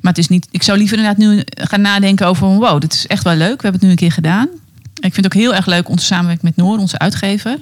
Maar 0.01 0.13
het 0.13 0.19
is 0.19 0.29
niet. 0.29 0.49
Ik 0.51 0.63
zou 0.63 0.79
liever 0.79 0.97
inderdaad 0.97 1.21
nu 1.21 1.43
gaan 1.47 1.81
nadenken 1.81 2.27
over 2.27 2.47
wow, 2.47 2.81
dit 2.81 2.93
is 2.93 3.07
echt 3.07 3.25
wel 3.25 3.37
leuk. 3.37 3.57
We 3.57 3.69
hebben 3.69 3.73
het 3.73 3.83
nu 3.83 3.91
een 3.91 3.97
keer 3.97 4.13
gedaan. 4.13 4.49
Ik 4.95 5.15
vind 5.15 5.17
het 5.17 5.27
ook 5.27 5.41
heel 5.41 5.55
erg 5.55 5.67
leuk 5.67 5.89
onze 5.89 6.05
samenwerking 6.05 6.55
met 6.55 6.65
Noor, 6.65 6.79
onze 6.79 6.99
uitgever. 6.99 7.59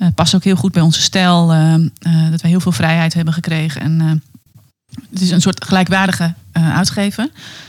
Eh, 0.00 0.06
Het 0.06 0.14
past 0.14 0.34
ook 0.34 0.44
heel 0.44 0.56
goed 0.56 0.72
bij 0.72 0.82
onze 0.82 1.00
stijl. 1.00 1.52
eh, 1.52 1.74
eh, 1.74 2.30
dat 2.30 2.40
wij 2.40 2.50
heel 2.50 2.60
veel 2.60 2.72
vrijheid 2.72 3.14
hebben 3.14 3.34
gekregen. 3.34 3.80
En 3.80 4.00
eh, 4.00 4.10
het 5.10 5.20
is 5.20 5.30
een 5.30 5.40
soort 5.40 5.64
gelijkwaardige 5.64 6.34
eh, 6.52 6.76
uitgever. 6.76 7.28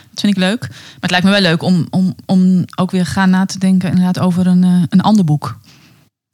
Dat 0.10 0.20
vind 0.20 0.34
ik 0.34 0.40
leuk. 0.44 0.60
Maar 0.70 1.00
het 1.00 1.12
lijkt 1.12 1.26
me 1.26 1.32
wel 1.32 1.42
leuk 1.42 1.62
om, 1.64 1.88
om, 1.90 2.16
om 2.26 2.66
ook 2.76 2.92
weer 2.92 3.06
gaan 3.06 3.30
na 3.30 3.46
te 3.46 3.60
denken 3.60 3.90
inderdaad 3.90 4.20
over 4.20 4.48
een, 4.48 4.64
eh, 4.64 4.82
een 4.90 5.02
ander 5.02 5.26
boek. 5.26 5.60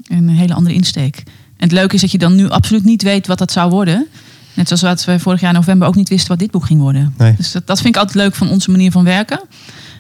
Een 0.08 0.30
hele 0.30 0.54
andere 0.54 0.76
insteek. 0.76 1.16
En 1.26 1.64
het 1.64 1.72
leuke 1.72 1.96
is 1.96 2.02
dat 2.02 2.12
je 2.12 2.18
dan 2.18 2.36
nu 2.36 2.50
absoluut 2.50 2.84
niet 2.84 3.02
weet 3.04 3.28
wat 3.28 3.38
dat 3.38 3.52
zou 3.52 3.70
worden. 3.72 4.08
Net 4.54 4.68
zoals 4.68 4.82
wat 4.82 5.06
we 5.06 5.20
vorig 5.20 5.40
jaar 5.42 5.54
november 5.54 5.88
ook 5.88 5.96
niet 5.96 6.10
wisten 6.10 6.28
wat 6.30 6.40
dit 6.40 6.52
boek 6.52 6.66
ging 6.66 6.80
worden. 6.80 7.14
Nee. 7.18 7.36
Dus 7.36 7.52
dat, 7.52 7.68
dat 7.68 7.78
vind 7.82 7.96
ik 7.96 8.02
altijd 8.02 8.18
leuk 8.18 8.36
van 8.36 8.50
onze 8.50 8.72
manier 8.72 8.92
van 8.92 9.04
werken. 9.04 9.40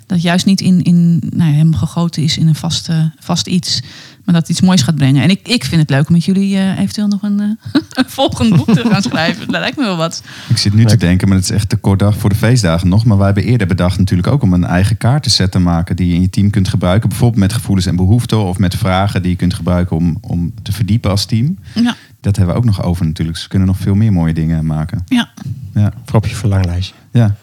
Dat 0.05 0.17
het 0.17 0.21
juist 0.21 0.45
niet 0.45 0.61
in, 0.61 0.81
in, 0.83 1.23
nou 1.29 1.51
helemaal 1.51 1.79
gegoten 1.79 2.23
is 2.23 2.37
in 2.37 2.47
een 2.47 2.55
vast, 2.55 2.89
eh, 2.89 3.05
vast 3.19 3.47
iets. 3.47 3.81
Maar 4.27 4.35
dat 4.35 4.47
het 4.47 4.57
iets 4.57 4.65
moois 4.67 4.81
gaat 4.81 4.95
brengen. 4.95 5.23
En 5.23 5.29
ik, 5.29 5.47
ik 5.47 5.63
vind 5.65 5.81
het 5.81 5.89
leuk 5.89 6.07
om 6.07 6.13
met 6.13 6.25
jullie 6.25 6.57
eh, 6.57 6.79
eventueel 6.79 7.07
nog 7.07 7.21
een, 7.23 7.39
eh, 7.39 7.81
een 8.03 8.09
volgend 8.09 8.55
boek 8.55 8.73
te 8.73 8.89
gaan 8.89 9.01
schrijven. 9.01 9.47
Dat 9.51 9.59
lijkt 9.61 9.77
me 9.77 9.83
wel 9.83 9.97
wat. 9.97 10.23
Ik 10.49 10.57
zit 10.57 10.73
nu 10.73 10.85
te 10.85 10.97
denken, 10.97 11.27
maar 11.27 11.37
het 11.37 11.45
is 11.45 11.51
echt 11.55 11.69
te 11.69 11.75
kort 11.75 11.99
dag 11.99 12.17
voor 12.17 12.29
de 12.29 12.35
feestdagen 12.35 12.89
nog. 12.89 13.05
Maar 13.05 13.17
wij 13.17 13.25
hebben 13.25 13.43
eerder 13.43 13.67
bedacht 13.67 13.97
natuurlijk 13.97 14.27
ook 14.27 14.41
om 14.41 14.53
een 14.53 14.63
eigen 14.65 14.97
kaartenset 14.97 15.51
te 15.51 15.59
maken 15.59 15.95
die 15.95 16.07
je 16.07 16.13
in 16.13 16.21
je 16.21 16.29
team 16.29 16.49
kunt 16.49 16.67
gebruiken. 16.67 17.09
Bijvoorbeeld 17.09 17.39
met 17.41 17.53
gevoelens 17.53 17.85
en 17.87 17.95
behoeften 17.95 18.43
of 18.43 18.57
met 18.57 18.75
vragen 18.75 19.21
die 19.21 19.31
je 19.31 19.37
kunt 19.37 19.53
gebruiken 19.53 19.95
om, 19.95 20.17
om 20.21 20.53
te 20.61 20.71
verdiepen 20.71 21.11
als 21.11 21.25
team. 21.25 21.57
Ja, 21.73 21.95
Dat 22.21 22.35
hebben 22.35 22.53
we 22.55 22.59
ook 22.61 22.65
nog 22.67 22.83
over 22.83 23.05
natuurlijk. 23.05 23.35
Dus 23.35 23.43
we 23.45 23.49
kunnen 23.49 23.67
nog 23.67 23.77
veel 23.77 23.95
meer 23.95 24.13
mooie 24.13 24.33
dingen 24.33 24.65
maken. 24.65 25.03
ja. 25.07 25.29
Ja, 25.73 25.91
Voor 26.05 26.15
op 26.15 26.27
je 26.27 26.35
verlanglijstje. 26.35 26.93
ja. 27.11 27.35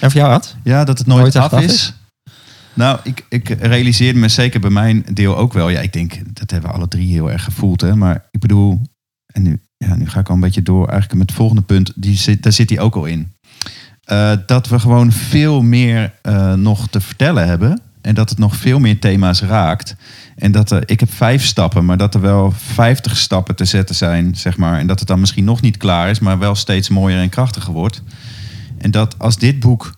En 0.00 0.10
voor 0.10 0.20
jou, 0.20 0.32
Ad? 0.32 0.56
ja 0.64 0.84
dat 0.84 0.98
het 0.98 1.06
nooit, 1.06 1.36
af 1.36 1.52
af 1.52 1.62
is. 1.62 1.72
is? 1.72 1.94
Nou, 2.78 2.98
ik, 3.02 3.26
ik 3.28 3.48
realiseerde 3.48 4.18
me 4.18 4.28
zeker 4.28 4.60
bij 4.60 4.70
mijn 4.70 5.04
deel 5.12 5.36
ook 5.36 5.52
wel. 5.52 5.68
Ja, 5.68 5.80
ik 5.80 5.92
denk, 5.92 6.12
dat 6.38 6.50
hebben 6.50 6.70
we 6.70 6.76
alle 6.76 6.88
drie 6.88 7.12
heel 7.12 7.30
erg 7.30 7.44
gevoeld. 7.44 7.80
Hè? 7.80 7.96
Maar 7.96 8.28
ik 8.30 8.40
bedoel, 8.40 8.82
en 9.26 9.42
nu, 9.42 9.60
ja, 9.76 9.96
nu 9.96 10.08
ga 10.08 10.20
ik 10.20 10.28
al 10.28 10.34
een 10.34 10.40
beetje 10.40 10.62
door 10.62 10.88
eigenlijk 10.88 11.18
met 11.18 11.28
het 11.28 11.38
volgende 11.38 11.62
punt. 11.62 11.92
Die 11.94 12.16
zit, 12.16 12.42
daar 12.42 12.52
zit 12.52 12.70
hij 12.70 12.80
ook 12.80 12.94
al 12.94 13.04
in. 13.04 13.32
Eh, 14.04 14.32
dat 14.46 14.68
we 14.68 14.78
gewoon 14.78 15.12
veel 15.12 15.62
meer 15.62 16.14
eh, 16.22 16.54
nog 16.54 16.88
te 16.88 17.00
vertellen 17.00 17.46
hebben. 17.46 17.80
En 18.00 18.14
dat 18.14 18.28
het 18.28 18.38
nog 18.38 18.56
veel 18.56 18.78
meer 18.78 18.98
thema's 18.98 19.42
raakt. 19.42 19.96
En 20.36 20.52
dat 20.52 20.70
er, 20.70 20.82
ik 20.90 21.00
heb 21.00 21.12
vijf 21.12 21.44
stappen, 21.44 21.84
maar 21.84 21.96
dat 21.96 22.14
er 22.14 22.20
wel 22.20 22.52
vijftig 22.56 23.16
stappen 23.16 23.56
te 23.56 23.64
zetten 23.64 23.94
zijn, 23.94 24.36
zeg 24.36 24.56
maar. 24.56 24.78
En 24.78 24.86
dat 24.86 24.98
het 24.98 25.08
dan 25.08 25.20
misschien 25.20 25.44
nog 25.44 25.60
niet 25.60 25.76
klaar 25.76 26.10
is, 26.10 26.18
maar 26.18 26.38
wel 26.38 26.54
steeds 26.54 26.88
mooier 26.88 27.20
en 27.20 27.28
krachtiger 27.28 27.72
wordt. 27.72 28.02
En 28.78 28.90
dat 28.90 29.18
als 29.18 29.36
dit 29.36 29.60
boek, 29.60 29.96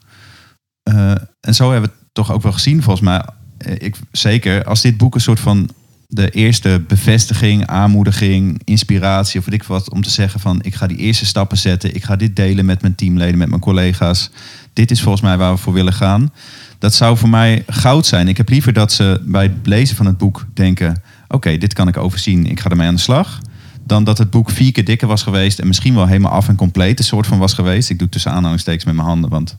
eh, 0.83 1.11
en 1.41 1.55
zo 1.55 1.73
hebben 1.73 1.91
we 1.91 2.00
toch 2.13 2.33
ook 2.33 2.43
wel 2.43 2.53
gezien 2.53 2.83
volgens 2.83 3.05
mij, 3.05 3.25
eh, 3.59 3.75
ik, 3.79 3.97
zeker, 4.13 4.65
als 4.65 4.81
dit 4.81 4.97
boek 4.97 5.15
een 5.15 5.21
soort 5.21 5.41
van 5.41 5.71
de 6.13 6.31
eerste 6.31 6.83
bevestiging, 6.89 7.67
aanmoediging, 7.67 8.61
inspiratie 8.65 9.39
of 9.39 9.45
weet 9.45 9.55
ik 9.55 9.63
wat, 9.65 9.91
om 9.91 10.03
te 10.03 10.11
zeggen 10.11 10.41
van 10.41 10.59
ik 10.63 10.75
ga 10.75 10.87
die 10.87 10.97
eerste 10.97 11.27
stappen 11.27 11.59
zetten, 11.59 11.95
ik 11.95 12.05
ga 12.05 12.17
dit 12.17 12.37
delen 12.37 12.65
met 12.65 12.81
mijn 12.81 12.95
teamleden, 12.95 13.39
met 13.39 13.49
mijn 13.49 13.61
collega's. 13.61 14.31
Dit 14.73 14.91
is 14.91 15.03
volgens 15.03 15.23
mij 15.23 15.37
waar 15.37 15.53
we 15.53 15.59
voor 15.59 15.73
willen 15.73 15.93
gaan. 15.93 16.33
Dat 16.79 16.95
zou 16.95 17.17
voor 17.17 17.29
mij 17.29 17.65
goud 17.67 18.07
zijn. 18.07 18.29
Ik 18.29 18.37
heb 18.37 18.49
liever 18.49 18.73
dat 18.73 18.93
ze 18.93 19.23
bij 19.25 19.43
het 19.43 19.67
lezen 19.67 19.97
van 19.97 20.07
het 20.07 20.19
boek 20.19 20.47
denken: 20.55 21.03
oké, 21.29 21.59
dit 21.59 21.73
kan 21.73 21.89
ik 21.89 21.97
overzien, 21.97 22.47
ik 22.47 22.61
ga 22.61 22.71
ermee 22.71 22.87
aan 22.87 22.95
de 22.95 23.01
slag. 23.01 23.41
dan 23.87 24.05
dat 24.05 24.19
het 24.19 24.31
boek 24.31 24.51
vier 24.51 24.73
keer 24.73 24.85
dikker 24.85 25.09
was 25.09 25.23
geweest 25.23 25.59
en 25.59 25.67
misschien 25.67 25.95
wel 25.95 26.07
helemaal 26.07 26.33
af 26.33 26.49
en 26.49 26.57
compleet 26.57 26.99
een 26.99 27.05
soort 27.05 27.27
van 27.27 27.39
was 27.39 27.55
geweest. 27.55 27.91
Ik 27.91 27.99
doe 27.99 28.09
tussen 28.09 28.33
aanhalingstekens 28.33 28.85
met 28.85 28.95
mijn 28.95 29.07
handen, 29.07 29.31
want 29.31 29.55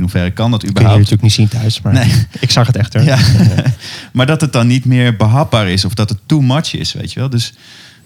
in 0.00 0.06
hoeverre 0.10 0.30
kan 0.30 0.50
dat 0.50 0.60
Kun 0.60 0.68
je 0.68 0.74
überhaupt? 0.74 0.98
natuurlijk 1.10 1.22
niet 1.22 1.32
zien 1.50 1.60
thuis, 1.60 1.80
maar 1.82 1.92
Nee. 1.92 2.26
ik 2.40 2.50
zag 2.50 2.66
het 2.66 2.76
echt 2.76 2.94
hoor. 2.94 3.02
Ja. 3.02 3.18
maar 4.12 4.26
dat 4.26 4.40
het 4.40 4.52
dan 4.52 4.66
niet 4.66 4.84
meer 4.84 5.16
behapbaar 5.16 5.68
is 5.68 5.84
of 5.84 5.94
dat 5.94 6.08
het 6.08 6.18
too 6.26 6.40
much 6.40 6.74
is, 6.74 6.92
weet 6.92 7.12
je 7.12 7.20
wel. 7.20 7.30
Dus 7.30 7.52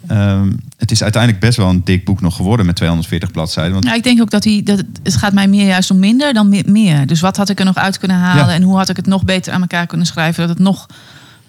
ehm, 0.07 0.53
het 0.77 0.91
is 0.91 1.03
uiteindelijk 1.03 1.43
best 1.43 1.57
wel 1.57 1.69
een 1.69 1.85
dik 1.85 2.05
boek 2.05 2.21
nog 2.21 2.37
geworden 2.37 2.67
met 2.67 2.77
240 2.77 3.31
bladzijden. 3.31 3.73
Want 3.73 3.85
Ja, 3.85 3.95
ik 3.95 4.03
denk 4.03 4.21
ook 4.21 4.31
dat, 4.31 4.45
hij, 4.45 4.61
dat 4.65 4.83
het, 5.03 5.17
gaat 5.17 5.33
mij 5.33 5.49
meer 5.49 5.67
juist 5.67 5.91
om 5.91 5.99
minder 5.99 6.33
dan 6.33 6.49
me- 6.49 6.63
meer. 6.67 7.07
Dus 7.07 7.21
wat 7.21 7.37
had 7.37 7.49
ik 7.49 7.59
er 7.59 7.65
nog 7.65 7.77
uit 7.77 7.99
kunnen 7.99 8.17
halen 8.17 8.47
Ja. 8.47 8.53
en 8.53 8.63
hoe 8.63 8.77
had 8.77 8.89
ik 8.89 8.97
het 8.97 9.07
nog 9.07 9.25
beter 9.25 9.53
aan 9.53 9.61
elkaar 9.61 9.87
kunnen 9.87 10.07
schrijven 10.07 10.41
dat 10.47 10.57
het 10.57 10.67
nog, 10.67 10.87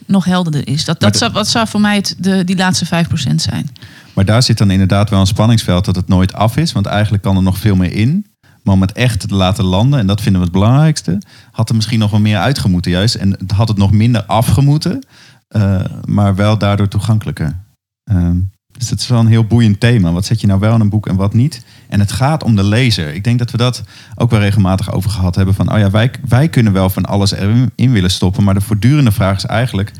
nog 0.06 0.26
helderder 0.26 0.68
is. 0.68 0.86
Dat, 0.86 1.00
dat, 1.00 1.12
de- 1.12 1.18
zou, 1.18 1.32
wat 1.32 1.48
zou 1.48 1.68
voor 1.68 1.82
mij 1.82 1.96
het, 1.96 2.16
de, 2.18 2.44
die 2.44 2.56
laatste 2.58 2.86
5% 2.86 3.36
zijn. 3.36 3.70
Maar 4.14 4.26
daar 4.26 4.44
zit 4.44 4.58
dan 4.58 4.72
inderdaad 4.72 5.10
wel 5.10 5.20
een 5.20 5.28
spanningsveld 5.28 5.86
dat 5.86 5.96
het 5.96 6.08
nooit 6.08 6.34
af 6.34 6.58
is. 6.58 6.72
Want 6.72 6.86
eigenlijk 6.86 7.24
kan 7.24 7.36
er 7.36 7.44
nog 7.44 7.58
veel 7.58 7.76
meer 7.76 7.92
in. 7.92 8.26
Maar 8.66 8.74
om 8.74 8.82
het 8.82 8.92
echt 8.92 9.20
te 9.20 9.36
laten 9.36 9.64
landen, 9.64 10.00
en 10.00 10.08
dat 10.08 10.22
vinden 10.22 10.42
we 10.42 10.48
het 10.48 10.56
belangrijkste, 10.56 11.22
had 11.52 11.70
er 11.70 11.76
misschien 11.76 12.00
nog 12.00 12.12
wel 12.12 12.20
meer 12.20 12.38
uitgemoeten 12.38 12.92
juist. 12.92 13.16
En 13.16 13.38
had 13.54 13.68
het 13.68 13.78
nog 13.78 13.92
minder 13.92 14.24
afgemoeten, 14.24 15.04
eh, 15.48 15.80
maar 16.06 16.36
wel 16.36 16.58
daardoor 16.58 16.88
toegankelijker. 16.88 17.56
Ehm, 18.04 18.38
dus 18.78 18.90
het 18.90 19.00
is 19.00 19.08
wel 19.08 19.20
een 19.20 19.28
heel 19.28 19.46
boeiend 19.46 19.80
thema. 19.80 20.12
Wat 20.12 20.26
zet 20.26 20.42
je 20.42 20.48
nou 20.48 20.60
wel 20.60 20.74
in 20.74 20.80
een 20.82 20.90
boek 20.90 21.08
en 21.08 21.16
wat 21.16 21.34
niet? 21.34 21.66
En 21.90 22.00
het 22.00 22.12
gaat 22.12 22.44
om 22.44 22.56
de 22.56 22.64
lezer. 22.64 23.14
Ik 23.14 23.24
denk 23.24 23.40
dat 23.40 23.52
we 23.52 23.58
dat 23.58 23.84
ook 24.16 24.30
wel 24.30 24.40
regelmatig 24.40 24.92
over 24.92 25.10
gehad 25.10 25.36
hebben. 25.36 25.56
Van, 25.56 25.74
oh 25.74 25.80
ja, 25.80 25.90
wij, 25.90 26.12
wij 26.28 26.50
kunnen 26.50 26.74
wel 26.74 26.90
van 26.90 27.06
alles 27.06 27.32
erin 27.32 27.72
in 27.76 27.92
willen 27.92 28.12
stoppen. 28.12 28.44
Maar 28.44 28.54
de 28.54 28.62
voortdurende 28.62 29.12
vraag 29.12 29.38
is 29.38 29.46
eigenlijk, 29.46 29.92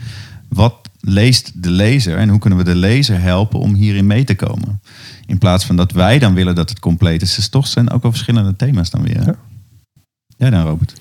wat 0.50 0.90
leest 1.00 1.52
de 1.64 1.70
lezer? 1.70 2.18
En 2.18 2.30
hoe 2.30 2.40
kunnen 2.40 2.60
we 2.60 2.66
de 2.66 2.76
lezer 2.76 3.22
helpen 3.22 3.60
om 3.60 3.74
hierin 3.74 4.08
mee 4.08 4.24
te 4.24 4.36
komen? 4.36 4.82
In 5.26 5.38
plaats 5.38 5.66
van 5.66 5.76
dat 5.76 5.92
wij 5.92 6.20
dan 6.20 6.34
willen 6.34 6.56
dat 6.56 6.70
het 6.70 6.80
compleet 6.80 7.22
is. 7.22 7.36
Dus 7.36 7.50
toch 7.50 7.68
zijn 7.68 7.90
ook 7.90 8.02
wel 8.02 8.12
verschillende 8.12 8.56
thema's 8.56 8.90
dan 8.90 9.02
weer. 9.02 9.26
Ja. 9.26 9.36
Jij 10.38 10.50
dan, 10.50 10.66
Robert? 10.66 10.94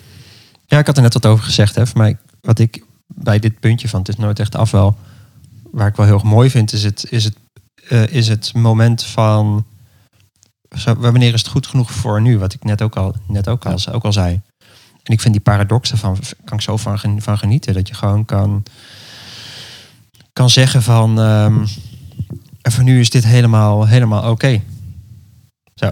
Ja, 0.66 0.78
ik 0.78 0.86
had 0.86 0.96
er 0.96 1.02
net 1.02 1.14
wat 1.14 1.26
over 1.26 1.44
gezegd. 1.44 1.74
Hè. 1.74 1.86
Voor 1.86 1.98
mij, 1.98 2.16
wat 2.40 2.58
ik 2.58 2.84
bij 3.06 3.38
dit 3.38 3.60
puntje 3.60 3.88
van 3.88 3.98
het 3.98 4.08
is 4.08 4.16
nooit 4.16 4.38
echt 4.38 4.56
af 4.56 4.70
wel, 4.70 4.96
waar 5.70 5.88
ik 5.88 5.96
wel 5.96 6.06
heel 6.06 6.14
erg 6.14 6.24
mooi 6.24 6.50
vind, 6.50 6.72
is 6.72 6.84
het, 6.84 7.06
is 7.10 7.24
het, 7.24 7.36
eh, 7.88 8.06
is 8.06 8.28
het 8.28 8.54
moment 8.54 9.02
van 9.02 9.64
zo, 10.76 10.94
wanneer 10.94 11.34
is 11.34 11.40
het 11.40 11.50
goed 11.50 11.66
genoeg 11.66 11.90
voor 11.90 12.20
nu? 12.20 12.38
Wat 12.38 12.52
ik 12.54 12.64
net 12.64 12.82
ook 12.82 12.96
al, 12.96 13.14
net 13.26 13.48
ook 13.48 13.66
al, 13.66 13.78
ook 13.92 14.04
al 14.04 14.12
zei. 14.12 14.40
En 15.02 15.12
ik 15.12 15.20
vind 15.20 15.34
die 15.34 15.42
paradoxen 15.42 15.98
van 15.98 16.18
kan 16.44 16.56
ik 16.56 16.62
zo 16.62 16.76
van, 16.76 17.20
van 17.22 17.38
genieten. 17.38 17.74
Dat 17.74 17.88
je 17.88 17.94
gewoon 17.94 18.24
kan, 18.24 18.62
kan 20.32 20.50
zeggen 20.50 20.82
van 20.82 21.20
ehm, 21.20 21.66
en 22.64 22.72
voor 22.72 22.84
nu 22.84 23.00
is 23.00 23.10
dit 23.10 23.24
helemaal, 23.24 23.86
helemaal 23.86 24.30
oké. 24.30 24.62
Zo. 25.74 25.86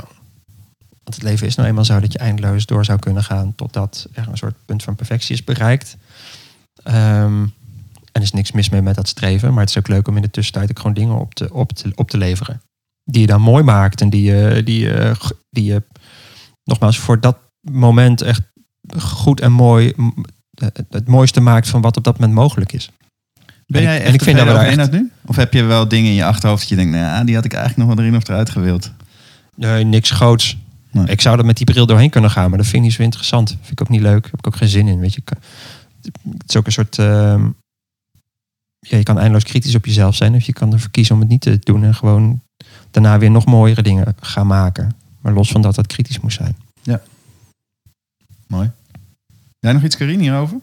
Want 0.89 1.15
het 1.15 1.23
leven 1.23 1.47
is 1.47 1.55
nou 1.55 1.69
eenmaal 1.69 1.85
zo 1.85 2.01
dat 2.01 2.13
je 2.13 2.19
eindeloos 2.19 2.67
door 2.67 2.85
zou 2.85 2.99
kunnen 2.99 3.25
gaan 3.25 3.55
totdat 3.55 4.09
er 4.13 4.29
een 4.29 4.37
soort 4.37 4.55
punt 4.65 4.83
van 4.83 4.95
perfectie 4.95 5.35
is 5.35 5.45
bereikt. 5.45 5.97
Ehm, 6.83 7.43
en 7.43 7.53
er 8.13 8.23
is 8.23 8.33
niks 8.33 8.53
mis 8.53 8.69
mee 8.69 8.83
met 8.83 8.95
dat 8.95 9.09
streven, 9.09 9.51
maar 9.51 9.61
het 9.61 9.69
is 9.69 9.79
ook 9.79 9.89
leuk 9.89 10.09
om 10.09 10.17
in 10.17 10.23
de 10.23 10.31
tussentijd 10.31 10.71
ook 10.71 10.79
gewoon 10.79 10.95
dingen 10.95 11.19
op 11.19 11.35
te, 11.35 11.53
op 11.53 11.73
te, 11.73 11.93
op 11.95 12.11
te 12.11 12.19
leveren. 12.19 12.63
Die 13.05 13.21
je 13.21 13.27
dan 13.27 13.41
mooi 13.41 13.63
maakt 13.63 14.01
en 14.01 14.11
die 14.11 14.23
je, 14.23 14.63
die, 14.65 14.81
je, 14.81 15.17
die 15.51 15.65
je 15.65 15.83
nogmaals 16.65 16.99
voor 16.99 17.21
dat 17.21 17.39
moment 17.61 18.21
echt 18.21 18.43
goed 18.99 19.41
en 19.41 19.53
mooi 19.53 19.95
het 20.89 21.07
mooiste 21.07 21.41
maakt 21.41 21.69
van 21.69 21.81
wat 21.81 21.97
op 21.97 22.05
dat 22.05 22.19
moment 22.19 22.39
mogelijk 22.39 22.73
is. 22.73 22.91
Ben 23.73 23.81
En 23.81 23.87
jij 23.87 23.97
ik- 23.97 24.01
echt 24.03 24.09
en 24.09 24.15
ik 24.15 24.23
vind 24.23 24.37
dat 24.37 24.47
we 24.47 24.53
daar 24.53 24.61
tevreden 24.65 24.87
over 24.89 25.01
nu? 25.01 25.11
Of 25.27 25.37
heb 25.37 25.53
je 25.53 25.63
wel 25.63 25.89
dingen 25.89 26.11
in 26.11 26.17
je 26.17 26.25
achterhoofd 26.25 26.61
dat 26.61 26.69
je 26.69 26.77
denkt, 26.77 26.93
nou, 26.93 27.05
ja, 27.05 27.25
die 27.25 27.35
had 27.35 27.45
ik 27.45 27.53
eigenlijk 27.53 27.87
nog 27.89 27.97
wel 27.97 28.05
erin 28.05 28.17
of 28.19 28.29
eruit 28.29 28.51
gewild? 28.51 28.91
Nee, 29.57 29.85
niks 29.85 30.11
groots. 30.11 30.57
Nee. 30.91 31.07
Ik 31.07 31.21
zou 31.21 31.39
er 31.39 31.45
met 31.45 31.57
die 31.57 31.67
bril 31.67 31.87
doorheen 31.87 32.11
kunnen 32.11 32.31
gaan, 32.31 32.49
maar 32.49 32.59
dat 32.59 32.67
vind 32.67 32.77
ik 32.79 32.83
niet 32.83 32.93
zo 32.93 33.03
interessant. 33.03 33.49
Vind 33.51 33.71
ik 33.71 33.81
ook 33.81 33.89
niet 33.89 34.01
leuk. 34.01 34.25
Heb 34.25 34.35
ik 34.39 34.47
ook 34.47 34.57
geen 34.57 34.69
zin 34.69 34.87
in. 34.89 34.99
Weet 35.01 35.15
je, 35.15 35.23
het 36.03 36.49
is 36.49 36.57
ook 36.57 36.67
een 36.67 36.73
soort. 36.73 36.99
ehm, 36.99 37.45
ja, 38.79 38.97
je 38.97 39.03
kan 39.03 39.17
eindeloos 39.19 39.45
kritisch 39.45 39.75
op 39.75 39.87
jezelf 39.87 40.15
zijn, 40.17 40.35
of 40.35 40.43
je 40.43 40.53
kan 40.53 40.73
ervoor 40.73 40.91
kiezen 40.91 41.15
om 41.15 41.21
het 41.21 41.31
niet 41.31 41.41
te 41.41 41.59
doen 41.59 41.85
en 41.85 41.95
gewoon 41.95 42.41
daarna 42.91 43.19
weer 43.19 43.31
nog 43.31 43.45
mooiere 43.47 43.83
dingen 43.83 44.15
gaan 44.21 44.47
maken. 44.47 44.93
Maar 45.21 45.33
los 45.33 45.51
van 45.51 45.63
dat 45.63 45.75
dat 45.75 45.87
kritisch 45.87 46.21
moest 46.21 46.37
zijn. 46.37 46.57
Mooi. 48.47 48.71
Jij 49.59 49.73
nog 49.73 49.83
iets, 49.83 49.97
Karine, 49.97 50.23
hierover? 50.23 50.57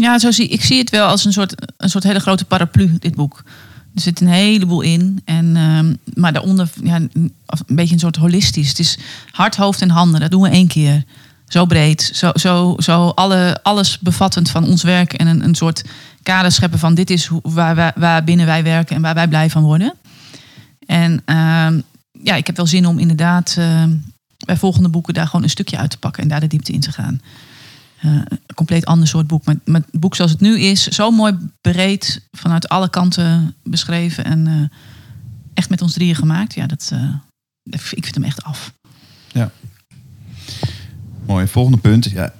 Ja, 0.00 0.18
zo 0.18 0.30
zie, 0.30 0.48
ik 0.48 0.64
zie 0.64 0.78
het 0.78 0.90
wel 0.90 1.06
als 1.06 1.24
een 1.24 1.32
soort, 1.32 1.54
een 1.76 1.90
soort 1.90 2.04
hele 2.04 2.18
grote 2.18 2.44
paraplu, 2.44 2.96
dit 2.98 3.14
boek. 3.14 3.42
Er 3.94 4.00
zit 4.00 4.20
een 4.20 4.28
heleboel 4.28 4.80
in. 4.80 5.20
En, 5.24 5.56
ehm, 5.56 5.94
maar 6.14 6.32
daaronder 6.32 6.70
ja, 6.82 6.96
een 6.96 7.32
beetje 7.66 7.94
een 7.94 8.00
soort 8.00 8.16
holistisch. 8.16 8.68
Het 8.68 8.78
is 8.78 8.98
hart, 9.30 9.56
hoofd 9.56 9.82
en 9.82 9.90
handen. 9.90 10.20
Dat 10.20 10.30
doen 10.30 10.42
we 10.42 10.48
één 10.48 10.66
keer. 10.66 11.04
Zo 11.48 11.64
breed. 11.64 12.10
Zo, 12.14 12.30
zo, 12.34 12.74
zo 12.78 13.08
alle, 13.08 13.58
alles 13.62 13.98
bevattend 13.98 14.50
van 14.50 14.64
ons 14.64 14.82
werk. 14.82 15.12
En 15.12 15.26
een, 15.26 15.44
een 15.44 15.54
soort 15.54 15.84
kader 16.22 16.52
scheppen 16.52 16.78
van 16.78 16.94
dit 16.94 17.10
is 17.10 17.30
waar, 17.42 17.74
waar, 17.74 17.92
waar 17.96 18.24
binnen 18.24 18.46
wij 18.46 18.62
werken 18.62 18.96
en 18.96 19.02
waar 19.02 19.14
wij 19.14 19.28
blij 19.28 19.50
van 19.50 19.62
worden. 19.62 19.94
En 20.86 21.22
ehm, 21.24 21.80
ja, 22.22 22.34
ik 22.34 22.46
heb 22.46 22.56
wel 22.56 22.66
zin 22.66 22.86
om 22.86 22.98
inderdaad 22.98 23.54
ehm, 23.58 23.94
bij 24.44 24.56
volgende 24.56 24.88
boeken 24.88 25.14
daar 25.14 25.26
gewoon 25.26 25.42
een 25.42 25.50
stukje 25.50 25.78
uit 25.78 25.90
te 25.90 25.98
pakken 25.98 26.22
en 26.22 26.28
daar 26.28 26.40
de 26.40 26.46
diepte 26.46 26.72
in 26.72 26.80
te 26.80 26.92
gaan. 26.92 27.20
Eh, 28.00 28.10
een 28.10 28.54
compleet 28.54 28.84
ander 28.86 29.08
soort 29.08 29.26
boek. 29.26 29.44
Maar, 29.44 29.56
het 29.64 30.00
boek 30.00 30.14
zoals 30.14 30.30
het 30.30 30.40
nu 30.40 30.58
is, 30.60 30.86
zo 30.86 31.10
mooi 31.10 31.36
breed, 31.60 32.28
vanuit 32.30 32.68
alle 32.68 32.90
kanten 32.90 33.54
beschreven 33.62 34.24
en 34.24 34.46
eh, 34.46 34.78
echt 35.54 35.70
met 35.70 35.82
ons 35.82 35.92
drieën 35.92 36.14
gemaakt. 36.14 36.54
Ja, 36.54 36.66
dat, 36.66 36.90
eh, 36.92 37.14
ik 37.90 38.04
vind 38.04 38.14
hem 38.14 38.24
echt 38.24 38.42
af. 38.42 38.72
Mooi. 41.26 41.46
Volgende 41.46 41.78
punt. 41.78 42.04
Ja, 42.04 42.32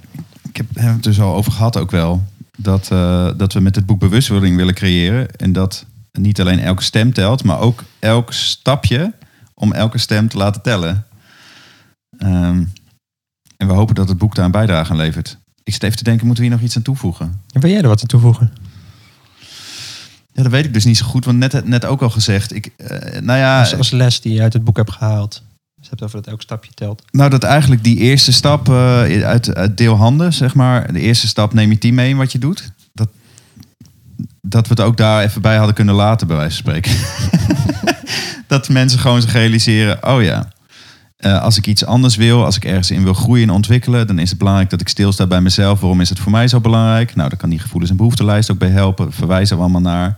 ik 0.49 0.57
heb 0.57 0.67
het 0.75 1.03
dus 1.03 1.21
al 1.21 1.35
over 1.35 1.53
gehad 1.53 1.77
ook 1.77 1.91
wel. 1.91 2.25
Dat, 2.57 2.89
dat 3.39 3.53
we 3.53 3.61
met 3.61 3.75
het 3.75 3.87
boek 3.87 3.99
bewustwording 4.01 4.57
willen 4.57 4.75
creëren. 4.75 5.37
En 5.37 5.53
dat 5.53 5.87
niet 6.13 6.41
alleen 6.41 6.59
elke 6.59 6.83
stem 6.83 7.13
telt, 7.13 7.45
maar 7.45 7.59
ook 7.59 7.85
elk 7.99 8.33
stapje 8.33 9.13
om 9.55 9.73
elke 9.73 9.99
stem 9.99 10.29
te 10.29 10.37
laten 10.37 10.63
tellen. 10.63 11.07
Ehm, 12.19 12.65
en 13.57 13.67
we 13.67 13.73
hopen 13.73 13.95
dat 13.95 14.09
het 14.09 14.19
boek 14.19 14.35
daar 14.35 14.45
een 14.45 14.51
bijdrage 14.51 14.91
aan 14.91 14.97
levert. 14.97 15.39
Ik 15.69 15.75
zit 15.75 15.83
even 15.83 15.97
te 15.97 16.05
denken, 16.05 16.27
moeten 16.27 16.45
we 16.45 16.51
hier 16.51 16.59
nog 16.59 16.67
iets 16.69 16.77
aan 16.77 16.83
toevoegen? 16.83 17.41
En 17.53 17.61
wil 17.61 17.71
jij 17.71 17.81
er 17.81 17.89
wat 17.89 18.01
aan 18.01 18.07
toevoegen? 18.07 18.53
Ja, 20.33 20.43
dat 20.43 20.53
weet 20.53 20.65
ik 20.65 20.73
dus 20.73 20.85
niet 20.85 20.97
zo 20.97 21.07
goed, 21.07 21.25
want 21.25 21.39
net, 21.39 21.67
net 21.67 21.85
ook 21.85 22.03
al 22.03 22.11
gezegd. 22.11 22.55
Ik, 22.55 22.71
eh, 22.77 23.21
nou 23.21 23.39
ja, 23.39 23.61
Als, 23.61 23.77
als 23.77 23.91
les 23.91 24.21
die 24.21 24.33
je 24.33 24.43
uit 24.43 24.53
het 24.53 24.65
boek 24.65 24.77
hebt 24.77 24.93
gehaald. 24.93 25.43
Dus 25.75 25.85
je 25.85 25.89
hebt 25.89 26.03
over 26.03 26.17
dat 26.17 26.27
elk 26.27 26.43
stapje 26.43 26.71
telt. 26.75 27.03
Nou, 27.11 27.31
dat 27.31 27.43
eigenlijk 27.43 27.85
die 27.85 27.97
eerste 27.97 28.33
stap 28.33 28.69
eh, 28.69 29.23
uit, 29.23 29.55
uit 29.55 29.77
deel 29.77 29.95
handen, 29.95 30.33
zeg 30.33 30.55
maar. 30.55 30.93
De 30.93 31.01
eerste 31.01 31.27
stap 31.27 31.53
neem 31.53 31.71
je 31.71 31.79
team 31.79 31.95
mee 31.95 32.09
in 32.09 32.17
wat 32.17 32.33
je 32.33 32.39
doet. 32.39 32.73
Dat, 32.93 33.09
dat 34.41 34.69
we 34.69 34.75
het 34.75 34.81
ook 34.81 34.97
daar 34.97 35.23
even 35.23 35.43
bij 35.43 35.57
hadden 35.57 35.75
kunnen 35.75 35.95
laten, 35.95 36.27
bij 36.27 36.37
wijze 36.37 36.63
van 36.63 36.65
spreken. 36.65 36.93
dat 38.47 38.69
mensen 38.69 38.99
gewoon 38.99 39.21
zich 39.21 39.33
realiseren, 39.33 40.07
oh 40.09 40.23
ja, 40.23 40.49
eh, 41.19 41.43
als 41.43 41.57
ik 41.57 41.67
iets 41.67 41.85
anders 41.85 42.17
wil, 42.17 42.45
als 42.45 42.57
ik 42.57 42.65
ergens 42.65 42.91
in 42.91 43.03
wil 43.03 43.15
groeien 43.15 43.49
en 43.49 43.55
ontwikkelen, 43.55 44.07
dan 44.07 44.19
is 44.19 44.29
het 44.29 44.39
belangrijk 44.39 44.71
dat 44.71 44.81
ik 44.81 44.89
stilsta 44.89 45.27
bij 45.27 45.41
mezelf. 45.41 45.81
Waarom 45.81 46.01
is 46.01 46.09
het 46.09 46.19
voor 46.19 46.33
mij 46.33 46.49
zo 46.49 46.61
belangrijk? 46.61 47.15
Nou, 47.15 47.29
daar 47.29 47.39
kan 47.39 47.51
die 47.51 47.59
gevoelens- 47.59 47.91
en 47.91 47.97
behoeftenlijst 47.97 48.51
ook 48.51 48.59
bij 48.59 48.69
helpen. 48.69 49.13
Verwijzen 49.13 49.57
we 49.57 49.63
allemaal 49.63 49.81
naar. 49.81 50.17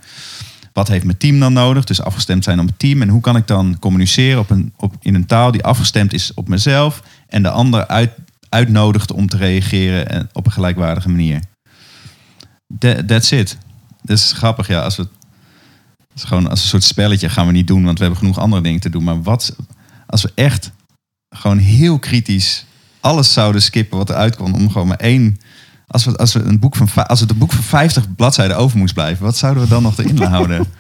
Wat 0.73 0.89
heeft 0.89 1.05
mijn 1.05 1.17
team 1.17 1.41
dan 1.41 1.53
nodig? 1.53 1.85
Dus 1.85 2.03
afgestemd 2.03 2.45
zijn 2.45 2.61
op 2.61 2.67
het 2.67 2.79
team. 2.79 3.03
En 3.03 3.09
hoe 3.09 3.21
kan 3.21 3.37
ik 3.37 3.47
dan 3.47 3.77
communiceren 3.79 4.41
op 4.41 4.51
een, 4.51 4.73
op, 4.77 4.95
in 5.01 5.15
een 5.15 5.27
taal 5.27 5.51
die 5.51 5.65
afgestemd 5.65 6.13
is 6.13 6.35
op 6.35 6.49
mezelf 6.49 7.03
en 7.29 7.43
de 7.43 7.51
ander 7.51 7.87
uit, 7.87 8.11
uitnodigt 8.49 9.13
om 9.13 9.29
te 9.29 9.37
reageren 9.37 10.09
en 10.09 10.29
op 10.33 10.47
een 10.47 10.53
gelijkwaardige 10.53 11.09
manier? 11.09 11.41
That- 12.79 13.09
that's 13.09 13.31
it. 13.31 13.59
Dat 14.03 14.17
is 14.17 14.33
grappig, 14.33 14.69
ja. 14.69 14.81
Als 14.83 14.97
we, 14.97 15.09
is 16.15 16.25
gewoon 16.25 16.49
als 16.49 16.63
een 16.63 16.69
soort 16.69 16.85
spelletje 16.85 17.29
gaan 17.29 17.47
we 17.47 17.53
niet 17.53 17.67
doen, 17.67 17.85
want 17.85 17.97
we 17.99 18.05
hebben 18.05 18.21
genoeg 18.21 18.39
andere 18.39 18.63
dingen 18.63 18.81
te 18.81 18.91
doen. 18.91 19.05
Maar 19.05 19.23
wat 19.23 19.57
als 20.07 20.23
we 20.23 20.33
echt 20.35 20.71
gewoon 21.31 21.59
heel 21.59 21.99
kritisch 21.99 22.65
alles 23.01 23.33
zouden 23.33 23.63
skippen 23.63 23.99
wat 23.99 24.11
eruit 24.11 24.37
kwam 24.37 24.55
om 24.55 24.71
gewoon 24.71 24.87
maar 24.89 24.97
één. 24.97 25.41
Als 25.87 26.05
we, 26.05 26.17
als 26.17 26.33
we 26.33 26.41
een 26.43 26.59
boek 26.59 26.77
van 26.77 26.89
va- 26.89 27.03
als 27.03 27.21
het 27.21 27.31
een 27.31 27.39
boek 27.39 27.53
van 27.53 27.63
50 27.63 28.15
bladzijden 28.15 28.57
over 28.57 28.79
moest 28.79 28.95
blijven, 28.95 29.25
wat 29.25 29.37
zouden 29.37 29.63
we 29.63 29.69
dan 29.69 29.83
nog 29.83 29.99
erin 29.99 30.23
houden? 30.23 30.67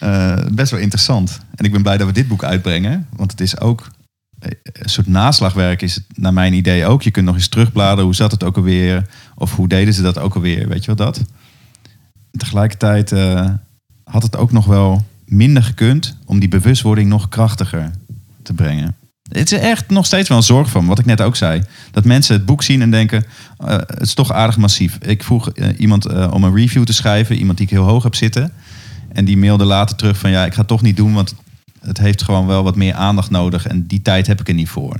Eh, 0.00 0.36
best 0.52 0.70
wel 0.70 0.80
interessant. 0.80 1.40
En 1.54 1.64
ik 1.64 1.72
ben 1.72 1.82
blij 1.82 1.96
dat 1.96 2.06
we 2.06 2.12
dit 2.12 2.28
boek 2.28 2.44
uitbrengen, 2.44 3.06
want 3.16 3.30
het 3.30 3.40
is 3.40 3.60
ook 3.60 3.88
eh, 4.38 4.50
een 4.62 4.88
soort 4.88 5.06
naslagwerk 5.06 5.82
is 5.82 5.94
het 5.94 6.04
naar 6.14 6.32
mijn 6.32 6.52
idee 6.52 6.86
ook. 6.86 7.02
Je 7.02 7.10
kunt 7.10 7.26
nog 7.26 7.34
eens 7.34 7.48
terugbladeren, 7.48 8.04
hoe 8.04 8.14
zat 8.14 8.30
het 8.30 8.44
ook 8.44 8.56
alweer? 8.56 9.06
Of 9.34 9.54
hoe 9.54 9.68
deden 9.68 9.94
ze 9.94 10.02
dat 10.02 10.18
ook 10.18 10.34
alweer? 10.34 10.68
Weet 10.68 10.84
je 10.84 10.94
wat 10.94 10.98
dat? 10.98 11.20
Tegelijkertijd 12.30 13.12
eh, 13.12 13.50
had 14.04 14.22
het 14.22 14.36
ook 14.36 14.52
nog 14.52 14.64
wel 14.66 15.04
minder 15.24 15.62
gekund 15.62 16.16
om 16.24 16.38
die 16.38 16.48
bewustwording 16.48 17.08
nog 17.08 17.28
krachtiger 17.28 17.90
te 18.42 18.52
brengen. 18.52 18.94
Het 19.28 19.52
is 19.52 19.58
echt 19.58 19.90
nog 19.90 20.06
steeds 20.06 20.28
wel 20.28 20.38
een 20.38 20.42
zorg 20.42 20.70
van, 20.70 20.86
wat 20.86 20.98
ik 20.98 21.04
net 21.04 21.20
ook 21.20 21.36
zei. 21.36 21.62
Dat 21.90 22.04
mensen 22.04 22.34
het 22.34 22.46
boek 22.46 22.62
zien 22.62 22.82
en 22.82 22.90
denken, 22.90 23.24
eh, 23.58 23.76
het 23.76 24.00
is 24.00 24.14
toch 24.14 24.32
aardig 24.32 24.56
massief. 24.56 24.98
Ik 25.00 25.22
vroeg 25.22 25.50
eh, 25.50 25.68
iemand 25.78 26.06
eh, 26.06 26.30
om 26.32 26.44
een 26.44 26.54
review 26.54 26.84
te 26.84 26.92
schrijven, 26.92 27.36
iemand 27.36 27.58
die 27.58 27.66
ik 27.66 27.72
heel 27.72 27.84
hoog 27.84 28.02
heb 28.02 28.14
zitten. 28.14 28.52
En 29.12 29.24
die 29.24 29.36
mailde 29.36 29.64
later 29.64 29.96
terug 29.96 30.18
van 30.18 30.30
ja, 30.30 30.44
ik 30.44 30.52
ga 30.52 30.58
het 30.58 30.68
toch 30.68 30.82
niet 30.82 30.96
doen, 30.96 31.14
want 31.14 31.34
het 31.80 31.98
heeft 31.98 32.22
gewoon 32.22 32.46
wel 32.46 32.62
wat 32.62 32.76
meer 32.76 32.94
aandacht 32.94 33.30
nodig. 33.30 33.66
En 33.66 33.86
die 33.86 34.02
tijd 34.02 34.26
heb 34.26 34.40
ik 34.40 34.48
er 34.48 34.54
niet 34.54 34.68
voor. 34.68 34.98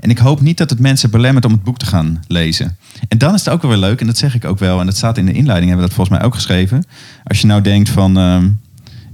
En 0.00 0.10
ik 0.10 0.18
hoop 0.18 0.40
niet 0.40 0.58
dat 0.58 0.70
het 0.70 0.78
mensen 0.78 1.10
belemmert 1.10 1.44
om 1.44 1.52
het 1.52 1.62
boek 1.62 1.78
te 1.78 1.86
gaan 1.86 2.22
lezen. 2.28 2.76
En 3.08 3.18
dan 3.18 3.34
is 3.34 3.44
het 3.44 3.54
ook 3.54 3.62
wel 3.62 3.70
weer 3.70 3.80
leuk, 3.80 4.00
en 4.00 4.06
dat 4.06 4.18
zeg 4.18 4.34
ik 4.34 4.44
ook 4.44 4.58
wel, 4.58 4.80
en 4.80 4.86
dat 4.86 4.96
staat 4.96 5.18
in 5.18 5.26
de 5.26 5.32
inleiding, 5.32 5.70
hebben 5.70 5.88
we 5.88 5.94
dat 5.94 5.96
volgens 5.96 6.18
mij 6.18 6.26
ook 6.26 6.34
geschreven. 6.34 6.84
Als 7.24 7.40
je 7.40 7.46
nou 7.46 7.60
denkt 7.60 7.88
van, 7.88 8.18
ehm, 8.18 8.48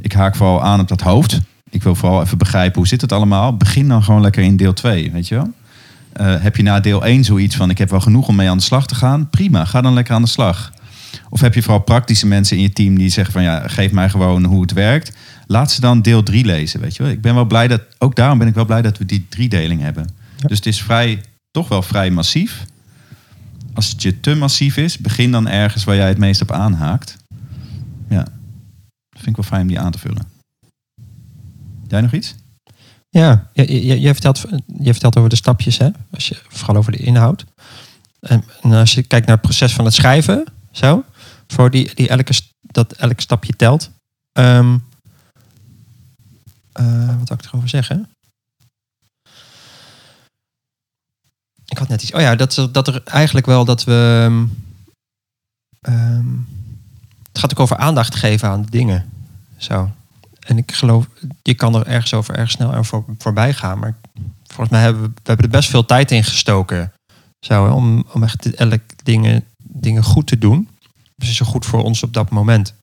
ik 0.00 0.12
haak 0.12 0.36
vooral 0.36 0.62
aan 0.62 0.80
op 0.80 0.88
dat 0.88 1.00
hoofd. 1.00 1.40
Ik 1.70 1.82
wil 1.82 1.94
vooral 1.94 2.22
even 2.22 2.38
begrijpen 2.38 2.78
hoe 2.78 2.88
zit 2.88 3.00
het 3.00 3.12
allemaal. 3.12 3.56
Begin 3.56 3.88
dan 3.88 4.02
gewoon 4.02 4.20
lekker 4.20 4.42
in 4.42 4.56
deel 4.56 4.72
2, 4.72 5.12
weet 5.12 5.28
je 5.28 5.34
wel. 5.34 5.52
Eh, 6.12 6.42
heb 6.42 6.56
je 6.56 6.62
na 6.62 6.80
deel 6.80 7.06
1 7.06 7.24
zoiets 7.24 7.56
van, 7.56 7.70
ik 7.70 7.78
heb 7.78 7.90
wel 7.90 8.00
genoeg 8.00 8.28
om 8.28 8.36
mee 8.36 8.50
aan 8.50 8.56
de 8.56 8.62
slag 8.62 8.86
te 8.86 8.94
gaan? 8.94 9.30
Prima, 9.30 9.64
ga 9.64 9.80
dan 9.80 9.94
lekker 9.94 10.14
aan 10.14 10.22
de 10.22 10.28
slag. 10.28 10.72
Of 11.28 11.40
heb 11.40 11.54
je 11.54 11.62
vooral 11.62 11.80
praktische 11.80 12.26
mensen 12.26 12.56
in 12.56 12.62
je 12.62 12.72
team 12.72 12.98
die 12.98 13.08
zeggen 13.08 13.32
van, 13.32 13.42
ja, 13.42 13.68
geef 13.68 13.92
mij 13.92 14.10
gewoon 14.10 14.44
hoe 14.44 14.60
het 14.60 14.72
werkt. 14.72 15.16
Laat 15.46 15.72
ze 15.72 15.80
dan 15.80 16.02
deel 16.02 16.22
3 16.22 16.44
lezen, 16.44 16.80
weet 16.80 16.96
je 16.96 17.02
wel. 17.02 17.12
Ik 17.12 17.20
ben 17.20 17.34
wel 17.34 17.44
blij 17.44 17.68
dat, 17.68 17.82
ook 17.98 18.16
daarom 18.16 18.38
ben 18.38 18.48
ik 18.48 18.54
wel 18.54 18.64
blij 18.64 18.82
dat 18.82 18.98
we 18.98 19.06
die 19.06 19.26
driedeling 19.28 19.80
hebben. 19.80 20.06
Dus 20.46 20.56
het 20.56 20.66
is 20.66 20.82
vrij, 20.82 21.20
toch 21.50 21.68
wel 21.68 21.82
vrij 21.82 22.10
massief. 22.10 22.64
Als 23.74 23.88
het 23.88 24.02
je 24.02 24.20
te 24.20 24.34
massief 24.34 24.76
is, 24.76 24.98
begin 24.98 25.30
dan 25.30 25.48
ergens 25.48 25.84
waar 25.84 25.96
jij 25.96 26.08
het 26.08 26.18
meest 26.18 26.42
op 26.42 26.50
aanhaakt. 26.50 27.16
Ja, 28.08 28.22
dat 28.22 29.22
vind 29.22 29.26
ik 29.26 29.36
wel 29.36 29.44
fijn 29.44 29.62
om 29.62 29.68
die 29.68 29.80
aan 29.80 29.92
te 29.92 29.98
vullen. 29.98 30.29
Jij 31.90 32.00
nog 32.00 32.12
iets? 32.12 32.34
Ja, 33.08 33.50
je, 33.52 33.86
je, 33.86 34.00
je, 34.00 34.12
vertelt, 34.12 34.44
je 34.78 34.92
vertelt 34.92 35.16
over 35.16 35.30
de 35.30 35.36
stapjes, 35.36 35.78
hè? 35.78 35.88
Als 36.10 36.28
je, 36.28 36.42
vooral 36.48 36.76
over 36.76 36.92
de 36.92 36.98
inhoud. 36.98 37.44
En, 38.20 38.44
als 38.62 38.94
je 38.94 39.02
kijkt 39.02 39.26
naar 39.26 39.36
het 39.36 39.44
proces 39.44 39.72
van 39.72 39.84
het 39.84 39.94
schrijven, 39.94 40.44
zo, 40.70 41.04
voor 41.46 41.70
die, 41.70 41.94
die 41.94 42.08
elke, 42.08 42.34
dat 42.60 42.92
elk 42.92 43.20
stapje 43.20 43.52
telt. 43.56 43.90
Ehm, 44.32 44.78
eh, 46.72 47.18
wat 47.18 47.28
wil 47.28 47.36
ik 47.38 47.44
erover 47.44 47.68
zeggen? 47.68 48.08
Ik 51.64 51.78
had 51.78 51.88
net 51.88 52.02
iets. 52.02 52.12
Oh 52.12 52.20
ja, 52.20 52.34
dat, 52.36 52.68
dat 52.72 52.88
er 52.88 53.02
eigenlijk 53.04 53.46
wel 53.46 53.64
dat 53.64 53.84
we. 53.84 54.26
ehm, 54.26 54.46
ehm, 55.80 56.28
het 57.28 57.38
gaat 57.38 57.50
ook 57.50 57.60
over 57.60 57.76
aandacht 57.76 58.14
geven 58.14 58.48
aan 58.48 58.66
dingen. 58.70 59.10
Zo. 59.56 59.90
En 60.50 60.58
ik 60.58 60.72
geloof, 60.72 61.08
je 61.42 61.54
kan 61.54 61.74
er 61.74 61.86
ergens 61.86 62.14
over 62.14 62.34
erg 62.34 62.50
snel 62.50 62.84
voor, 62.84 63.04
voorbij 63.18 63.54
gaan. 63.54 63.78
Maar 63.78 63.96
volgens 64.46 64.68
mij 64.68 64.80
hebben 64.80 65.02
we, 65.02 65.08
we 65.08 65.20
hebben 65.22 65.44
er 65.44 65.50
best 65.50 65.70
veel 65.70 65.84
tijd 65.84 66.10
in 66.10 66.24
gestoken. 66.24 66.92
Zo, 67.40 67.64
hè, 67.64 67.70
om, 67.70 68.04
om 68.12 68.22
echt 68.22 68.54
elk 68.54 68.80
dingen, 69.02 69.44
dingen 69.62 70.02
goed 70.02 70.26
te 70.26 70.38
doen. 70.38 70.68
Dus 71.16 71.36
zo 71.36 71.46
goed 71.46 71.66
voor 71.66 71.82
ons 71.82 72.02
op 72.02 72.12
dat 72.12 72.30
moment. 72.30 72.74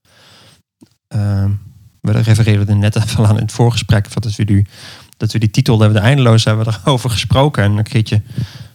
Ehm, 1.08 1.52
we 2.02 2.12
refereerden 2.12 2.68
er 2.68 2.76
net 2.76 2.96
even 3.04 3.26
aan 3.26 3.36
in 3.36 3.42
het 3.42 3.52
voorgesprek. 3.52 4.08
van 4.10 4.22
Dat 4.22 4.36
we, 4.36 4.46
die, 4.46 4.68
dat 5.18 5.32
we 5.32 5.40
die 5.40 5.52
titel 5.52 5.80
hebben, 5.80 6.02
de 6.02 6.08
eindeloos 6.08 6.44
hebben 6.44 6.66
we 6.66 6.74
erover 6.84 7.10
gesproken. 7.18 7.64
En 7.64 7.78
een 7.78 7.84
keertje, 7.84 8.22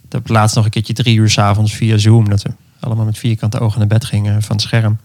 dat 0.08 0.28
laatst 0.28 0.56
nog 0.56 0.64
een 0.64 0.70
keertje 0.70 0.92
drie 0.92 1.16
uur 1.16 1.30
s'avonds 1.30 1.74
via 1.74 1.96
Zoom. 1.96 2.28
Dat 2.28 2.42
we 2.42 2.50
allemaal 2.80 3.04
met 3.04 3.18
vierkante 3.18 3.58
ogen 3.58 3.78
naar 3.78 3.88
bed 3.88 4.04
gingen 4.04 4.42
van 4.42 4.56
het 4.56 4.64
scherm. 4.64 4.98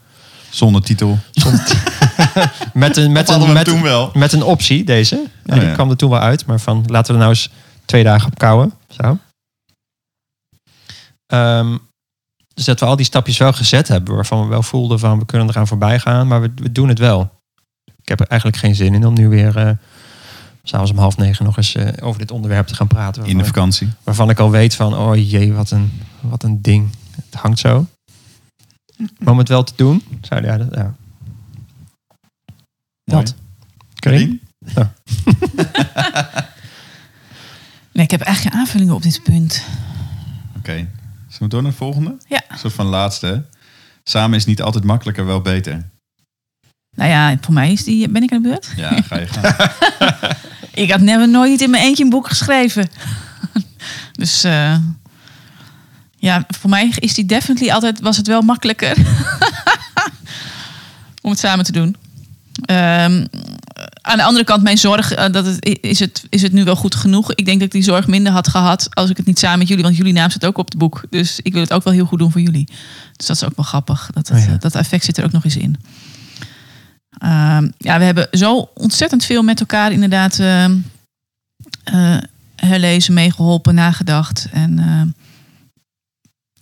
Zonder 0.50 0.82
titel. 0.82 1.20
Met 2.74 2.98
een, 2.98 3.12
met 3.12 3.30
een, 3.30 3.54
met, 3.54 3.66
toen 3.66 3.82
wel? 3.82 4.12
met 4.14 4.34
een 4.34 4.44
optie, 4.44 4.84
deze. 4.84 5.30
Ja, 5.46 5.56
Oh, 5.56 5.60
die 5.60 5.72
kwam 5.72 5.90
er 5.90 5.98
toen 5.98 6.10
wel 6.10 6.20
uit. 6.20 6.46
Maar 6.46 6.60
van, 6.60 6.84
laten 6.88 7.08
we 7.08 7.14
er 7.14 7.26
nou 7.26 7.30
eens 7.30 7.50
twee 7.86 8.04
dagen 8.04 8.28
op 8.28 8.38
kouwen. 8.38 8.74
Zo. 8.90 9.18
Ehm, 11.28 11.78
dus 12.54 12.66
dat 12.66 12.80
we 12.80 12.86
al 12.86 12.96
die 12.96 13.06
stapjes 13.06 13.38
wel 13.38 13.54
gezet 13.54 13.88
hebben. 13.88 14.16
Waarvan 14.16 14.42
we 14.42 14.48
wel 14.48 14.64
voelden 14.64 15.00
van, 15.00 15.20
we 15.20 15.26
kunnen 15.26 15.50
eraan 15.50 15.68
voorbij 15.68 16.00
gaan. 16.00 16.28
Maar 16.28 16.42
we, 16.42 16.52
we 16.56 16.72
doen 16.72 16.88
het 16.88 17.00
wel. 17.00 17.32
Ik 18.02 18.08
heb 18.08 18.20
er 18.20 18.28
eigenlijk 18.28 18.60
geen 18.62 18.76
zin 18.76 18.94
in 18.94 19.06
om 19.06 19.14
nu 19.14 19.28
weer... 19.30 19.58
eh 19.58 19.70
s'avonds 20.70 20.92
om 20.92 20.98
half 20.98 21.18
negen 21.18 21.46
nog 21.46 21.58
eens 21.58 21.76
eh, 21.76 21.88
over 22.02 22.20
dit 22.20 22.32
onderwerp 22.32 22.68
te 22.68 22.76
gaan 22.76 22.88
praten. 22.88 23.26
In 23.26 23.38
de 23.38 23.46
vakantie. 23.46 23.90
waarvan 24.04 24.30
ik 24.30 24.40
al 24.40 24.52
weet 24.52 24.76
van, 24.76 24.96
oh 24.98 25.30
jee, 25.30 25.54
wat 25.54 25.72
een, 25.72 25.92
wat 26.22 26.44
een 26.44 26.62
ding. 26.62 26.90
Het 27.16 27.42
hangt 27.42 27.60
zo. 27.60 27.86
Maar 29.20 29.34
om 29.34 29.38
het 29.38 29.50
wel 29.50 29.64
te 29.64 29.74
doen, 29.76 30.04
zou 30.22 30.44
ja, 30.44 30.58
dat, 30.58 30.68
ja. 30.72 30.96
Dat. 33.08 33.36
Karin? 34.00 34.42
Ja. 34.76 34.94
Nee, 37.92 38.06
ik 38.06 38.12
heb 38.12 38.22
eigenlijk 38.22 38.56
geen 38.56 38.66
aanvullingen 38.66 38.96
op 38.96 39.02
dit 39.02 39.24
punt. 39.24 39.64
Oké. 40.58 40.72
Zullen 40.72 41.40
we 41.40 41.48
door 41.48 41.62
naar 41.62 41.72
de 41.72 41.78
volgende? 41.78 42.18
Ja. 42.28 42.42
Een 42.48 42.58
soort 42.58 42.74
van 42.74 42.86
laatste. 42.86 43.46
Samen 44.04 44.38
is 44.38 44.46
niet 44.46 44.62
altijd 44.62 44.84
makkelijker, 44.84 45.26
wel 45.26 45.42
beter. 45.42 45.90
Nou 46.96 47.10
ja, 47.10 47.38
voor 47.42 47.54
mij 47.54 47.72
is 47.72 47.84
die, 47.84 48.10
ben 48.10 48.24
ik 48.24 48.32
aan 48.32 48.42
de 48.42 48.48
beurt. 48.50 48.74
Ja, 48.76 49.02
ga 49.02 49.20
je 49.20 49.28
gaan. 49.28 49.70
Ik 50.84 50.92
had 50.92 51.02
never 51.02 51.30
nooit 51.30 51.62
in 51.62 51.70
mijn 51.70 51.84
eentje 51.84 52.04
een 52.04 52.10
boek 52.10 52.28
geschreven. 52.28 52.90
dus 54.12 54.44
eh, 54.44 54.78
ja, 56.16 56.46
voor 56.48 56.70
mij 56.70 56.92
is 56.96 57.14
die 57.14 57.26
definitely 57.26 57.72
altijd, 57.72 58.00
was 58.00 58.18
het 58.18 58.28
wel 58.28 58.42
makkelijker 58.42 58.98
om 61.22 61.30
het 61.30 61.40
samen 61.40 61.66
te 61.66 61.72
doen. 61.72 61.96
Ehm, 62.66 63.26
aan 64.02 64.18
de 64.18 64.24
andere 64.24 64.46
kant, 64.46 64.64
mijn 64.64 64.78
zorg, 64.78 65.12
eh, 65.12 65.32
dat 65.32 65.46
het, 65.46 65.78
is, 65.82 66.00
het, 66.00 66.24
is 66.30 66.42
het 66.42 66.52
nu 66.52 66.64
wel 66.64 66.76
goed 66.76 66.96
genoeg? 66.96 67.34
Ik 67.34 67.46
denk 67.46 67.58
dat 67.58 67.68
ik 67.68 67.74
die 67.74 67.84
zorg 67.84 68.08
minder 68.08 68.32
had 68.32 68.48
gehad 68.48 68.88
als 68.96 69.10
ik 69.10 69.18
het 69.18 69.26
niet 69.26 69.40
samen 69.40 69.58
met 69.60 69.68
jullie, 69.68 69.84
want 69.84 69.98
jullie 69.98 70.14
naam 70.14 70.30
zit 70.30 70.46
ook 70.46 70.58
op 70.58 70.66
het 70.70 70.78
boek. 70.78 71.04
Dus 71.10 71.40
ik 71.42 71.54
wil 71.54 71.62
het 71.62 71.74
ook 71.74 71.84
wel 71.84 71.94
heel 71.94 72.06
goed 72.06 72.20
doen 72.20 72.32
voor 72.32 72.42
jullie. 72.42 72.66
Dus 73.16 73.28
dat 73.28 73.36
is 73.36 73.44
ook 73.44 73.56
wel 73.56 73.66
grappig. 73.66 74.10
Dat, 74.14 74.28
het, 74.28 74.38
Oh 74.38 74.46
ja. 74.46 74.54
eh, 74.54 74.60
dat 74.60 74.76
effect 74.76 75.04
zit 75.04 75.18
er 75.18 75.24
ook 75.24 75.32
nog 75.32 75.44
eens 75.44 75.58
in. 75.58 75.78
Ehm, 77.18 77.70
ja, 77.78 77.98
we 77.98 78.04
hebben 78.04 78.28
zo 78.32 78.70
ontzettend 78.74 79.26
veel 79.26 79.44
met 79.44 79.60
elkaar 79.60 79.92
inderdaad 79.92 80.40
ehm, 80.40 80.76
eh, 81.84 82.18
herlezen, 82.56 83.14
meegeholpen, 83.14 83.76
nagedacht. 83.76 84.48
En 84.52 84.80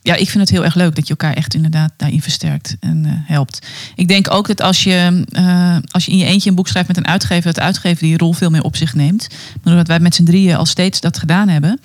ja, 0.05 0.15
ik 0.15 0.29
vind 0.29 0.43
het 0.43 0.49
heel 0.49 0.63
erg 0.63 0.75
leuk 0.75 0.95
dat 0.95 1.03
je 1.03 1.09
elkaar 1.09 1.33
echt 1.33 1.53
inderdaad 1.53 1.93
daarin 1.97 2.21
versterkt 2.21 2.77
en 2.79 3.05
eh, 3.05 3.11
helpt. 3.13 3.67
Ik 3.95 4.07
denk 4.07 4.31
ook 4.31 4.47
dat 4.47 4.61
als 4.61 4.83
je, 4.83 5.25
eh, 5.31 5.77
als 5.91 6.05
je 6.05 6.11
in 6.11 6.17
je 6.17 6.25
eentje 6.25 6.49
een 6.49 6.55
boek 6.55 6.67
schrijft 6.67 6.87
met 6.87 6.97
een 6.97 7.07
uitgever, 7.07 7.43
dat 7.43 7.55
de 7.55 7.61
uitgever 7.61 8.03
die 8.03 8.17
rol 8.17 8.33
veel 8.33 8.49
meer 8.49 8.63
op 8.63 8.75
zich 8.75 8.93
neemt. 8.93 9.27
Maar 9.29 9.63
doordat 9.63 9.87
wij 9.87 9.99
met 9.99 10.15
z'n 10.15 10.23
drieën 10.23 10.55
al 10.55 10.65
steeds 10.65 10.99
dat 10.99 11.17
gedaan 11.17 11.47
hebben, 11.47 11.79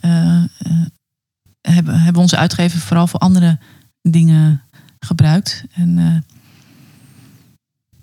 eh, 0.00 0.42
hebben, 1.60 1.94
hebben 1.94 2.12
we 2.12 2.18
onze 2.18 2.36
uitgever 2.36 2.78
vooral 2.78 3.06
voor 3.06 3.20
andere 3.20 3.58
dingen 4.02 4.62
gebruikt. 4.98 5.64
En 5.74 6.24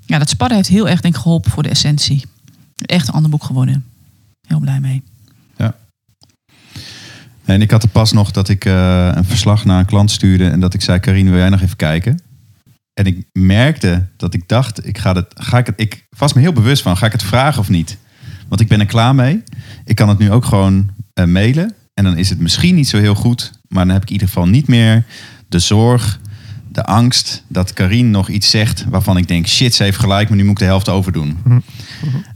ja, 0.05 0.17
dat 0.17 0.29
sparren 0.29 0.55
heeft 0.55 0.69
heel 0.69 0.89
erg 0.89 1.01
denk 1.01 1.15
ik 1.15 1.21
geholpen 1.21 1.51
voor 1.51 1.63
de 1.63 1.69
essentie. 1.69 2.25
Echt 2.75 3.07
een 3.07 3.13
ander 3.13 3.31
boek 3.31 3.43
geworden. 3.43 3.85
Heel 4.47 4.59
blij 4.59 4.79
mee. 4.79 5.03
En 7.45 7.61
ik 7.61 7.71
had 7.71 7.83
er 7.83 7.89
pas 7.89 8.11
nog 8.11 8.31
dat 8.31 8.49
ik 8.49 8.65
eh, 8.65 9.09
een 9.13 9.25
verslag 9.25 9.65
naar 9.65 9.79
een 9.79 9.85
klant 9.85 10.11
stuurde 10.11 10.49
en 10.49 10.59
dat 10.59 10.73
ik 10.73 10.81
zei, 10.81 10.99
Karine, 10.99 11.29
wil 11.29 11.39
jij 11.39 11.49
nog 11.49 11.61
even 11.61 11.75
kijken? 11.75 12.19
En 12.93 13.05
ik 13.05 13.25
merkte 13.31 14.07
dat 14.17 14.33
ik 14.33 14.47
dacht, 14.47 14.87
ik 14.87 14.97
ga 14.97 15.13
het, 15.13 15.25
ga 15.33 15.57
ik 15.57 15.65
het, 15.65 15.79
ik 15.79 16.07
was 16.17 16.33
me 16.33 16.41
heel 16.41 16.53
bewust 16.53 16.81
van, 16.81 16.97
ga 16.97 17.05
ik 17.05 17.11
het 17.11 17.23
vragen 17.23 17.59
of 17.59 17.69
niet? 17.69 17.97
Want 18.47 18.61
ik 18.61 18.67
ben 18.67 18.79
er 18.79 18.85
klaar 18.85 19.15
mee. 19.15 19.43
Ik 19.85 19.95
kan 19.95 20.09
het 20.09 20.17
nu 20.17 20.31
ook 20.31 20.45
gewoon 20.45 20.89
eh, 21.13 21.25
mailen. 21.25 21.73
En 21.93 22.03
dan 22.03 22.17
is 22.17 22.29
het 22.29 22.39
misschien 22.39 22.75
niet 22.75 22.87
zo 22.87 22.97
heel 22.97 23.15
goed, 23.15 23.51
maar 23.67 23.85
dan 23.85 23.93
heb 23.93 24.01
ik 24.01 24.07
in 24.07 24.13
ieder 24.13 24.27
geval 24.27 24.47
niet 24.47 24.67
meer 24.67 25.05
de 25.47 25.59
zorg, 25.59 26.19
de 26.75 26.83
angst 26.83 27.43
dat 27.47 27.73
Karine 27.73 28.09
nog 28.09 28.29
iets 28.29 28.49
zegt 28.49 28.85
waarvan 28.89 29.17
ik 29.17 29.27
denk, 29.27 29.47
shit, 29.47 29.75
ze 29.75 29.83
heeft 29.83 29.99
gelijk, 29.99 30.27
maar 30.27 30.37
nu 30.37 30.43
moet 30.43 30.51
ik 30.51 30.57
de 30.59 30.65
helft 30.65 30.89
overdoen. 30.89 31.37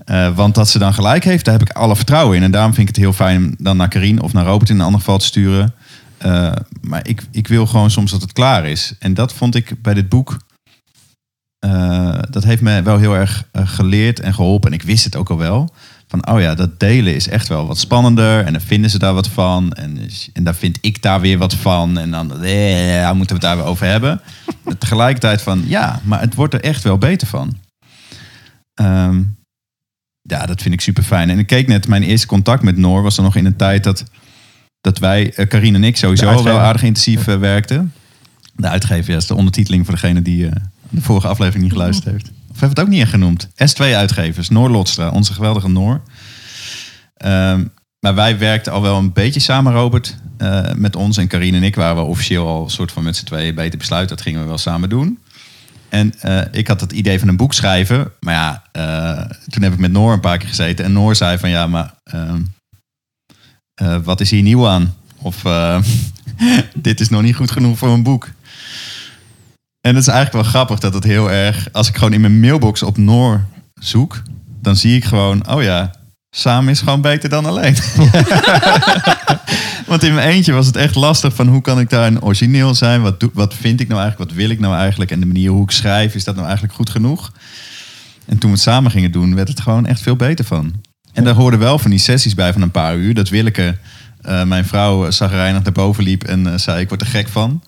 Eh, 0.06 0.36
want 0.36 0.56
dat 0.56 0.70
ze 0.70 0.80
dan 0.80 0.94
gelijk 0.94 1.24
heeft, 1.24 1.46
daar 1.46 1.60
heb 1.60 1.70
ik 1.70 1.76
alle 1.76 1.96
vertrouwen 1.96 2.38
in. 2.38 2.44
En 2.44 2.52
daarom 2.52 2.74
vind 2.74 2.90
ik 2.90 2.96
het 2.96 3.04
heel 3.04 3.14
fijn 3.14 3.44
om 3.46 3.56
dan 3.58 3.78
naar 3.78 3.88
Karine 3.88 4.22
of 4.22 4.34
naar 4.34 4.46
Robert 4.46 4.70
in 4.70 4.76
een 4.76 4.86
ander 4.86 5.00
geval 5.00 5.18
te 5.18 5.26
sturen. 5.26 5.74
Eh, 6.18 6.52
maar 6.82 7.08
ik, 7.08 7.24
ik 7.32 7.48
wil 7.48 7.66
gewoon 7.68 7.92
soms 7.92 8.12
dat 8.12 8.22
het 8.22 8.34
klaar 8.34 8.66
is. 8.66 8.94
En 9.00 9.14
dat 9.14 9.34
vond 9.34 9.56
ik 9.56 9.82
bij 9.82 9.94
dit 9.94 10.10
boek. 10.10 10.38
eh, 11.60 12.20
dat 12.30 12.44
heeft 12.44 12.62
me 12.62 12.82
wel 12.82 12.98
heel 12.98 13.16
erg 13.16 13.44
geleerd 13.54 14.20
en 14.20 14.34
geholpen. 14.34 14.70
En 14.72 14.76
ik 14.78 14.84
wist 14.84 15.04
het 15.04 15.16
ook 15.16 15.30
al 15.30 15.38
wel. 15.38 15.74
Van, 16.10 16.28
oh 16.30 16.42
ja, 16.42 16.56
dat 16.56 16.80
delen 16.80 17.16
is 17.16 17.28
echt 17.28 17.48
wel 17.48 17.68
wat 17.68 17.78
spannender. 17.78 18.46
En 18.46 18.54
dan 18.54 18.62
vinden 18.62 18.90
ze 18.90 19.00
daar 19.00 19.14
wat 19.14 19.28
van. 19.28 19.74
En, 19.74 20.10
en 20.34 20.44
daar 20.44 20.56
vind 20.56 20.78
ik 20.82 21.02
daar 21.02 21.22
weer 21.22 21.38
wat 21.38 21.54
van. 21.54 21.98
En 21.98 22.12
dan 22.12 22.44
eh, 22.44 23.12
moeten 23.12 23.28
we 23.28 23.34
het 23.34 23.42
daar 23.42 23.58
weer 23.58 23.66
over 23.66 23.86
hebben. 23.86 24.22
Tegelijkertijd 24.78 25.42
van, 25.42 25.64
ja, 25.68 26.02
maar 26.04 26.20
het 26.20 26.36
wordt 26.36 26.54
er 26.54 26.62
echt 26.62 26.84
wel 26.84 26.98
beter 26.98 27.28
van. 27.28 27.58
Ehm, 28.74 29.22
ja, 30.22 30.46
dat 30.46 30.62
vind 30.62 30.74
ik 30.74 30.82
super 30.82 31.04
fijn. 31.04 31.30
En 31.30 31.40
ik 31.40 31.48
keek 31.48 31.68
net, 31.68 31.88
mijn 31.88 32.04
eerste 32.04 32.28
contact 32.28 32.64
met 32.64 32.78
Noor 32.78 33.02
was 33.02 33.18
er 33.18 33.24
nog 33.24 33.36
in 33.36 33.46
een 33.46 33.56
tijd 33.56 33.84
dat, 33.84 34.04
dat 34.82 34.98
wij, 34.98 35.30
Karine 35.48 35.78
en 35.78 35.84
ik, 35.84 35.98
sowieso 35.98 36.44
wel 36.44 36.60
aardig 36.60 36.84
intensief 36.84 37.28
eh, 37.28 37.38
werkten. 37.38 37.94
De 38.56 38.68
uitgever, 38.68 39.12
ja, 39.12 39.18
is 39.18 39.28
de 39.28 39.36
ondertiteling 39.36 39.86
voor 39.86 39.94
degene 39.94 40.22
die 40.22 40.48
eh, 40.48 40.52
de 40.90 41.02
vorige 41.02 41.28
aflevering 41.28 41.64
niet 41.64 41.72
geluisterd 41.72 42.14
heeft. 42.14 42.32
Of 42.60 42.66
hebben 42.66 42.86
we 42.86 42.92
het 42.92 42.92
ook 42.92 43.00
niet 43.00 43.14
echt 43.14 43.22
genoemd? 43.22 43.48
S2-uitgevers, 43.48 44.50
Noor 44.50 44.70
Lotstra, 44.70 45.10
onze 45.10 45.34
geweldige 45.34 45.70
Noor. 45.70 46.02
Ehm, 47.18 47.66
maar 48.00 48.16
wij 48.16 48.38
werkten 48.38 48.74
al 48.74 48.82
wel 48.82 48.98
een 48.98 49.14
beetje 49.14 49.40
samen, 49.40 49.74
Robert, 49.74 50.18
eh, 50.38 50.74
met 50.76 50.96
ons. 50.96 51.18
En 51.18 51.28
Karine 51.28 51.58
en 51.58 51.64
ik 51.64 51.76
waren 51.76 51.96
wel 51.96 52.06
officieel 52.06 52.48
al 52.48 52.64
een 52.64 52.70
soort 52.70 52.92
van 52.92 53.04
met 53.04 53.16
z'n 53.16 53.26
tweeën 53.26 53.56
beter 53.56 53.78
besluit. 53.78 54.10
Dat 54.10 54.22
gingen 54.22 54.42
we 54.42 54.48
wel 54.48 54.58
samen 54.58 54.90
doen. 54.90 55.20
En 55.90 56.14
eh, 56.20 56.42
ik 56.52 56.68
had 56.68 56.82
het 56.82 56.92
idee 56.92 57.20
van 57.20 57.28
een 57.28 57.38
boek 57.38 57.54
schrijven. 57.54 58.12
Maar 58.20 58.34
ja, 58.34 58.64
eh, 58.72 59.30
toen 59.48 59.64
heb 59.64 59.74
ik 59.74 59.80
met 59.80 59.92
Noor 59.92 60.14
een 60.14 60.20
paar 60.20 60.38
keer 60.38 60.50
gezeten. 60.50 60.86
En 60.86 60.94
Noor 60.94 61.16
zei 61.16 61.38
van 61.38 61.50
ja, 61.50 61.68
maar 61.68 61.94
ehm, 62.04 62.42
eh, 63.74 63.98
wat 64.04 64.22
is 64.22 64.32
hier 64.32 64.44
nieuw 64.44 64.68
aan? 64.68 64.96
Of 65.18 65.44
dit 66.74 67.00
is 67.00 67.10
nog 67.10 67.22
niet 67.22 67.36
goed 67.36 67.52
genoeg 67.52 67.78
voor 67.78 67.90
een 67.90 68.04
boek. 68.04 68.30
En 69.90 69.96
het 69.96 70.08
is 70.08 70.14
eigenlijk 70.14 70.44
wel 70.44 70.52
grappig 70.54 70.80
dat 70.80 70.94
het 70.94 71.04
heel 71.04 71.32
erg... 71.32 71.68
Als 71.72 71.88
ik 71.88 71.96
gewoon 71.96 72.14
in 72.14 72.22
mijn 72.22 72.40
mailbox 72.40 72.84
op 72.84 72.98
Noor 72.98 73.46
zoek... 73.80 74.22
dan 74.62 74.76
zie 74.76 74.96
ik 74.96 75.06
gewoon, 75.06 75.50
oh 75.50 75.64
ja, 75.64 75.92
samen 76.32 76.72
is 76.72 76.80
gewoon 76.80 77.02
beter 77.02 77.30
dan 77.30 77.46
alleen. 77.46 77.76
Want 79.88 80.04
in 80.04 80.14
mijn 80.14 80.30
eentje 80.30 80.54
was 80.54 80.66
het 80.66 80.76
echt 80.76 80.96
lastig 80.96 81.36
van 81.36 81.48
hoe 81.48 81.62
kan 81.62 81.80
ik 81.80 81.90
daar 81.90 82.08
een 82.08 82.22
origineel 82.22 82.76
zijn? 82.76 83.02
Wat, 83.02 83.20
doe, 83.20 83.30
wat 83.34 83.54
vind 83.54 83.80
ik 83.80 83.88
nou 83.88 84.02
eigenlijk? 84.02 84.32
Wat 84.32 84.40
wil 84.40 84.50
ik 84.50 84.60
nou 84.60 84.76
eigenlijk? 84.76 85.12
En 85.12 85.20
de 85.20 85.26
manier 85.26 85.50
hoe 85.50 85.64
ik 85.64 85.72
schrijf, 85.72 86.16
is 86.16 86.24
dat 86.24 86.36
nou 86.36 86.46
eigenlijk 86.46 86.76
goed 86.76 86.90
genoeg? 86.90 87.32
En 88.26 88.38
toen 88.38 88.50
we 88.50 88.56
het 88.56 88.66
samen 88.66 88.92
gingen 88.92 89.12
doen, 89.12 89.36
werd 89.36 89.48
het 89.48 89.62
gewoon 89.62 89.86
echt 89.86 90.02
veel 90.02 90.16
beter 90.16 90.46
van. 90.46 90.74
En 91.14 91.24
daar 91.24 91.36
hoorden 91.36 91.60
wel 91.60 91.80
van 91.80 91.90
die 91.90 92.00
sessies 92.00 92.34
bij 92.34 92.54
van 92.54 92.62
een 92.62 92.72
paar 92.72 92.96
uur. 92.96 93.14
Dat 93.14 93.30
Willeke, 93.30 93.78
eh, 94.22 94.44
mijn 94.44 94.66
vrouw, 94.66 95.12
zagrijnig 95.12 95.64
naar 95.64 95.72
boven 95.72 96.04
liep 96.04 96.24
en 96.24 96.48
eh, 96.48 96.54
zei 96.58 96.82
ik 96.82 96.90
word 96.90 97.02
er 97.02 97.08
gek 97.08 97.28
van. 97.28 97.62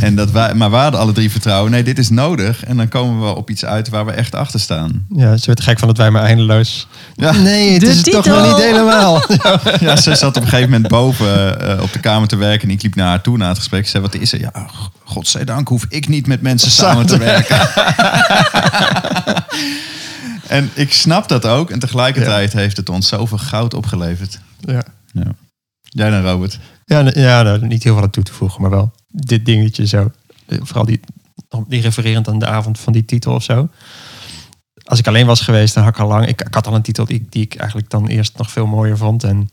En 0.00 0.16
dat 0.16 0.30
wij, 0.30 0.54
maar 0.54 0.70
we 0.70 0.76
hadden 0.76 1.00
alle 1.00 1.12
drie 1.12 1.30
vertrouwen. 1.30 1.70
Nee, 1.70 1.82
dit 1.82 1.98
is 1.98 2.08
nodig. 2.08 2.64
En 2.64 2.76
dan 2.76 2.88
komen 2.88 3.26
we 3.28 3.34
op 3.36 3.50
iets 3.50 3.64
uit 3.64 3.88
waar 3.88 4.06
we 4.06 4.12
echt 4.12 4.34
achter 4.34 4.60
staan. 4.60 5.06
Ja, 5.14 5.36
ze 5.36 5.46
werd 5.46 5.60
gek 5.60 5.78
van 5.78 5.88
dat 5.88 5.96
wij 5.96 6.10
maar 6.10 6.22
eindeloos... 6.22 6.86
Ja. 7.14 7.32
Nee, 7.32 7.72
het 7.72 7.80
De 7.80 7.86
is 7.86 7.96
het 7.96 8.10
toch 8.10 8.26
nog 8.26 8.46
niet 8.46 8.64
helemaal. 8.64 9.22
Ja, 9.80 9.96
ze 9.96 10.14
zat 10.14 10.36
op 10.36 10.42
een 10.42 10.48
gegeven 10.48 10.70
moment 10.70 10.88
boven 10.88 11.60
eh, 11.76 11.82
op 11.82 11.92
de 11.92 11.98
kamer 11.98 12.28
te 12.28 12.36
werken. 12.36 12.68
En 12.68 12.74
ik 12.74 12.82
liep 12.82 12.94
naar 12.94 13.08
haar 13.08 13.20
toe 13.20 13.36
na 13.36 13.48
het 13.48 13.58
gesprek. 13.58 13.84
Ze 13.84 13.90
zei, 13.90 14.02
wat 14.02 14.14
is 14.14 14.32
er? 14.32 14.40
Ja, 14.40 14.52
godzijdank 15.04 15.68
hoef 15.68 15.86
ik 15.88 16.08
niet 16.08 16.26
met 16.26 16.42
mensen 16.42 16.70
samen 16.70 17.06
te 17.06 17.18
werken. 17.18 17.68
en 20.58 20.70
ik 20.74 20.92
snap 20.92 21.28
dat 21.28 21.46
ook. 21.46 21.70
En 21.70 21.78
tegelijkertijd 21.78 22.52
heeft 22.52 22.76
het 22.76 22.88
ons 22.88 23.08
zoveel 23.08 23.38
goud 23.38 23.74
opgeleverd. 23.74 24.38
ja. 24.60 24.82
Ja. 25.12 25.22
Jij 25.98 26.10
dan, 26.10 26.22
Robert? 26.22 26.58
Ja, 26.84 27.10
ja 27.14 27.42
nou, 27.42 27.66
niet 27.66 27.82
heel 27.82 27.94
veel 27.94 28.02
aan 28.02 28.10
toe 28.10 28.22
te 28.22 28.32
voegen, 28.32 28.60
maar 28.62 28.70
wel 28.70 28.92
dit 29.08 29.44
dingetje 29.44 29.86
zo. 29.86 30.12
Eh, 30.46 30.58
Vooral 30.62 30.84
die, 30.84 31.00
die 31.68 31.80
refererend 31.80 32.28
aan 32.28 32.38
de 32.38 32.46
avond 32.46 32.78
van 32.78 32.92
die 32.92 33.04
titel 33.04 33.34
of 33.34 33.42
zo. 33.42 33.68
Als 34.84 34.98
ik 34.98 35.06
alleen 35.06 35.26
was 35.26 35.40
geweest, 35.40 35.74
dan 35.74 35.84
had 35.84 35.94
ik 35.94 36.00
al 36.00 36.08
lang... 36.08 36.26
Ik, 36.26 36.40
ik 36.40 36.54
had 36.54 36.66
al 36.66 36.74
een 36.74 36.82
titel 36.82 37.04
die, 37.04 37.26
die 37.30 37.42
ik 37.42 37.54
eigenlijk 37.54 37.90
dan 37.90 38.06
eerst 38.06 38.38
nog 38.38 38.50
veel 38.50 38.66
mooier 38.66 38.96
vond. 38.96 39.24
En 39.24 39.50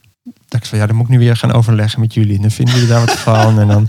dacht 0.47 0.63
ik 0.63 0.69
van, 0.69 0.79
ja, 0.79 0.86
dan 0.86 0.95
moet 0.95 1.05
ik 1.05 1.12
nu 1.12 1.19
weer 1.19 1.38
gaan 1.38 1.51
overleggen 1.51 1.99
met 1.99 2.13
jullie. 2.13 2.36
En 2.36 2.41
dan 2.41 2.51
vinden 2.51 2.73
jullie 2.73 2.89
daar 2.89 3.05
wat 3.05 3.17
van. 3.19 3.60
En 3.60 3.67
dan... 3.67 3.88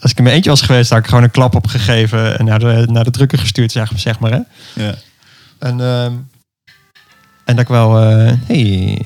Als 0.00 0.10
ik 0.10 0.16
in 0.16 0.22
mijn 0.22 0.34
eentje 0.34 0.50
was 0.50 0.62
geweest, 0.62 0.90
had 0.90 0.98
ik 0.98 1.06
gewoon 1.06 1.22
een 1.22 1.30
klap 1.30 1.54
opgegeven... 1.54 2.38
en 2.38 2.44
naar 2.44 2.58
de, 2.58 2.86
naar 2.90 3.04
de 3.04 3.10
drukker 3.10 3.38
gestuurd, 3.38 3.72
zeg, 3.72 3.92
zeg 3.96 4.18
maar. 4.18 4.30
Hè? 4.30 4.40
Ja. 4.84 4.94
En, 5.58 5.80
ehm, 5.80 6.12
en 7.44 7.56
dat 7.56 7.58
ik 7.58 7.68
wel... 7.68 8.00
eh 8.00 8.32
hey, 8.46 9.02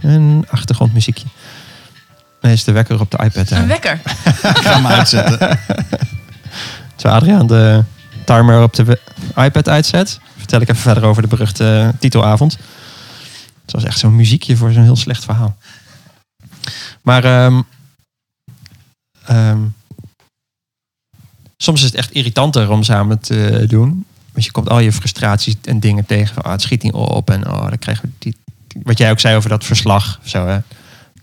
een 0.00 0.44
achtergrondmuziekje. 0.50 1.26
Nee, 2.40 2.52
is 2.52 2.64
de 2.64 2.72
wekker 2.72 3.00
op 3.00 3.10
de 3.10 3.18
iPad. 3.24 3.50
Een 3.50 3.66
wekker. 3.66 4.00
Ik 4.24 4.58
ga 4.64 4.74
hem 4.74 4.86
uitzetten. 4.86 5.38
Terwijl 6.96 7.20
Adriaan 7.20 7.46
de 7.46 7.84
timer 8.24 8.62
op 8.62 8.74
de 8.74 9.00
iPad 9.36 9.68
uitzet, 9.68 10.20
vertel 10.36 10.60
ik 10.60 10.68
even 10.68 10.82
verder 10.82 11.04
over 11.04 11.22
de 11.22 11.28
beruchte 11.28 11.94
titelavond. 11.98 12.58
Het 13.62 13.72
was 13.72 13.84
echt 13.84 13.98
zo'n 13.98 14.16
muziekje 14.16 14.56
voor 14.56 14.72
zo'n 14.72 14.82
heel 14.82 14.96
slecht 14.96 15.24
verhaal. 15.24 15.56
Maar 17.02 17.24
ehm, 17.24 17.62
ehm, 19.26 19.60
soms 21.56 21.80
is 21.80 21.86
het 21.86 21.94
echt 21.94 22.10
irritanter 22.10 22.70
om 22.70 22.82
samen 22.82 23.18
te 23.18 23.64
doen. 23.68 24.06
Want 24.32 24.44
je 24.44 24.50
komt 24.50 24.68
al 24.68 24.78
je 24.78 24.92
frustraties 24.92 25.56
en 25.64 25.80
dingen 25.80 26.06
tegen. 26.06 26.34
Van, 26.34 26.42
ah, 26.42 26.52
het 26.52 26.62
schiet 26.62 26.82
niet 26.82 26.92
op. 26.92 27.30
En 27.30 27.46
oh, 27.46 27.68
dan 27.68 27.78
krijgen 27.78 28.04
we 28.04 28.10
die, 28.18 28.36
wat 28.82 28.98
jij 28.98 29.10
ook 29.10 29.20
zei 29.20 29.36
over 29.36 29.48
dat 29.48 29.64
verslag. 29.64 30.20
Zo, 30.22 30.46
hè. 30.46 30.58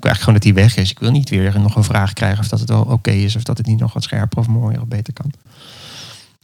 Eigenlijk 0.06 0.20
gewoon 0.20 0.34
dat 0.34 0.44
die 0.44 0.54
weg 0.54 0.76
is. 0.86 0.92
Ik 0.92 1.00
wil 1.00 1.12
niet 1.12 1.30
weer 1.30 1.60
nog 1.60 1.76
een 1.76 1.84
vraag 1.84 2.14
krijgen 2.14 2.40
of 2.40 2.48
dat 2.48 2.60
het 2.60 2.70
wel 2.70 2.82
oké 2.82 3.12
is. 3.12 3.36
Of 3.36 3.44
dat 3.44 3.58
het 3.58 3.68
niet 3.68 3.80
nog 3.80 3.94
wat 3.94 4.04
scherper 4.04 4.38
of 4.40 4.48
mooier 4.48 4.82
of 4.82 4.88
beter 4.88 5.14
kan. 5.14 5.32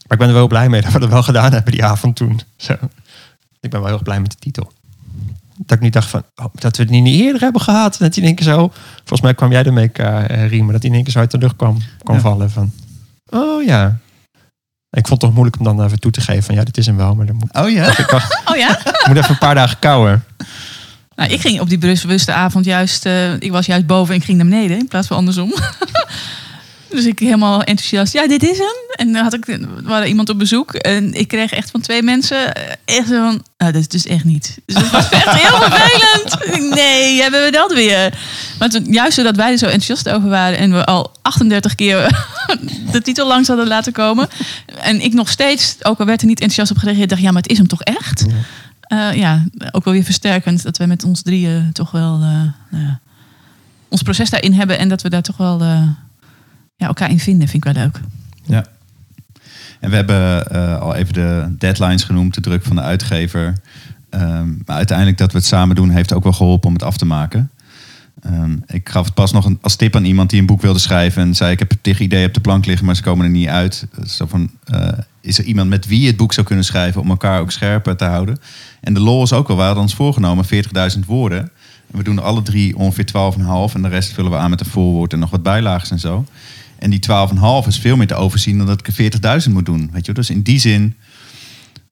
Maar 0.07 0.11
ik 0.11 0.17
ben 0.17 0.27
er 0.27 0.33
wel 0.33 0.47
blij 0.47 0.69
mee 0.69 0.81
dat 0.81 0.91
we 0.91 0.99
dat 0.99 1.09
wel 1.09 1.23
gedaan 1.23 1.51
hebben 1.53 1.71
die 1.71 1.83
avond 1.85 2.15
toen. 2.15 2.41
Zo. 2.57 2.73
Ik 3.59 3.69
ben 3.69 3.79
wel 3.79 3.83
heel 3.85 3.93
erg 3.93 4.03
blij 4.03 4.19
met 4.19 4.31
de 4.31 4.37
titel. 4.37 4.71
Dat 5.57 5.77
ik 5.77 5.83
niet 5.83 5.93
dacht 5.93 6.09
van, 6.09 6.23
oh, 6.35 6.45
dat 6.53 6.77
we 6.77 6.83
het 6.83 6.91
niet 6.91 7.21
eerder 7.21 7.41
hebben 7.41 7.61
gehad. 7.61 7.97
Dat 7.97 8.15
hij 8.15 8.23
in 8.23 8.29
één 8.29 8.35
keer 8.35 8.45
zo, 8.45 8.71
volgens 8.97 9.21
mij 9.21 9.33
kwam 9.33 9.51
jij 9.51 9.63
ermee, 9.63 9.91
uh, 9.99 10.47
Riemen, 10.47 10.71
dat 10.71 10.81
hij 10.81 10.89
in 10.89 10.95
één 10.95 11.03
keer 11.03 11.13
zo 11.13 11.19
uit 11.19 11.31
de 11.31 11.37
lucht 11.37 11.55
kwam, 11.55 11.77
kwam 12.03 12.15
Ja. 12.15 12.21
vallen. 12.21 12.51
Van, 12.51 12.71
oh 13.29 13.63
ja. 13.63 13.97
Ik 14.89 15.07
vond 15.07 15.09
het 15.09 15.19
toch 15.19 15.33
moeilijk 15.33 15.57
om 15.59 15.63
dan 15.65 15.83
even 15.85 15.99
toe 15.99 16.11
te 16.11 16.21
geven 16.21 16.43
van, 16.43 16.55
ja, 16.55 16.63
dit 16.63 16.77
is 16.77 16.85
hem 16.85 16.95
wel. 16.97 17.15
Maar 17.15 17.25
dan 17.25 17.35
moet, 17.35 17.53
Oh 17.57 17.69
ja? 17.69 17.97
ik, 17.97 18.11
Oh 18.51 18.55
ja? 18.57 18.79
ik 18.85 19.03
moet 19.07 19.17
even 19.17 19.29
een 19.29 19.37
paar 19.37 19.55
dagen 19.55 19.79
kouwen. 19.79 20.23
Nou, 21.15 21.31
ik 21.33 21.41
ging 21.41 21.59
op 21.59 21.69
die 21.69 21.77
bewuste 21.77 22.33
avond 22.33 22.65
juist... 22.65 23.05
eh, 23.05 23.33
ik 23.33 23.51
was 23.51 23.65
juist 23.65 23.85
boven 23.85 24.13
en 24.13 24.19
ik 24.19 24.25
ging 24.25 24.37
naar 24.37 24.47
beneden 24.47 24.77
in 24.77 24.87
plaats 24.87 25.07
van 25.07 25.17
andersom. 25.17 25.53
dus 26.89 27.05
ik 27.05 27.19
helemaal 27.19 27.63
enthousiast. 27.63 28.13
Ja, 28.13 28.27
dit 28.27 28.43
is 28.43 28.57
hem. 28.57 28.75
En 29.07 29.13
dan 29.13 29.23
had 29.23 29.33
ik, 29.33 29.47
er 29.47 29.67
waren 29.83 30.07
iemand 30.07 30.29
op 30.29 30.37
bezoek. 30.39 30.73
En 30.73 31.13
ik 31.13 31.27
kreeg 31.27 31.51
echt 31.51 31.71
van 31.71 31.81
twee 31.81 32.01
mensen 32.01 32.53
eh, 32.53 32.73
echt 32.85 33.07
zo 33.07 33.13
van... 33.13 33.43
Ah, 33.57 33.67
dat 33.67 33.75
is 33.75 33.87
dus 33.87 34.05
echt 34.05 34.23
niet. 34.23 34.57
Dus 34.65 34.75
het 34.75 34.91
was 34.91 35.09
echt 35.09 35.41
heel 35.41 35.61
vervelend. 35.69 36.59
Nee, 36.75 37.21
hebben 37.21 37.43
we 37.43 37.51
dat 37.51 37.73
weer. 37.73 38.17
Maar 38.59 38.69
toen, 38.69 38.85
juist 38.89 39.13
zodat 39.13 39.35
wij 39.35 39.51
er 39.51 39.57
zo 39.57 39.65
enthousiast 39.65 40.09
over 40.09 40.29
waren... 40.29 40.57
en 40.57 40.71
we 40.71 40.85
al 40.85 41.11
38 41.21 41.75
keer 41.75 42.25
de 42.91 43.01
titel 43.01 43.27
langs 43.27 43.47
hadden 43.47 43.67
laten 43.67 43.93
komen... 43.93 44.29
en 44.81 45.01
ik 45.01 45.13
nog 45.13 45.29
steeds, 45.29 45.75
ook 45.81 45.99
al 45.99 46.05
werd 46.05 46.21
er 46.21 46.27
niet 46.27 46.39
enthousiast 46.39 46.71
op 46.71 46.77
gereageerd... 46.77 47.09
dacht 47.09 47.21
ja, 47.21 47.31
maar 47.31 47.41
het 47.41 47.51
is 47.51 47.57
hem 47.57 47.67
toch 47.67 47.81
echt? 47.81 48.25
Eh, 48.91 49.13
ja, 49.13 49.43
ook 49.71 49.83
wel 49.83 49.93
weer 49.93 50.03
versterkend 50.03 50.63
dat 50.63 50.77
we 50.77 50.85
met 50.85 51.03
ons 51.03 51.21
drieën 51.21 51.71
toch 51.71 51.91
wel 51.91 52.13
eh, 52.13 52.43
nou 52.69 52.93
ons 53.87 54.01
proces 54.01 54.29
daarin 54.29 54.53
hebben 54.53 54.79
en 54.79 54.89
dat 54.89 55.01
we 55.01 55.09
daar 55.09 55.21
toch 55.21 55.37
wel 55.37 55.61
eh, 55.61 55.87
ja, 56.75 56.87
elkaar 56.87 57.09
in 57.09 57.19
vinden, 57.19 57.47
vind 57.47 57.65
ik 57.65 57.73
wel 57.73 57.83
leuk. 57.83 57.99
Ja. 58.43 58.65
En 59.79 59.89
we 59.89 59.95
hebben 59.95 60.81
al 60.81 60.95
even 60.95 61.13
de 61.13 61.55
deadlines 61.57 62.03
genoemd, 62.03 62.33
de 62.33 62.41
druk 62.41 62.63
van 62.63 62.75
de 62.75 62.81
uitgever. 62.81 63.57
Ehm, 64.09 64.49
maar 64.65 64.75
uiteindelijk 64.75 65.17
dat 65.17 65.31
we 65.31 65.37
het 65.37 65.47
samen 65.47 65.75
doen, 65.75 65.89
heeft 65.89 66.13
ook 66.13 66.23
wel 66.23 66.33
geholpen 66.33 66.67
om 66.67 66.73
het 66.73 66.83
af 66.83 66.97
te 66.97 67.05
maken. 67.05 67.51
Ehm, 68.21 68.57
ik 68.65 68.89
gaf 68.89 69.05
het 69.05 69.13
pas 69.13 69.31
nog 69.31 69.45
een, 69.45 69.57
als 69.61 69.75
tip 69.75 69.95
aan 69.95 70.05
iemand 70.05 70.29
die 70.29 70.39
een 70.39 70.45
boek 70.45 70.61
wilde 70.61 70.79
schrijven. 70.79 71.21
En 71.21 71.35
zei, 71.35 71.51
ik 71.51 71.59
heb 71.59 71.73
tegen 71.81 72.05
ideeën 72.05 72.27
op 72.27 72.33
de 72.33 72.39
plank 72.39 72.65
liggen, 72.65 72.85
maar 72.85 72.95
ze 72.95 73.01
komen 73.01 73.25
er 73.25 73.31
niet 73.31 73.47
uit. 73.47 73.87
Zo 74.05 74.25
van, 74.25 74.51
is 75.21 75.37
er 75.37 75.43
iemand 75.43 75.69
met 75.69 75.87
wie 75.87 76.01
je 76.01 76.07
het 76.07 76.17
boek 76.17 76.33
zou 76.33 76.45
kunnen 76.45 76.65
schrijven... 76.65 77.01
om 77.01 77.09
elkaar 77.09 77.39
ook 77.39 77.51
scherper 77.51 77.95
te 77.95 78.05
houden? 78.05 78.37
En 78.81 78.93
de 78.93 78.99
lol 78.99 79.23
is 79.23 79.33
ook 79.33 79.47
wel, 79.47 79.57
we 79.57 79.63
hadden 79.63 79.83
ons 79.83 79.95
voorgenomen, 79.95 80.45
40.000 80.95 80.99
woorden. 81.05 81.39
En 81.91 81.97
we 81.97 82.03
doen 82.03 82.19
alle 82.19 82.41
drie 82.41 82.77
ongeveer 82.77 83.05
12,5. 83.05 83.73
En 83.73 83.81
de 83.81 83.87
rest 83.87 84.13
vullen 84.13 84.31
we 84.31 84.37
aan 84.37 84.49
met 84.49 84.59
een 84.59 84.65
voorwoord 84.65 85.13
en 85.13 85.19
nog 85.19 85.29
wat 85.29 85.43
bijlagen 85.43 85.89
en 85.89 85.99
zo. 85.99 86.25
En 86.79 86.89
die 86.89 86.99
12,5 87.63 87.67
is 87.67 87.79
veel 87.79 87.95
meer 87.95 88.07
te 88.07 88.15
overzien 88.15 88.57
dan 88.57 88.67
dat 88.67 88.87
ik 88.87 88.87
er 88.87 89.41
40.000 89.47 89.51
moet 89.51 89.65
doen. 89.65 89.89
Weet 89.93 90.05
je? 90.05 90.13
Dus 90.13 90.29
in 90.29 90.41
die 90.41 90.59
zin... 90.59 90.95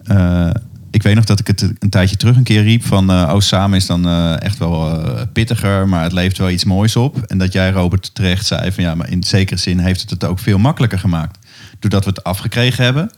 eh, 0.03 0.49
ik 0.91 1.03
weet 1.03 1.15
nog 1.15 1.25
dat 1.25 1.39
ik 1.39 1.47
het 1.47 1.61
een 1.79 1.89
tijdje 1.89 2.15
terug 2.15 2.35
een 2.35 2.43
keer 2.43 2.63
riep 2.63 2.85
van... 2.85 3.09
eh, 3.09 3.31
oh, 3.33 3.39
samen 3.39 3.77
is 3.77 3.85
dan 3.85 4.07
eh, 4.07 4.41
echt 4.41 4.57
wel 4.57 5.01
pittiger, 5.33 5.87
maar 5.87 6.03
het 6.03 6.11
levert 6.11 6.37
wel 6.37 6.49
iets 6.49 6.63
moois 6.63 6.95
op. 6.95 7.17
En 7.17 7.37
dat 7.37 7.53
jij, 7.53 7.71
Robert, 7.71 8.15
terecht 8.15 8.45
zei 8.45 8.71
van... 8.71 8.83
ja, 8.83 8.95
maar 8.95 9.09
in 9.09 9.23
zekere 9.23 9.59
zin 9.59 9.79
heeft 9.79 10.01
het 10.01 10.09
het 10.09 10.23
ook 10.23 10.39
veel 10.39 10.57
makkelijker 10.57 10.99
gemaakt. 10.99 11.38
Doordat 11.79 12.03
we 12.03 12.09
het 12.09 12.23
afgekregen 12.23 12.83
hebben. 12.83 13.11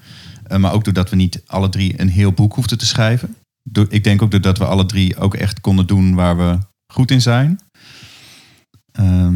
eh, 0.44 0.58
maar 0.58 0.74
ook 0.74 0.84
doordat 0.84 1.10
we 1.10 1.16
niet 1.16 1.42
alle 1.46 1.70
drie 1.70 2.02
een 2.02 2.10
heel 2.10 2.32
boek 2.32 2.56
hoefden 2.56 2.78
te 2.78 2.86
schrijven. 2.86 3.36
Ik 3.90 4.04
denk 4.04 4.22
ook 4.22 4.32
doordat 4.32 4.58
we 4.58 4.66
alle 4.66 4.86
drie 4.86 5.18
ook 5.18 5.36
echt 5.36 5.62
konden 5.62 5.88
doen 5.88 6.16
waar 6.16 6.38
we 6.38 6.58
goed 6.94 7.12
in 7.12 7.22
zijn. 7.22 7.60
Ehm, 8.92 9.36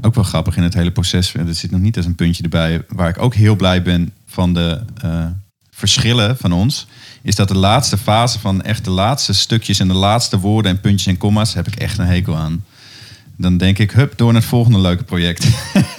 ook 0.00 0.14
wel 0.14 0.24
grappig 0.24 0.56
in 0.56 0.62
het 0.62 0.74
hele 0.74 0.90
proces. 0.92 1.34
Er 1.34 1.54
zit 1.54 1.70
nog 1.70 1.80
niet 1.80 1.96
als 1.96 2.06
een 2.06 2.14
puntje 2.14 2.42
erbij. 2.42 2.84
Waar 2.88 3.08
ik 3.08 3.22
ook 3.22 3.34
heel 3.34 3.56
blij 3.56 3.82
ben 3.82 4.12
van 4.26 4.54
de 4.54 4.80
eh, 5.02 5.26
verschillen 5.70 6.36
van 6.36 6.52
ons. 6.52 6.86
Is 7.22 7.34
dat 7.34 7.48
de 7.48 7.56
laatste 7.56 7.98
fase 7.98 8.38
van 8.38 8.62
echt 8.62 8.84
de 8.84 8.90
laatste 8.90 9.32
stukjes 9.32 9.78
en 9.78 9.88
de 9.88 9.94
laatste 9.94 10.38
woorden 10.38 10.70
en 10.70 10.80
puntjes 10.80 11.06
en 11.06 11.18
komma's. 11.18 11.54
heb 11.54 11.66
ik 11.66 11.74
echt 11.76 11.98
een 11.98 12.06
hekel 12.06 12.36
aan. 12.36 12.64
Dan 13.36 13.56
denk 13.56 13.78
ik, 13.78 13.90
hup, 13.90 14.16
door 14.16 14.32
naar 14.32 14.40
het 14.40 14.50
volgende 14.50 14.78
leuke 14.78 15.04
project. 15.04 15.46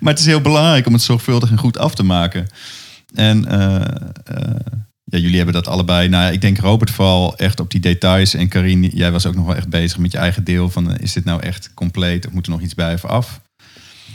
maar 0.00 0.12
het 0.12 0.22
is 0.22 0.26
heel 0.26 0.40
belangrijk 0.40 0.86
om 0.86 0.92
het 0.92 1.02
zorgvuldig 1.02 1.50
en 1.50 1.58
goed 1.58 1.78
af 1.78 1.94
te 1.94 2.02
maken. 2.02 2.48
En 3.14 3.46
eh, 3.46 3.76
eh, 4.24 4.54
ja, 5.04 5.18
jullie 5.18 5.36
hebben 5.36 5.54
dat 5.54 5.68
allebei. 5.68 6.08
Nou, 6.08 6.32
ik 6.32 6.40
denk 6.40 6.58
Robert 6.58 6.90
vooral 6.90 7.36
echt 7.36 7.60
op 7.60 7.70
die 7.70 7.80
details. 7.80 8.34
En 8.34 8.48
Karin, 8.48 8.84
jij 8.94 9.12
was 9.12 9.26
ook 9.26 9.34
nog 9.34 9.46
wel 9.46 9.56
echt 9.56 9.68
bezig 9.68 9.98
met 9.98 10.12
je 10.12 10.18
eigen 10.18 10.44
deel. 10.44 10.70
Van, 10.70 10.92
eh, 10.92 11.02
is 11.02 11.12
dit 11.12 11.24
nou 11.24 11.42
echt 11.42 11.70
compleet 11.74 12.26
of 12.26 12.32
moet 12.32 12.46
er 12.46 12.52
nog 12.52 12.60
iets 12.60 12.74
bij 12.74 12.94
of 12.94 13.04
af? 13.04 13.40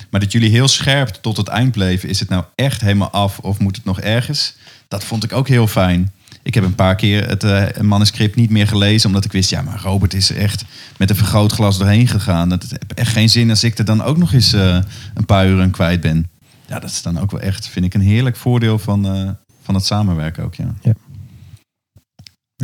Maar 0.10 0.20
dat 0.20 0.32
jullie 0.32 0.50
heel 0.50 0.68
scherp 0.68 1.08
tot 1.08 1.38
het 1.38 1.48
eind 1.48 1.72
bleven. 1.72 2.10
Is 2.10 2.20
het 2.20 2.30
nou 2.30 2.44
echt 2.56 2.82
helemaal 2.82 3.10
af 3.10 3.40
of 3.40 3.60
moet 3.60 3.76
het 3.76 3.86
nog 3.86 4.00
ergens? 4.00 4.56
Dat 4.88 5.04
vond 5.04 5.24
ik 5.24 5.34
ook 5.34 5.48
heel 5.48 5.68
fijn. 5.68 6.12
Ik 6.46 6.54
heb 6.54 6.64
een 6.64 6.76
paar 6.76 6.96
keer 6.96 7.28
het 7.28 7.44
eh, 7.44 7.82
manuscript 7.82 8.36
niet 8.36 8.50
meer 8.50 8.68
gelezen. 8.68 9.08
Omdat 9.08 9.26
ik 9.26 9.32
wist, 9.32 9.50
ja, 9.50 9.62
maar 9.62 9.80
Robert 9.82 10.14
is 10.14 10.30
er 10.30 10.38
echt 10.38 10.66
met 10.98 11.10
een 11.10 11.16
vergrootglas 11.16 11.78
doorheen 11.78 12.08
gegaan. 12.08 12.50
Dat 12.50 12.62
heeft 12.62 12.94
echt 12.94 13.12
geen 13.12 13.30
zin 13.30 13.50
als 13.50 13.64
ik 13.64 13.78
er 13.78 13.86
dan 13.86 14.04
ook 14.04 14.18
nog 14.18 14.34
eens 14.34 14.54
eh, 14.54 14.80
een 15.14 15.26
paar 15.26 15.48
uur 15.48 15.62
aan 15.62 15.72
kwijt 15.72 16.02
ben. 16.02 16.30
Ja, 16.66 16.80
dat 16.80 16.90
is 16.90 17.02
dan 17.02 17.20
ook 17.20 17.32
wel 17.32 17.40
echt, 17.40 17.68
vind 17.68 17.86
ik, 17.86 17.94
een 17.94 18.02
heerlijk 18.02 18.36
voordeel 18.36 18.80
van, 18.80 19.06
eh, 19.06 19.30
van 19.64 19.76
het 19.76 19.86
samenwerken 19.86 20.44
ook, 20.44 20.56
ja. 20.56 20.74
Ja. 20.82 20.94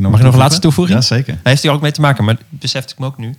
Mag 0.01 0.19
ik 0.19 0.25
nog 0.25 0.33
een 0.33 0.39
laatste 0.39 0.61
toevoeging? 0.61 0.97
Ja, 0.97 1.05
zeker. 1.05 1.33
Daar 1.33 1.41
heeft 1.43 1.63
hij 1.63 1.71
ook 1.71 1.81
mee 1.81 1.91
te 1.91 2.01
maken, 2.01 2.23
maar 2.23 2.37
besefte 2.49 2.93
ik 2.93 2.99
me 2.99 3.05
ook 3.05 3.17
nu. 3.17 3.35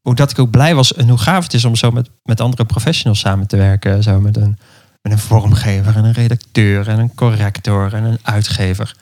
Hoe 0.00 0.14
dat 0.14 0.30
ik 0.30 0.38
ook 0.38 0.50
blij 0.50 0.74
was 0.74 0.94
en 0.94 1.08
hoe 1.08 1.18
gaaf 1.18 1.42
het 1.42 1.54
is 1.54 1.64
om 1.64 1.76
zo 1.76 1.90
met, 1.90 2.10
met 2.22 2.40
andere 2.40 2.64
professionals 2.64 3.20
samen 3.20 3.46
te 3.46 3.56
werken. 3.56 4.02
Zo 4.02 4.20
met 4.20 4.36
een, 4.36 4.58
met 5.02 5.12
een 5.12 5.18
vormgever 5.18 5.96
en 5.96 6.04
een 6.04 6.12
redacteur 6.12 6.88
en 6.88 6.98
een 6.98 7.14
corrector 7.14 7.94
en 7.94 8.04
een 8.04 8.18
uitgever. 8.22 8.96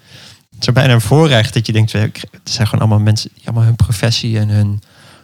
Het 0.58 0.66
is 0.68 0.72
bijna 0.72 0.92
een 0.94 1.00
voorrecht 1.00 1.54
dat 1.54 1.66
je 1.66 1.72
denkt, 1.72 1.92
we- 1.92 1.98
het 1.98 2.20
zijn 2.44 2.66
gewoon 2.66 2.80
allemaal 2.80 3.04
mensen 3.04 3.30
die 3.34 3.42
allemaal 3.44 3.64
hun 3.64 3.76
professie 3.76 4.38
en 4.38 4.48
hun, 4.48 4.80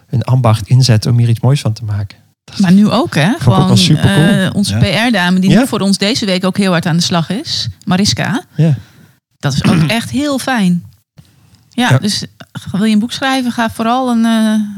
hun 0.07 0.23
ambacht 0.23 0.67
inzetten 0.67 1.11
om 1.11 1.17
hier 1.17 1.29
iets 1.29 1.39
moois 1.39 1.61
van 1.61 1.73
te 1.73 1.83
maken. 1.83 2.17
Maar 2.57 2.71
nu 2.71 2.89
ook, 2.89 3.15
hè? 3.15 3.33
Gewoon 3.39 3.61
eh, 3.61 4.49
onze 4.53 4.75
Ja. 4.77 5.07
PR-dame 5.07 5.39
die 5.39 5.49
Ja. 5.49 5.59
nu 5.59 5.67
voor 5.67 5.79
ons 5.79 5.97
deze 5.97 6.25
week 6.25 6.45
ook 6.45 6.57
heel 6.57 6.71
hard 6.71 6.85
aan 6.85 6.97
de 6.97 7.03
slag 7.03 7.29
is. 7.29 7.67
Mariska. 7.85 8.43
ja. 8.55 8.75
Dat 9.37 9.53
is 9.53 9.63
ook 9.63 9.83
echt 9.89 10.09
heel 10.09 10.39
fijn. 10.39 10.83
Ja, 11.69 11.89
Ja. 11.89 11.97
dus 11.97 12.25
wil 12.71 12.83
je 12.83 12.93
een 12.93 12.99
boek 12.99 13.11
schrijven, 13.11 13.51
ga 13.51 13.69
vooral 13.69 14.09
een, 14.11 14.25
eh, 14.25 14.31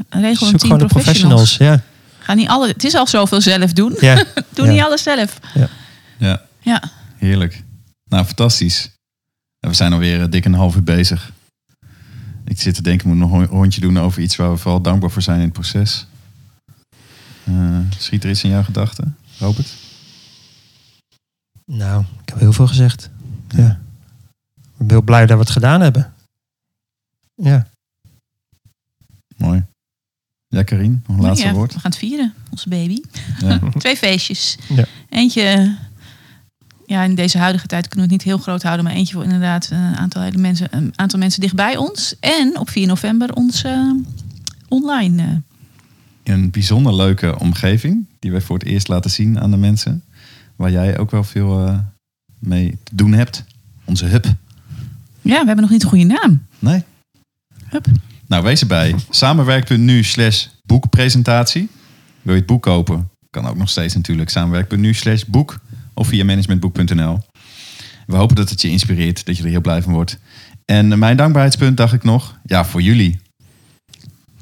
een 0.08 0.20
regel 0.20 0.46
een 0.46 0.52
team 0.52 0.58
gewoon 0.58 0.78
de 0.78 0.86
professionals. 0.86 1.56
professionals. 1.56 1.82
Ja. 2.18 2.24
Ga 2.24 2.34
niet 2.34 2.48
alle, 2.48 2.68
het 2.68 2.84
is 2.84 2.94
al 2.94 3.06
zoveel 3.06 3.40
zelf 3.40 3.72
doen. 3.72 3.96
Ja. 4.00 4.14
Doe 4.54 4.66
Ja. 4.66 4.72
niet 4.72 4.82
alles 4.82 5.02
zelf. 5.02 5.38
Ja, 6.18 6.40
Ja. 6.60 6.82
heerlijk. 7.16 7.62
Nou, 8.08 8.24
fantastisch. 8.24 8.90
En 9.68 9.74
we 9.74 9.80
zijn 9.80 9.92
alweer 9.92 10.22
eh, 10.22 10.30
dik 10.30 10.44
een 10.44 10.54
half 10.54 10.74
uur 10.76 10.82
bezig. 10.82 11.32
Ik 12.44 12.60
zit 12.60 12.74
te 12.74 12.82
denken, 12.82 13.10
ik 13.10 13.16
moet 13.16 13.28
nog 13.28 13.40
een 13.40 13.46
rondje 13.46 13.80
doen 13.80 13.98
over 13.98 14.22
iets 14.22 14.36
waar 14.36 14.50
we 14.50 14.56
vooral 14.56 14.82
dankbaar 14.82 15.10
voor 15.10 15.22
zijn 15.22 15.38
in 15.38 15.44
het 15.44 15.52
proces. 15.52 16.06
Eh, 17.44 17.78
schiet 17.98 18.24
er 18.24 18.30
iets 18.30 18.44
in 18.44 18.50
jouw 18.50 18.62
gedachten, 18.62 19.16
Robert? 19.38 19.74
Nou, 21.64 22.04
ik 22.22 22.28
heb 22.28 22.38
heel 22.38 22.52
veel 22.52 22.66
gezegd. 22.66 23.10
Ja. 23.48 23.80
Ik 24.56 24.86
ben 24.86 24.88
heel 24.88 25.02
blij 25.02 25.26
dat 25.26 25.36
we 25.36 25.42
het 25.42 25.52
gedaan 25.52 25.80
hebben. 25.80 26.12
Ja. 27.34 27.68
Mooi. 29.36 29.64
Ja, 30.46 30.62
Karien, 30.62 31.04
nog 31.06 31.16
een 31.16 31.22
laatste 31.22 31.46
Ja, 31.46 31.52
woord. 31.52 31.74
We 31.74 31.80
gaan 31.80 31.90
het 31.90 32.00
vieren, 32.00 32.34
onze 32.50 32.68
baby. 32.68 33.02
Ja. 33.40 33.58
Twee 33.78 33.96
feestjes. 33.96 34.58
Ja. 34.68 34.84
Eentje, 35.08 35.76
ja, 36.88 37.02
in 37.02 37.14
deze 37.14 37.38
huidige 37.38 37.66
tijd 37.66 37.88
kunnen 37.88 38.08
we 38.08 38.14
het 38.14 38.24
niet 38.24 38.34
heel 38.34 38.42
groot 38.42 38.62
houden, 38.62 38.84
maar 38.84 38.94
eentje 38.94 39.14
voor 39.14 39.24
inderdaad 39.24 39.70
een 39.70 39.96
aantal, 39.96 40.22
hele 40.22 40.38
mensen, 40.38 40.68
een 40.70 40.92
aantal 40.96 41.18
mensen 41.18 41.40
dichtbij 41.40 41.76
ons. 41.76 42.14
En 42.20 42.58
op 42.58 42.70
4 42.70 42.86
november 42.86 43.34
ons 43.34 43.62
eh, 43.62 43.90
online. 44.68 45.42
eh, 46.22 46.34
een 46.34 46.50
bijzonder 46.50 46.94
leuke 46.94 47.38
omgeving, 47.38 48.06
die 48.18 48.30
wij 48.30 48.40
voor 48.40 48.58
het 48.58 48.66
eerst 48.66 48.88
laten 48.88 49.10
zien 49.10 49.40
aan 49.40 49.50
de 49.50 49.56
mensen. 49.56 50.02
Waar 50.56 50.70
jij 50.70 50.98
ook 50.98 51.10
wel 51.10 51.24
veel 51.24 51.66
eh, 51.66 51.78
mee 52.38 52.78
te 52.82 52.94
doen 52.94 53.12
hebt. 53.12 53.44
Onze 53.84 54.04
hub. 54.04 54.24
ja, 54.24 55.40
we 55.40 55.46
hebben 55.46 55.60
nog 55.60 55.70
niet 55.70 55.82
een 55.82 55.88
goede 55.88 56.04
naam. 56.04 56.42
Nee? 56.58 56.82
Hup. 57.64 57.86
Nou, 58.26 58.42
wees 58.42 58.60
erbij. 58.60 58.94
Samenwerk.nu 59.10 60.02
slash 60.02 60.46
boekpresentatie. 60.62 61.68
Wil 62.22 62.32
je 62.34 62.38
het 62.38 62.48
boek 62.48 62.62
kopen? 62.62 63.08
Kan 63.30 63.46
ook 63.46 63.56
nog 63.56 63.68
steeds 63.68 63.94
natuurlijk. 63.94 64.30
Samenwerk.nu 64.30 64.94
slash 64.94 65.22
boek. 65.24 65.60
Of 65.98 66.08
via 66.08 66.24
managementboek.nl. 66.24 67.20
We 68.06 68.16
hopen 68.16 68.36
dat 68.36 68.50
het 68.50 68.62
je 68.62 68.70
inspireert. 68.70 69.26
Dat 69.26 69.36
je 69.36 69.42
er 69.42 69.48
heel 69.48 69.60
blij 69.60 69.82
van 69.82 69.92
wordt. 69.92 70.18
En 70.64 70.98
mijn 70.98 71.16
dankbaarheidspunt 71.16 71.76
dacht 71.76 71.92
ik 71.92 72.04
nog. 72.04 72.34
Ja, 72.44 72.64
voor 72.64 72.82
jullie. 72.82 73.20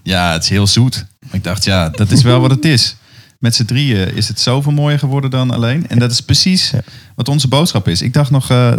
Ja, 0.02 0.32
het 0.32 0.42
is 0.42 0.48
heel 0.48 0.66
zoet. 0.66 1.06
Maar 1.20 1.34
ik 1.34 1.44
dacht, 1.44 1.64
ja, 1.64 1.88
dat 1.88 2.10
is 2.10 2.22
wel 2.22 2.40
wat 2.40 2.50
het 2.50 2.64
is. 2.64 2.96
Met 3.38 3.54
z'n 3.54 3.64
drieën 3.64 4.14
is 4.14 4.28
het 4.28 4.40
zoveel 4.40 4.72
mooier 4.72 4.98
geworden 4.98 5.30
dan 5.30 5.50
alleen. 5.50 5.88
En 5.88 5.98
dat 5.98 6.10
is 6.10 6.20
precies 6.20 6.72
wat 7.14 7.28
onze 7.28 7.48
boodschap 7.48 7.88
is. 7.88 8.02
Ik 8.02 8.12
dacht 8.12 8.30
nog, 8.30 8.50
eh, 8.50 8.72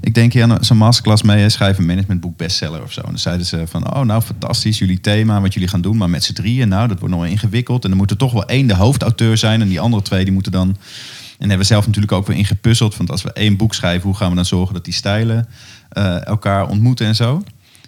ik 0.00 0.14
denk 0.14 0.32
hier 0.32 0.42
aan 0.42 0.64
zo'n 0.64 0.76
masterclass 0.76 1.22
mee, 1.22 1.40
hè, 1.40 1.48
schrijf 1.48 1.78
een 1.78 1.86
managementboek 1.86 2.36
bestseller 2.36 2.82
of 2.82 2.92
zo. 2.92 3.00
En 3.00 3.08
dan 3.08 3.18
zeiden 3.18 3.46
ze 3.46 3.64
van, 3.66 3.94
oh 3.94 4.02
nou 4.02 4.22
fantastisch, 4.22 4.78
jullie 4.78 5.00
thema, 5.00 5.40
wat 5.40 5.54
jullie 5.54 5.68
gaan 5.68 5.80
doen. 5.80 5.96
Maar 5.96 6.10
met 6.10 6.24
z'n 6.24 6.32
drieën, 6.32 6.68
nou 6.68 6.88
dat 6.88 6.98
wordt 6.98 7.14
nog 7.14 7.22
wel 7.22 7.32
ingewikkeld. 7.32 7.84
En 7.84 7.90
er 7.90 7.96
moet 7.96 8.10
er 8.10 8.16
toch 8.16 8.32
wel 8.32 8.46
één 8.46 8.66
de 8.66 8.74
hoofdauteur 8.74 9.36
zijn. 9.36 9.60
En 9.60 9.68
die 9.68 9.80
andere 9.80 10.02
twee, 10.02 10.24
die 10.24 10.32
moeten 10.32 10.52
dan... 10.52 10.76
En 11.42 11.48
daar 11.48 11.56
hebben 11.58 11.66
we 11.68 11.74
zelf 11.74 11.86
natuurlijk 11.86 12.12
ook 12.12 12.26
weer 12.26 12.36
in 12.36 12.44
gepuzzeld. 12.44 12.96
Want 12.96 13.10
als 13.10 13.22
we 13.22 13.32
één 13.32 13.56
boek 13.56 13.74
schrijven, 13.74 14.02
hoe 14.08 14.16
gaan 14.16 14.28
we 14.28 14.34
dan 14.34 14.44
zorgen 14.44 14.74
dat 14.74 14.84
die 14.84 14.94
stijlen 14.94 15.48
eh, 15.88 16.26
elkaar 16.26 16.68
ontmoeten 16.68 17.06
en 17.06 17.14
zo. 17.14 17.42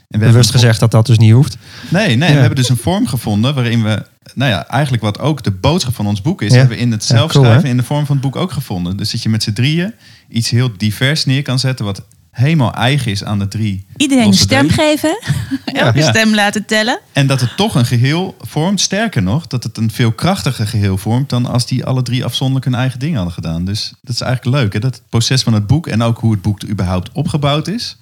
En 0.09 0.21
we 0.21 0.27
Bewust 0.27 0.51
gezegd 0.51 0.81
dat 0.81 0.91
dat 0.91 1.07
dus 1.07 1.19
niet 1.19 1.33
hoeft. 1.33 1.57
Nee, 1.89 2.17
nee 2.17 2.29
Ja. 2.29 2.35
we 2.35 2.41
hebben 2.41 2.57
dus 2.59 2.69
een 2.69 2.77
vorm 2.77 3.07
gevonden 3.07 3.55
waarin 3.55 3.83
we, 3.83 4.07
nou 4.35 4.51
ja, 4.51 4.67
eigenlijk 4.69 5.03
wat 5.03 5.19
ook 5.19 5.43
de 5.43 5.51
boodschap 5.51 5.95
van 5.95 6.07
ons 6.07 6.23
boek 6.23 6.43
is, 6.43 6.51
Ja. 6.53 6.59
hebben 6.59 6.77
we 6.77 6.83
in 6.83 6.91
het 6.93 7.07
Ja, 7.07 7.15
cool, 7.17 7.31
zelfschrijven 7.31 7.69
in 7.69 7.77
de 7.77 7.83
vorm 7.83 8.07
van 8.07 8.17
het 8.17 8.25
boek 8.25 8.37
ook 8.37 8.53
gevonden. 8.53 8.97
Dus 8.97 9.11
dat 9.11 9.23
je 9.23 9.29
met 9.29 9.43
z'n 9.43 9.53
drieën 9.53 9.95
iets 10.29 10.51
heel 10.51 10.71
divers 10.77 11.25
neer 11.25 11.43
kan 11.43 11.59
zetten, 11.59 11.85
wat 11.85 12.03
helemaal 12.35 12.73
eigen 12.75 13.11
is 13.11 13.25
aan 13.25 13.39
de 13.39 13.49
drie. 13.49 13.87
Iedereen 13.97 14.27
een 14.27 14.35
stem 14.35 14.61
delen. 14.69 14.75
geven. 14.75 15.19
Elke 15.65 15.99
Ja. 15.99 16.09
stem 16.09 16.35
laten 16.35 16.65
tellen. 16.65 17.01
En 17.13 17.27
dat 17.27 17.41
het 17.41 17.57
toch 17.57 17.75
een 17.75 17.87
geheel 17.87 18.37
vormt. 18.41 18.81
Sterker 18.81 19.23
nog, 19.23 19.47
dat 19.47 19.63
het 19.65 19.77
een 19.77 19.91
veel 19.91 20.13
krachtiger 20.13 20.67
geheel 20.67 20.99
vormt 20.99 21.29
dan 21.31 21.47
als 21.47 21.67
die 21.67 21.85
alle 21.85 22.03
drie 22.03 22.25
afzonderlijk 22.25 22.65
hun 22.71 22.75
eigen 22.75 22.99
ding 22.99 23.15
hadden 23.17 23.33
gedaan. 23.35 23.65
Dus 23.65 23.93
dat 24.03 24.15
is 24.15 24.21
eigenlijk 24.21 24.57
leuk, 24.57 24.73
hè? 24.73 24.79
dat 24.79 24.95
het 24.95 25.09
proces 25.09 25.43
van 25.43 25.53
het 25.53 25.67
boek 25.67 25.87
en 25.87 26.03
ook 26.03 26.19
hoe 26.19 26.33
het 26.33 26.43
boek 26.43 26.63
er 26.63 26.69
überhaupt 26.69 27.11
opgebouwd 27.13 27.69
is, 27.69 27.97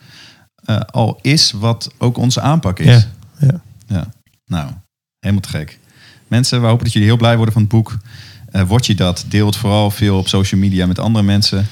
eh, 0.64 0.80
al 0.80 1.18
is 1.22 1.52
wat 1.52 1.90
ook 1.98 2.16
onze 2.16 2.40
aanpak 2.40 2.78
is. 2.78 2.86
Ja. 2.86 3.04
Ja. 3.38 3.60
Ja, 3.86 4.06
nou, 4.46 4.70
helemaal 5.18 5.42
te 5.42 5.48
gek. 5.48 5.78
Mensen, 6.28 6.60
we 6.60 6.66
hopen 6.66 6.84
dat 6.84 6.92
jullie 6.92 7.08
heel 7.08 7.16
blij 7.16 7.36
worden 7.36 7.52
van 7.52 7.62
het 7.62 7.70
boek. 7.70 7.96
Eh 8.50 8.62
word 8.62 8.86
je 8.86 8.94
dat, 8.94 9.24
deel 9.28 9.46
het 9.46 9.56
vooral 9.56 9.90
veel 9.90 10.18
op 10.18 10.28
social 10.28 10.60
media 10.60 10.86
met 10.86 10.98
andere 10.98 11.24
mensen. 11.24 11.66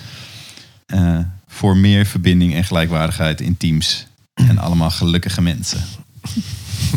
Eh, 0.87 1.19
voor 1.51 1.77
meer 1.77 2.07
verbinding 2.07 2.55
en 2.55 2.65
gelijkwaardigheid 2.65 3.41
in 3.41 3.57
teams. 3.57 4.07
En 4.35 4.59
allemaal 4.59 4.91
gelukkige 4.91 5.43
mensen. 5.43 5.81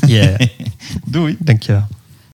Yeah. 0.05 0.39
Doei! 1.05 1.37
Dankjewel. 1.39 1.87